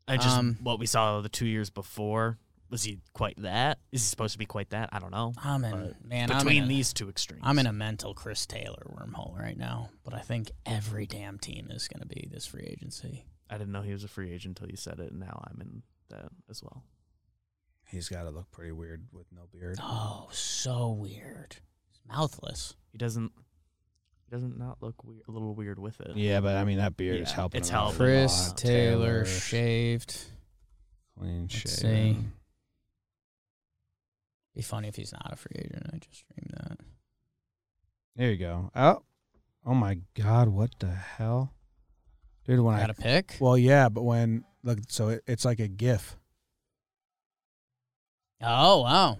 I 0.08 0.16
just 0.18 0.38
Um, 0.38 0.58
what 0.62 0.80
we 0.80 0.86
saw 0.86 1.20
the 1.22 1.30
two 1.30 1.48
years 1.48 1.70
before 1.70 2.38
was 2.70 2.84
he 2.84 3.00
quite 3.14 3.42
that? 3.42 3.80
Is 3.92 4.02
he 4.02 4.06
supposed 4.08 4.34
to 4.34 4.40
be 4.40 4.46
quite 4.46 4.70
that? 4.72 4.90
I 4.92 5.00
don't 5.00 5.12
know. 5.12 5.34
I'm 5.44 5.64
in 5.64 5.72
But 5.72 6.06
man. 6.06 6.32
I'm 6.32 6.38
Between 6.40 6.58
in 6.58 6.64
a- 6.64 6.68
these 6.68 6.94
two 6.94 7.10
extremes, 7.10 7.44
I'm 7.46 7.60
in 7.60 7.68
a 7.68 7.74
mental 7.74 8.14
Chris 8.14 8.46
Taylor 8.46 8.86
wormhole 8.90 9.38
right 9.38 9.58
now, 9.58 9.90
but 10.04 10.14
I 10.14 10.20
think 10.20 10.52
every 10.66 11.06
damn 11.06 11.38
team 11.40 11.70
is 11.72 11.88
going 11.88 12.02
to 12.02 12.08
be 12.08 12.28
this 12.32 12.46
free 12.46 12.64
agency. 12.70 13.26
I 13.50 13.58
didn't 13.58 13.72
know 13.74 13.82
he 13.84 13.94
was 13.94 14.04
a 14.04 14.08
free 14.08 14.32
agent 14.32 14.58
until 14.60 14.72
you 14.72 14.78
said 14.78 15.00
it, 15.00 15.12
and 15.12 15.20
now 15.20 15.44
I'm 15.48 15.62
in 15.62 15.84
that 16.10 16.30
as 16.50 16.64
well. 16.64 16.84
He's 17.88 18.10
got 18.10 18.24
to 18.24 18.32
look 18.32 18.50
pretty 18.52 18.72
weird 18.72 19.06
with 19.12 19.28
no 19.32 19.44
beard. 19.52 19.78
Oh, 19.82 20.28
so 20.32 20.90
weird. 20.90 21.58
He's 21.88 22.00
mouthless. 22.08 22.74
He 22.92 22.98
doesn't. 22.98 23.32
He 24.28 24.32
doesn't 24.36 24.58
not 24.58 24.82
look 24.82 25.04
weird, 25.04 25.22
a 25.28 25.32
little 25.32 25.54
weird 25.54 25.78
with 25.78 26.02
it. 26.02 26.18
Yeah, 26.18 26.40
but 26.42 26.56
I 26.58 26.64
mean 26.66 26.80
that 26.80 26.98
beard 26.98 27.22
is 27.22 27.32
helping. 27.32 27.60
it's 27.60 27.70
him 27.70 27.76
helping. 27.76 27.98
Chris 27.98 28.48
lot. 28.48 28.58
Taylor, 28.58 29.26
shaved. 29.26 30.18
clean 31.18 31.42
Let's 31.44 31.80
shaven. 31.80 32.34
Be 34.56 34.62
funny 34.62 34.88
if 34.88 34.96
he's 34.96 35.12
not 35.12 35.34
a 35.34 35.36
free 35.36 35.58
agent. 35.58 35.84
I 35.94 35.98
just 35.98 36.16
streamed 36.20 36.54
that. 36.54 36.78
There 38.16 38.32
you 38.32 38.38
go. 38.38 38.72
Oh, 38.74 39.02
oh 39.66 39.74
my 39.74 40.00
God! 40.18 40.48
What 40.48 40.72
the 40.80 40.88
hell, 40.92 41.54
dude? 42.46 42.62
When 42.62 42.74
I 42.74 42.80
Got 42.80 42.90
a 42.92 42.94
pick? 42.94 43.36
well, 43.42 43.58
yeah, 43.58 43.90
but 43.90 44.04
when 44.04 44.46
look, 44.64 44.80
so 44.88 45.10
it, 45.10 45.24
it's 45.28 45.44
like 45.44 45.60
a 45.60 45.68
GIF. 45.68 46.16
Oh 48.42 48.82
wow. 48.82 49.18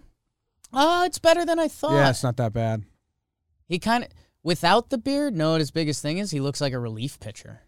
Oh, 0.72 1.04
it's 1.04 1.20
better 1.20 1.46
than 1.46 1.60
I 1.60 1.68
thought. 1.68 1.94
Yeah, 1.94 2.10
it's 2.10 2.24
not 2.24 2.38
that 2.38 2.54
bad. 2.54 2.84
He 3.68 3.80
kind 3.80 4.06
of 4.06 4.10
without 4.44 4.90
the 4.90 4.98
beard. 4.98 5.36
No, 5.36 5.52
what 5.52 5.60
his 5.62 5.72
biggest 5.72 6.02
thing 6.02 6.18
is? 6.18 6.32
He 6.32 6.40
looks 6.40 6.62
like 6.62 6.74
a 6.74 6.80
relief 6.80 7.20
pitcher. 7.20 7.62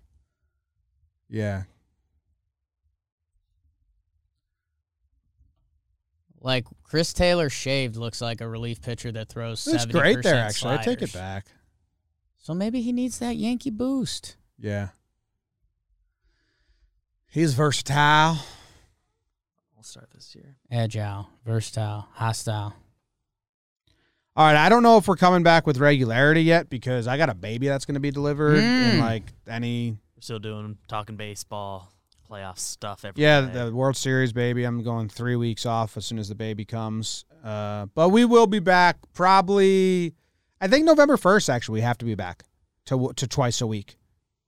Yeah, 1.30 1.64
Like 6.40 6.66
Chris 6.84 7.14
Taylor 7.14 7.50
shaved 7.50 7.96
looks 7.96 8.22
like 8.22 8.42
a 8.42 8.48
relief 8.48 8.82
pitcher 8.82 9.12
that 9.12 9.30
throws. 9.30 9.68
it's 9.68 9.86
great 9.86 10.22
there. 10.24 10.36
Actually, 10.36 10.76
I 10.76 10.78
take 10.84 11.02
it 11.02 11.12
back. 11.14 11.48
So 12.38 12.54
maybe 12.54 12.82
he 12.82 12.92
needs 12.92 13.20
that 13.20 13.36
Yankee 13.36 13.72
boost. 13.72 14.38
Yeah, 14.58 14.90
he's 17.30 17.54
versatile. 17.54 18.38
I'll 19.76 19.84
start 19.84 20.10
this 20.14 20.36
year. 20.36 20.56
Agile, 20.72 21.28
versatile, 21.46 22.08
hostile. 22.14 22.74
All 24.36 24.46
right, 24.46 24.56
I 24.56 24.70
don't 24.70 24.84
know 24.84 24.98
if 24.98 25.08
we're 25.08 25.16
coming 25.16 25.42
back 25.44 25.66
with 25.66 25.80
regularity 25.80 26.44
yet 26.44 26.70
because 26.70 27.08
I 27.08 27.18
got 27.18 27.30
a 27.30 27.34
baby 27.34 27.68
that's 27.68 27.86
going 27.86 27.96
to 27.96 28.00
be 28.00 28.12
delivered 28.12 28.58
in 28.60 28.64
Mm. 28.64 29.00
like 29.00 29.24
any 29.48 29.98
We're 30.16 30.22
still 30.22 30.40
doing 30.40 30.78
talking 30.88 31.16
baseball, 31.18 31.92
playoff 32.30 32.58
stuff 32.60 33.06
every 33.06 33.22
yeah 33.22 33.42
day. 33.42 33.66
the 33.66 33.76
World 33.76 33.96
Series 33.96 34.34
baby. 34.34 34.64
I'm 34.64 34.84
going 34.84 35.10
three 35.10 35.36
weeks 35.36 35.66
off 35.66 35.98
as 35.98 36.06
soon 36.06 36.20
as 36.20 36.30
the 36.30 36.36
baby 36.36 36.66
comes. 36.66 37.26
Uh, 37.44 37.88
but 37.96 38.10
we 38.10 38.26
will 38.26 38.48
be 38.48 38.60
back 38.60 38.98
probably. 39.14 40.14
I 40.60 40.68
think 40.68 40.86
November 40.86 41.18
first. 41.18 41.50
Actually, 41.50 41.76
we 41.76 41.82
have 41.82 41.98
to 42.00 42.06
be 42.06 42.16
back 42.16 42.44
to 42.86 43.12
to 43.16 43.28
twice 43.28 43.62
a 43.62 43.68
week 43.68 43.98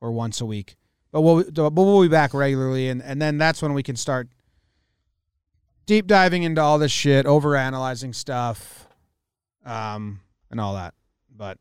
or 0.01 0.11
once 0.11 0.41
a 0.41 0.45
week. 0.45 0.75
But 1.11 1.21
we'll 1.21 1.43
but 1.43 1.73
we'll 1.73 2.01
be 2.01 2.07
back 2.07 2.33
regularly, 2.33 2.89
and 2.89 3.01
and 3.01 3.21
then 3.21 3.37
that's 3.37 3.61
when 3.61 3.73
we 3.73 3.83
can 3.83 3.95
start 3.95 4.29
deep 5.85 6.05
diving 6.05 6.43
into 6.43 6.61
all 6.61 6.77
this 6.77 6.91
shit, 6.91 7.25
over 7.25 7.55
analyzing 7.55 8.13
stuff, 8.13 8.87
um, 9.65 10.19
and 10.51 10.59
all 10.59 10.75
that. 10.75 10.93
But 11.35 11.57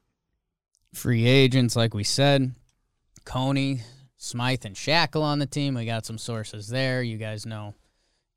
Free 0.95 1.27
agents, 1.27 1.77
like 1.77 1.95
we 1.95 2.03
said, 2.03 2.55
Coney, 3.25 3.83
Smyth, 4.19 4.65
and 4.65 4.75
Shackil 4.75 5.23
on 5.23 5.39
the 5.39 5.47
team. 5.47 5.75
We 5.75 5.87
got 5.87 6.05
some 6.05 6.19
sources 6.19 6.69
there. 6.69 7.03
You 7.03 7.17
guys 7.17 7.47
know 7.47 7.75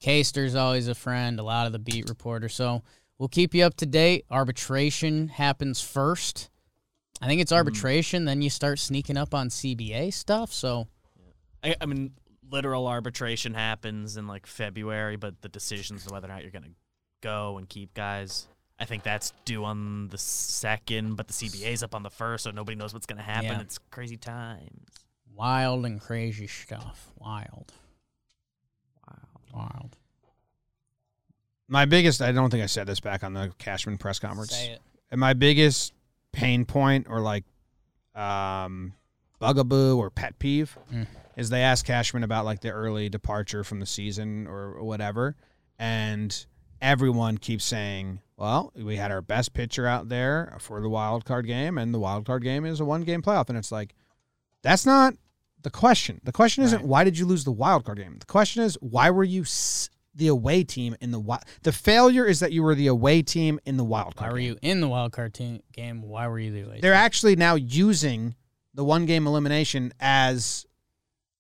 Caster's 0.02 0.56
always 0.56 0.88
a 0.88 0.96
friend, 0.96 1.40
a 1.40 1.44
lot 1.44 1.66
of 1.66 1.74
the 1.74 1.80
beat 1.80 2.08
reporters. 2.08 2.56
So 2.56 2.84
we'll 3.18 3.30
keep 3.30 3.54
you 3.54 3.64
up 3.64 3.76
to 3.78 3.86
date. 3.86 4.26
Arbitration 4.30 5.28
happens 5.28 5.82
first. 5.82 6.50
I 7.22 7.28
think 7.28 7.42
it's 7.42 7.52
mm-hmm. 7.52 7.58
arbitration, 7.58 8.26
then 8.26 8.42
you 8.42 8.50
start 8.50 8.80
sneaking 8.80 9.18
up 9.18 9.34
on 9.34 9.50
CBA 9.50 10.14
stuff. 10.14 10.52
So 10.54 10.88
I, 11.64 11.76
I 11.80 11.86
mean, 11.86 12.14
literal 12.50 12.88
arbitration 12.88 13.54
happens 13.54 14.18
in 14.18 14.28
like 14.28 14.48
February, 14.48 15.18
but 15.18 15.42
the 15.42 15.50
decisions 15.50 16.08
on 16.08 16.14
whether 16.14 16.28
or 16.28 16.32
not 16.32 16.42
you're 16.42 16.52
going 16.52 16.64
to 16.64 16.72
go 17.22 17.58
and 17.58 17.70
keep 17.70 17.94
guys, 17.94 18.48
I 18.80 18.86
think 18.86 19.04
that's 19.04 19.34
due 19.46 19.66
on 19.66 20.08
the 20.08 20.18
second, 20.18 21.16
but 21.16 21.28
the 21.28 21.34
CBA's 21.34 21.84
up 21.84 21.94
on 21.94 22.02
the 22.02 22.10
first, 22.10 22.46
so 22.46 22.52
nobody 22.52 22.76
knows 22.76 22.94
what's 22.94 23.06
going 23.06 23.18
to 23.18 23.24
happen. 23.24 23.52
Yeah. 23.52 23.62
It's 23.62 23.78
crazy 23.92 24.18
times. 24.18 24.88
Wild 25.36 25.86
and 25.86 26.00
crazy 26.02 26.48
stuff. 26.48 27.12
Wild. 27.18 27.72
Wild. 29.08 29.28
Wild. 29.54 29.98
My 31.68 31.86
biggest, 31.86 32.22
I 32.22 32.32
don't 32.32 32.50
think 32.50 32.64
I 32.64 32.68
said 32.68 32.88
this 32.88 33.00
back 33.00 33.24
on 33.24 33.34
the 33.34 33.52
Cashman 33.58 33.98
press 33.98 34.20
conference. 34.20 34.52
Say 34.56 34.72
it. 34.72 34.82
And 35.10 35.20
my 35.20 35.34
biggest 35.34 35.94
pain 36.34 36.66
point 36.66 37.08
or 37.10 37.20
like 37.22 37.44
um, 38.16 38.94
bugaboo 39.40 39.98
or 39.98 40.10
pet 40.10 40.38
peeve 40.40 40.78
Mm. 40.94 41.08
is 41.38 41.50
they 41.50 41.62
ask 41.62 41.86
Cashman 41.86 42.24
about 42.24 42.46
like 42.46 42.60
the 42.62 42.72
early 42.72 43.08
departure 43.10 43.64
from 43.64 43.80
the 43.80 43.86
season 43.86 44.48
or 44.48 44.84
whatever, 44.84 45.36
and 45.80 46.46
everyone 46.82 47.38
keeps 47.38 47.64
saying, 47.66 48.20
"Well, 48.36 48.72
we 48.76 48.98
had 48.98 49.12
our 49.12 49.22
best 49.22 49.54
pitcher 49.54 49.88
out 49.88 50.10
there 50.10 50.56
for 50.60 50.82
the 50.82 50.90
wild 50.90 51.24
card 51.26 51.48
game, 51.48 51.78
and 51.78 51.94
the 51.94 52.00
wild 52.00 52.26
card 52.26 52.44
game 52.44 52.66
is 52.66 52.80
a 52.82 52.86
one 52.86 53.04
game 53.04 53.22
playoff," 53.22 53.48
and 53.50 53.58
it's 53.58 53.72
like 53.72 53.96
that's 54.64 54.86
not 54.86 55.14
the 55.62 55.70
question. 55.70 56.20
The 56.24 56.32
question 56.32 56.64
isn't 56.64 56.80
Right. 56.80 56.88
why 56.88 57.04
did 57.04 57.18
you 57.18 57.26
lose 57.26 57.44
the 57.44 57.52
wild 57.52 57.86
card 57.86 57.98
game. 58.00 58.18
The 58.20 58.26
question 58.26 58.64
is 58.64 58.76
why 58.82 59.10
were 59.10 59.24
you 59.24 59.42
s- 59.44 59.90
the 60.16 60.28
away 60.28 60.64
team 60.64 60.96
in 61.02 61.12
the 61.12 61.20
wild? 61.20 61.44
The 61.64 61.72
failure 61.72 62.26
is 62.26 62.40
that 62.40 62.52
you 62.52 62.64
were 62.64 62.76
the 62.76 62.88
away 62.88 63.22
team 63.22 63.60
in 63.66 63.78
the 63.78 63.84
wild 63.84 64.14
Why 64.16 64.20
card. 64.24 64.32
were 64.34 64.38
game. 64.40 64.48
you 64.48 64.58
in 64.62 64.82
the 64.82 64.88
wild 64.88 65.12
card 65.14 65.34
team 65.34 65.62
game? 65.74 66.02
Why 66.02 66.28
were 66.28 66.40
you 66.40 66.52
the 66.52 66.62
away 66.66 66.80
They're 66.82 66.94
team? 66.94 67.00
actually 67.00 67.36
now 67.36 67.56
using 67.56 68.36
the 68.74 68.84
one 68.84 69.06
game 69.06 69.28
elimination 69.28 69.94
as 70.00 70.66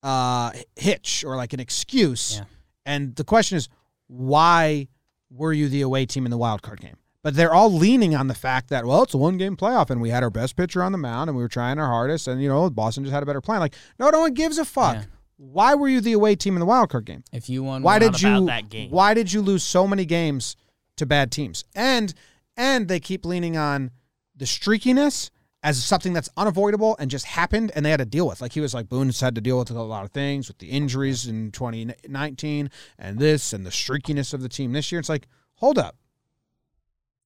uh 0.03 0.51
hitch 0.75 1.23
or 1.25 1.35
like 1.35 1.53
an 1.53 1.59
excuse. 1.59 2.37
Yeah. 2.37 2.45
And 2.85 3.15
the 3.15 3.23
question 3.23 3.57
is 3.57 3.69
why 4.07 4.87
were 5.29 5.53
you 5.53 5.69
the 5.69 5.81
away 5.81 6.05
team 6.05 6.25
in 6.25 6.31
the 6.31 6.37
wild 6.37 6.61
card 6.61 6.81
game? 6.81 6.97
But 7.23 7.35
they're 7.35 7.53
all 7.53 7.71
leaning 7.71 8.15
on 8.15 8.27
the 8.27 8.33
fact 8.33 8.69
that 8.69 8.85
well, 8.85 9.03
it's 9.03 9.13
a 9.13 9.17
one 9.17 9.37
game 9.37 9.55
playoff 9.55 9.89
and 9.89 10.01
we 10.01 10.09
had 10.09 10.23
our 10.23 10.29
best 10.29 10.55
pitcher 10.55 10.81
on 10.81 10.91
the 10.91 10.97
mound 10.97 11.29
and 11.29 11.37
we 11.37 11.43
were 11.43 11.49
trying 11.49 11.77
our 11.77 11.87
hardest 11.87 12.27
and 12.27 12.41
you 12.41 12.49
know, 12.49 12.69
Boston 12.69 13.03
just 13.03 13.13
had 13.13 13.23
a 13.23 13.25
better 13.25 13.41
plan. 13.41 13.59
Like, 13.59 13.75
no, 13.99 14.09
no 14.09 14.21
one 14.21 14.33
gives 14.33 14.57
a 14.57 14.65
fuck. 14.65 14.95
Yeah. 14.95 15.03
Why 15.37 15.75
were 15.75 15.87
you 15.87 16.01
the 16.01 16.13
away 16.13 16.35
team 16.35 16.55
in 16.55 16.59
the 16.59 16.65
wild 16.65 16.89
card 16.89 17.05
game? 17.05 17.23
If 17.31 17.49
you 17.49 17.63
won, 17.63 17.81
Why 17.83 17.99
did 17.99 18.21
you 18.21 18.45
that 18.45 18.69
game. 18.69 18.91
why 18.91 19.13
did 19.13 19.31
you 19.33 19.41
lose 19.41 19.63
so 19.63 19.87
many 19.87 20.05
games 20.05 20.55
to 20.97 21.05
bad 21.05 21.31
teams? 21.31 21.63
And 21.75 22.13
and 22.57 22.87
they 22.87 22.99
keep 22.99 23.25
leaning 23.25 23.57
on 23.57 23.91
the 24.35 24.45
streakiness 24.45 25.29
as 25.63 25.83
something 25.83 26.13
that's 26.13 26.29
unavoidable 26.37 26.95
and 26.99 27.11
just 27.11 27.25
happened 27.25 27.71
and 27.75 27.85
they 27.85 27.91
had 27.91 27.97
to 27.97 28.05
deal 28.05 28.27
with. 28.27 28.41
Like 28.41 28.53
he 28.53 28.59
was 28.59 28.73
like 28.73 28.89
Boone's 28.89 29.21
had 29.21 29.35
to 29.35 29.41
deal 29.41 29.59
with 29.59 29.69
a 29.69 29.81
lot 29.81 30.03
of 30.05 30.11
things 30.11 30.47
with 30.47 30.57
the 30.57 30.69
injuries 30.69 31.27
in 31.27 31.51
2019 31.51 32.71
and 32.97 33.19
this 33.19 33.53
and 33.53 33.65
the 33.65 33.69
streakiness 33.69 34.33
of 34.33 34.41
the 34.41 34.49
team 34.49 34.73
this 34.73 34.91
year. 34.91 34.99
It's 34.99 35.09
like, 35.09 35.27
hold 35.55 35.77
up. 35.77 35.95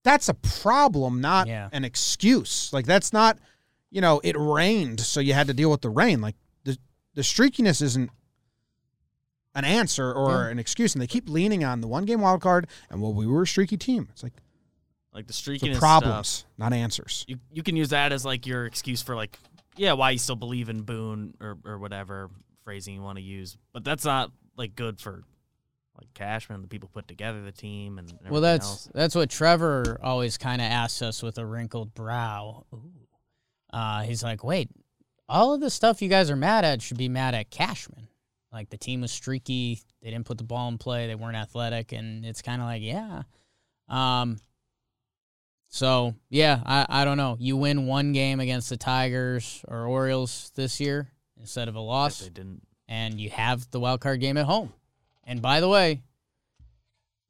That's 0.05 0.29
a 0.29 0.33
problem, 0.35 1.19
not 1.19 1.47
Yeah. 1.47 1.67
an 1.73 1.83
excuse. 1.83 2.71
Like 2.71 2.85
that's 2.85 3.11
not, 3.11 3.37
you 3.91 3.99
know, 3.99 4.21
it 4.23 4.37
rained, 4.39 5.01
so 5.01 5.19
you 5.19 5.33
had 5.33 5.47
to 5.47 5.53
deal 5.53 5.69
with 5.69 5.81
the 5.81 5.89
rain. 5.89 6.21
Like 6.21 6.35
the 6.63 6.77
the 7.15 7.21
streakiness 7.23 7.81
isn't 7.81 8.09
an 9.55 9.65
answer 9.65 10.13
or 10.13 10.45
Yeah. 10.45 10.49
an 10.51 10.59
excuse, 10.59 10.93
and 10.93 11.01
they 11.01 11.07
keep 11.07 11.27
leaning 11.29 11.63
on 11.63 11.81
the 11.81 11.87
one 11.87 12.05
game 12.05 12.21
wild 12.21 12.41
card 12.41 12.67
and 12.89 13.01
well, 13.01 13.13
we 13.13 13.25
were 13.27 13.41
a 13.43 13.47
streaky 13.47 13.77
team. 13.77 14.07
It's 14.11 14.21
like 14.23 14.33
Like 15.13 15.27
the 15.27 15.33
so 15.33 15.51
streakiness 15.51 15.79
problems, 15.79 16.27
stuff, 16.27 16.49
not 16.57 16.71
answers. 16.73 17.25
you 17.27 17.39
you 17.51 17.63
can 17.63 17.75
use 17.75 17.89
that 17.89 18.11
as 18.13 18.23
like 18.25 18.45
your 18.45 18.65
excuse 18.65 19.01
for 19.01 19.15
like, 19.15 19.39
yeah, 19.75 19.93
why 19.93 20.11
you 20.11 20.19
still 20.19 20.35
believe 20.35 20.69
in 20.69 20.81
Boone 20.83 21.33
or 21.41 21.57
or 21.65 21.77
whatever 21.79 22.29
phrasing 22.63 22.95
you 22.95 23.01
want 23.01 23.17
to 23.17 23.23
use, 23.23 23.57
but 23.73 23.83
that's 23.83 24.05
not 24.05 24.31
like 24.57 24.75
good 24.75 24.99
for 24.99 25.23
like 25.97 26.13
Cashman, 26.13 26.61
the 26.61 26.67
people 26.67 26.89
put 26.91 27.07
together 27.07 27.41
the 27.41 27.51
team, 27.51 27.97
and 27.99 28.11
Well, 28.29 28.41
that's 28.41 28.65
else. 28.67 28.89
that's 28.93 29.15
what 29.15 29.29
Trevor 29.29 29.99
always 30.03 30.37
kind 30.37 30.61
of 30.61 30.65
asks 30.69 31.01
us 31.01 31.23
with 31.23 31.37
a 31.37 31.45
wrinkled 31.45 31.93
brow. 31.93 32.65
Uh, 33.71 34.03
he's 34.03 34.23
like, 34.23 34.43
wait, 34.43 34.69
all 35.27 35.53
of 35.53 35.61
the 35.61 35.69
stuff 35.69 36.01
you 36.01 36.09
guys 36.09 36.29
are 36.29 36.35
mad 36.35 36.65
at 36.65 36.81
should 36.81 36.97
be 36.97 37.09
mad 37.09 37.33
at 37.35 37.49
Cashman. 37.49 38.07
Like 38.51 38.69
the 38.69 38.77
team 38.77 39.01
was 39.01 39.11
streaky, 39.11 39.81
they 40.01 40.09
didn't 40.11 40.25
put 40.25 40.37
the 40.37 40.43
ball 40.45 40.67
in 40.69 40.77
play, 40.77 41.07
they 41.07 41.15
weren't 41.15 41.35
athletic, 41.35 41.91
and 41.91 42.25
it's 42.25 42.41
kind 42.41 42.61
of 42.61 42.67
like, 42.67 42.81
yeah. 42.81 43.23
Um. 43.89 44.37
So 45.67 46.15
yeah, 46.29 46.61
I 46.65 46.85
I 47.01 47.05
don't 47.05 47.17
know. 47.17 47.35
You 47.39 47.57
win 47.57 47.85
one 47.85 48.13
game 48.13 48.39
against 48.39 48.69
the 48.69 48.77
Tigers 48.77 49.63
or 49.67 49.85
Orioles 49.85 50.51
this 50.55 50.79
year 50.79 51.09
instead 51.39 51.67
of 51.67 51.75
a 51.75 51.79
loss 51.81 52.19
they 52.19 52.29
didn't. 52.29 52.61
and 52.87 53.19
you 53.19 53.29
have 53.29 53.69
the 53.71 53.79
wild 53.79 53.99
card 53.99 54.21
game 54.21 54.37
at 54.37 54.45
home. 54.45 54.71
And 55.25 55.41
by 55.41 55.59
the 55.59 55.67
way, 55.67 56.01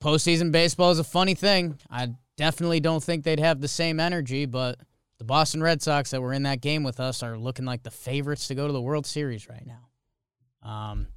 postseason 0.04 0.52
baseball 0.52 0.92
is 0.92 1.00
a 1.00 1.04
funny 1.04 1.34
thing. 1.34 1.80
I 1.90 2.10
definitely 2.38 2.80
don't 2.80 3.04
think 3.04 3.24
they'd 3.24 3.40
have 3.40 3.62
the 3.62 3.68
same 3.68 4.00
energy, 4.00 4.46
but 4.46 4.80
the 5.18 5.24
Boston 5.24 5.64
Red 5.64 5.82
Sox 5.82 6.12
that 6.12 6.22
were 6.22 6.34
in 6.34 6.44
that 6.44 6.62
game 6.62 6.84
with 6.84 7.00
us 7.00 7.24
are 7.24 7.38
looking 7.38 7.66
like 7.66 7.84
the 7.84 7.92
favorites 7.92 8.48
to 8.48 8.56
go 8.56 8.68
to 8.68 8.74
the 8.74 8.82
World 8.82 9.06
Series 9.06 9.48
right 9.48 9.66
now. 9.66 10.70
Um, 10.70 11.08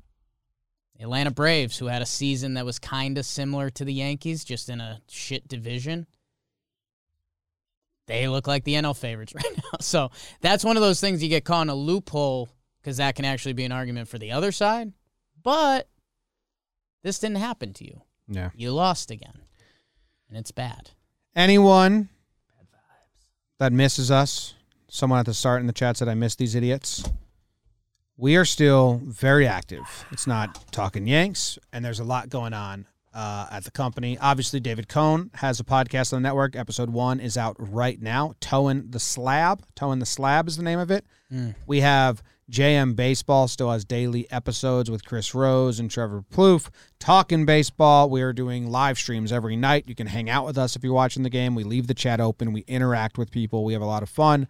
Atlanta 1.01 1.31
Braves, 1.31 1.79
who 1.79 1.87
had 1.87 2.03
a 2.03 2.07
season 2.07 2.55
that 2.55 2.65
was 2.65 2.79
kind 2.79 3.19
of 3.19 3.27
similar 3.27 3.71
to 3.71 3.85
the 3.85 3.93
Yankees, 3.93 4.45
just 4.45 4.69
in 4.69 4.81
a 4.81 5.01
shit 5.09 5.47
division, 5.49 6.07
they 8.07 8.27
look 8.29 8.47
like 8.47 8.65
the 8.65 8.75
NL 8.75 8.97
favorites 8.97 9.35
right 9.37 9.57
now. 9.57 9.79
So 9.81 10.11
that's 10.41 10.65
one 10.65 10.77
of 10.77 10.83
those 10.83 11.01
things 11.01 11.23
you 11.23 11.29
get 11.29 11.45
caught 11.45 11.63
in 11.63 11.69
a 11.69 11.75
loophole 11.75 12.49
because 12.81 12.97
that 12.99 13.15
can 13.15 13.25
actually 13.25 13.53
be 13.53 13.65
an 13.65 13.73
argument 13.73 14.09
for 14.09 14.19
the 14.19 14.33
other 14.33 14.53
side. 14.53 14.93
But 15.43 15.89
this 17.03 17.19
didn't 17.19 17.39
happen 17.39 17.73
to 17.75 17.85
you. 17.85 18.03
Yeah. 18.29 18.51
You 18.55 18.73
lost 18.73 19.11
again, 19.11 19.43
and 20.29 20.39
it's 20.39 20.51
bad. 20.51 20.91
Anyone 21.35 22.09
that 23.59 23.73
misses 23.73 24.11
us, 24.11 24.55
someone 24.89 25.19
at 25.19 25.27
the 25.27 25.35
start 25.35 25.61
in 25.61 25.67
the 25.67 25.73
chat 25.73 25.97
said, 25.97 26.09
I 26.09 26.15
miss 26.15 26.35
these 26.35 26.55
idiots. 26.55 27.05
We 28.17 28.37
are 28.37 28.45
still 28.45 29.01
very 29.05 29.47
active. 29.47 30.07
It's 30.11 30.27
not 30.27 30.73
talking 30.73 31.07
Yanks, 31.07 31.59
and 31.73 31.85
there's 31.85 32.01
a 32.01 32.05
lot 32.05 32.29
going 32.29 32.53
on 32.53 32.87
uh, 33.19 33.47
at 33.51 33.65
the 33.65 33.71
company. 33.73 34.17
Obviously, 34.21 34.61
David 34.61 34.89
Cone 34.89 35.31
has 35.35 35.59
a 35.59 35.65
podcast 35.65 36.13
on 36.13 36.23
the 36.23 36.29
network. 36.29 36.55
Episode 36.55 36.91
one 36.91 37.19
is 37.19 37.37
out 37.37 37.57
right 37.59 38.01
now. 38.01 38.35
Toeing 38.41 38.91
the 38.91 39.01
Slab. 39.01 39.63
Toeing 39.75 39.99
the 39.99 40.07
Slab 40.07 40.47
is 40.47 40.57
the 40.57 40.63
name 40.63 40.79
of 40.79 40.91
it. 40.93 41.05
Mm. 41.33 41.57
We 41.67 41.81
have 41.81 42.23
JM 42.51 42.95
Baseball 42.95 43.49
still 43.49 43.71
has 43.73 43.85
daily 43.85 44.31
episodes 44.31 44.89
with 44.91 45.05
Chris 45.05 45.35
Rose 45.35 45.81
and 45.81 45.91
Trevor 45.91 46.23
Plouffe. 46.33 46.71
Talking 47.01 47.45
baseball. 47.45 48.09
We 48.09 48.23
are 48.23 48.33
doing 48.33 48.71
live 48.71 48.97
streams 48.99 49.33
every 49.33 49.57
night. 49.57 49.85
You 49.89 49.95
can 49.97 50.07
hang 50.07 50.31
out 50.31 50.47
with 50.47 50.57
us 50.57 50.77
if 50.77 50.85
you're 50.85 50.95
watching 50.95 51.25
the 51.25 51.31
game. 51.31 51.55
We 51.57 51.65
leave 51.65 51.89
the 51.89 51.95
chat 51.95 52.21
open. 52.21 52.53
We 52.53 52.61
interact 52.69 53.19
with 53.19 53.31
people. 53.33 53.65
We 53.65 53.73
have 53.73 53.83
a 53.83 53.87
lot 53.87 54.03
of 54.05 54.09
fun. 54.09 54.47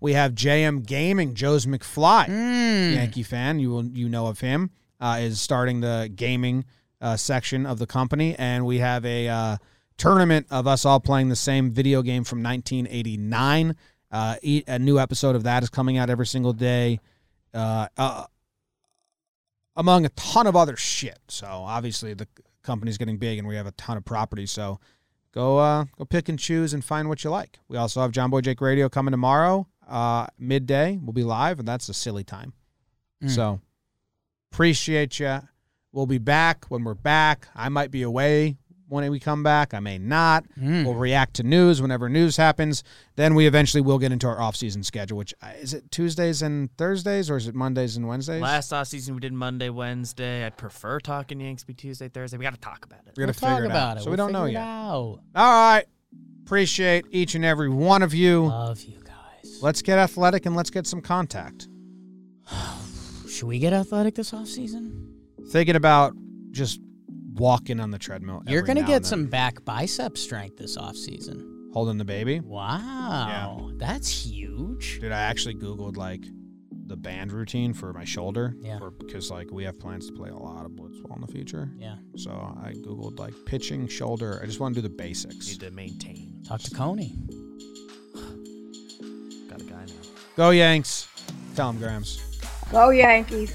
We 0.00 0.12
have 0.14 0.32
JM 0.34 0.86
Gaming. 0.86 1.34
Joe's 1.34 1.66
McFly, 1.66 2.26
Mm. 2.26 2.94
Yankee 2.94 3.22
fan. 3.22 3.60
You 3.60 3.70
will 3.70 3.84
you 3.84 4.08
know 4.08 4.26
of 4.26 4.40
him. 4.40 4.70
Uh, 5.00 5.18
is 5.20 5.40
starting 5.40 5.80
the 5.80 6.10
gaming 6.14 6.64
uh, 7.00 7.16
section 7.16 7.66
of 7.66 7.78
the 7.78 7.86
company, 7.86 8.34
and 8.38 8.66
we 8.66 8.78
have 8.78 9.04
a 9.04 9.28
uh, 9.28 9.56
tournament 9.96 10.46
of 10.50 10.66
us 10.66 10.84
all 10.84 11.00
playing 11.00 11.28
the 11.28 11.36
same 11.36 11.70
video 11.70 12.02
game 12.02 12.24
from 12.24 12.42
1989. 12.42 13.76
Uh, 14.10 14.36
a 14.42 14.78
new 14.78 14.98
episode 14.98 15.36
of 15.36 15.42
that 15.42 15.62
is 15.62 15.68
coming 15.68 15.98
out 15.98 16.08
every 16.08 16.26
single 16.26 16.52
day. 16.52 16.98
Uh, 17.52 17.88
uh, 17.96 18.24
among 19.76 20.04
a 20.04 20.08
ton 20.10 20.46
of 20.46 20.56
other 20.56 20.76
shit. 20.76 21.18
So 21.28 21.46
obviously 21.46 22.12
the 22.12 22.26
company's 22.62 22.98
getting 22.98 23.16
big 23.16 23.38
and 23.38 23.46
we 23.46 23.56
have 23.56 23.66
a 23.66 23.72
ton 23.72 23.96
of 23.96 24.04
property. 24.04 24.44
So 24.44 24.80
go 25.32 25.58
uh, 25.58 25.84
go 25.96 26.04
pick 26.04 26.28
and 26.28 26.38
choose 26.38 26.74
and 26.74 26.84
find 26.84 27.08
what 27.08 27.24
you 27.24 27.30
like. 27.30 27.58
We 27.68 27.76
also 27.76 28.00
have 28.00 28.12
Jomboy 28.12 28.42
Jake 28.42 28.60
Radio 28.60 28.88
coming 28.88 29.12
tomorrow, 29.12 29.66
uh, 29.88 30.26
midday. 30.38 30.98
We'll 31.00 31.12
be 31.12 31.24
live, 31.24 31.58
and 31.58 31.68
that's 31.68 31.88
a 31.88 31.94
silly 31.94 32.24
time. 32.24 32.52
Mm. 33.22 33.30
So 33.30 33.60
appreciate 34.52 35.20
you. 35.20 35.40
We'll 35.98 36.06
be 36.06 36.18
back 36.18 36.66
when 36.68 36.84
we're 36.84 36.94
back. 36.94 37.48
I 37.56 37.68
might 37.70 37.90
be 37.90 38.02
away 38.02 38.56
when 38.86 39.10
we 39.10 39.18
come 39.18 39.42
back. 39.42 39.74
I 39.74 39.80
may 39.80 39.98
not. 39.98 40.44
Mm. 40.56 40.84
We'll 40.84 40.94
react 40.94 41.34
to 41.34 41.42
news 41.42 41.82
whenever 41.82 42.08
news 42.08 42.36
happens. 42.36 42.84
Then 43.16 43.34
we 43.34 43.48
eventually 43.48 43.80
will 43.80 43.98
get 43.98 44.12
into 44.12 44.28
our 44.28 44.40
off-season 44.40 44.84
schedule. 44.84 45.18
Which 45.18 45.34
uh, 45.42 45.48
is 45.60 45.74
it 45.74 45.90
Tuesdays 45.90 46.40
and 46.40 46.70
Thursdays, 46.76 47.28
or 47.28 47.36
is 47.36 47.48
it 47.48 47.56
Mondays 47.56 47.96
and 47.96 48.06
Wednesdays? 48.06 48.40
Last 48.40 48.72
off 48.72 48.86
season 48.86 49.16
we 49.16 49.20
did 49.20 49.32
Monday, 49.32 49.70
Wednesday. 49.70 50.46
I'd 50.46 50.56
prefer 50.56 51.00
talking 51.00 51.40
Yanks 51.40 51.64
be 51.64 51.74
Tuesday, 51.74 52.08
Thursday. 52.08 52.36
We 52.36 52.44
got 52.44 52.54
to 52.54 52.60
talk 52.60 52.84
about 52.84 53.00
it. 53.00 53.14
We're 53.16 53.22
gonna 53.22 53.30
We'll 53.30 53.34
talk 53.34 53.56
figure 53.56 53.64
it 53.64 53.70
about 53.72 53.90
out. 53.90 53.96
it. 53.96 54.00
So 54.04 54.10
we 54.10 54.16
We'll 54.16 54.26
don't 54.28 54.32
know 54.34 54.44
figure 54.46 54.60
it 54.60 54.62
yet. 54.62 54.68
out. 54.68 55.18
All 55.34 55.74
right. 55.74 55.84
Appreciate 56.44 57.06
each 57.10 57.34
and 57.34 57.44
every 57.44 57.70
one 57.70 58.02
of 58.02 58.14
you. 58.14 58.46
Love 58.46 58.80
you 58.84 59.00
guys. 59.00 59.58
Let's 59.62 59.82
get 59.82 59.98
athletic 59.98 60.46
and 60.46 60.54
let's 60.54 60.70
get 60.70 60.86
some 60.86 61.00
contact. 61.00 61.66
Should 63.28 63.48
we 63.48 63.58
get 63.58 63.72
athletic 63.72 64.14
this 64.14 64.30
offseason? 64.30 65.16
Thinking 65.50 65.76
about 65.76 66.14
just 66.50 66.80
walking 67.34 67.80
on 67.80 67.90
the 67.90 67.98
treadmill. 67.98 68.42
You're 68.46 68.62
gonna 68.62 68.82
get 68.82 69.06
some 69.06 69.26
back 69.26 69.64
bicep 69.64 70.18
strength 70.18 70.56
this 70.56 70.76
offseason. 70.76 71.72
holding 71.72 71.98
the 71.98 72.04
baby. 72.04 72.40
Wow. 72.40 73.70
That's 73.76 74.08
huge. 74.08 74.98
Dude, 75.00 75.12
I 75.12 75.20
actually 75.20 75.54
Googled 75.54 75.96
like 75.96 76.24
the 76.86 76.96
band 76.96 77.32
routine 77.32 77.74
for 77.74 77.92
my 77.92 78.04
shoulder. 78.04 78.54
Yeah. 78.60 78.78
Because 78.98 79.30
like 79.30 79.50
we 79.50 79.64
have 79.64 79.78
plans 79.78 80.06
to 80.08 80.12
play 80.12 80.30
a 80.30 80.36
lot 80.36 80.64
of 80.64 80.72
blitzball 80.72 81.14
in 81.16 81.20
the 81.20 81.32
future. 81.32 81.70
Yeah. 81.76 81.96
So 82.16 82.30
I 82.30 82.72
Googled 82.72 83.18
like 83.18 83.34
pitching, 83.46 83.86
shoulder. 83.88 84.40
I 84.42 84.46
just 84.46 84.60
want 84.60 84.74
to 84.74 84.82
do 84.82 84.88
the 84.88 84.94
basics. 84.94 85.48
Need 85.48 85.60
to 85.60 85.70
maintain. 85.70 86.42
Talk 86.46 86.60
to 86.62 86.74
Coney. 86.74 87.14
Got 89.48 89.60
a 89.60 89.64
guy 89.64 89.84
now. 89.86 89.92
Go 90.36 90.50
Yanks. 90.50 91.08
Tell 91.54 91.70
him, 91.70 91.78
Grams. 91.78 92.40
Go 92.70 92.90
Yankees. 92.90 93.54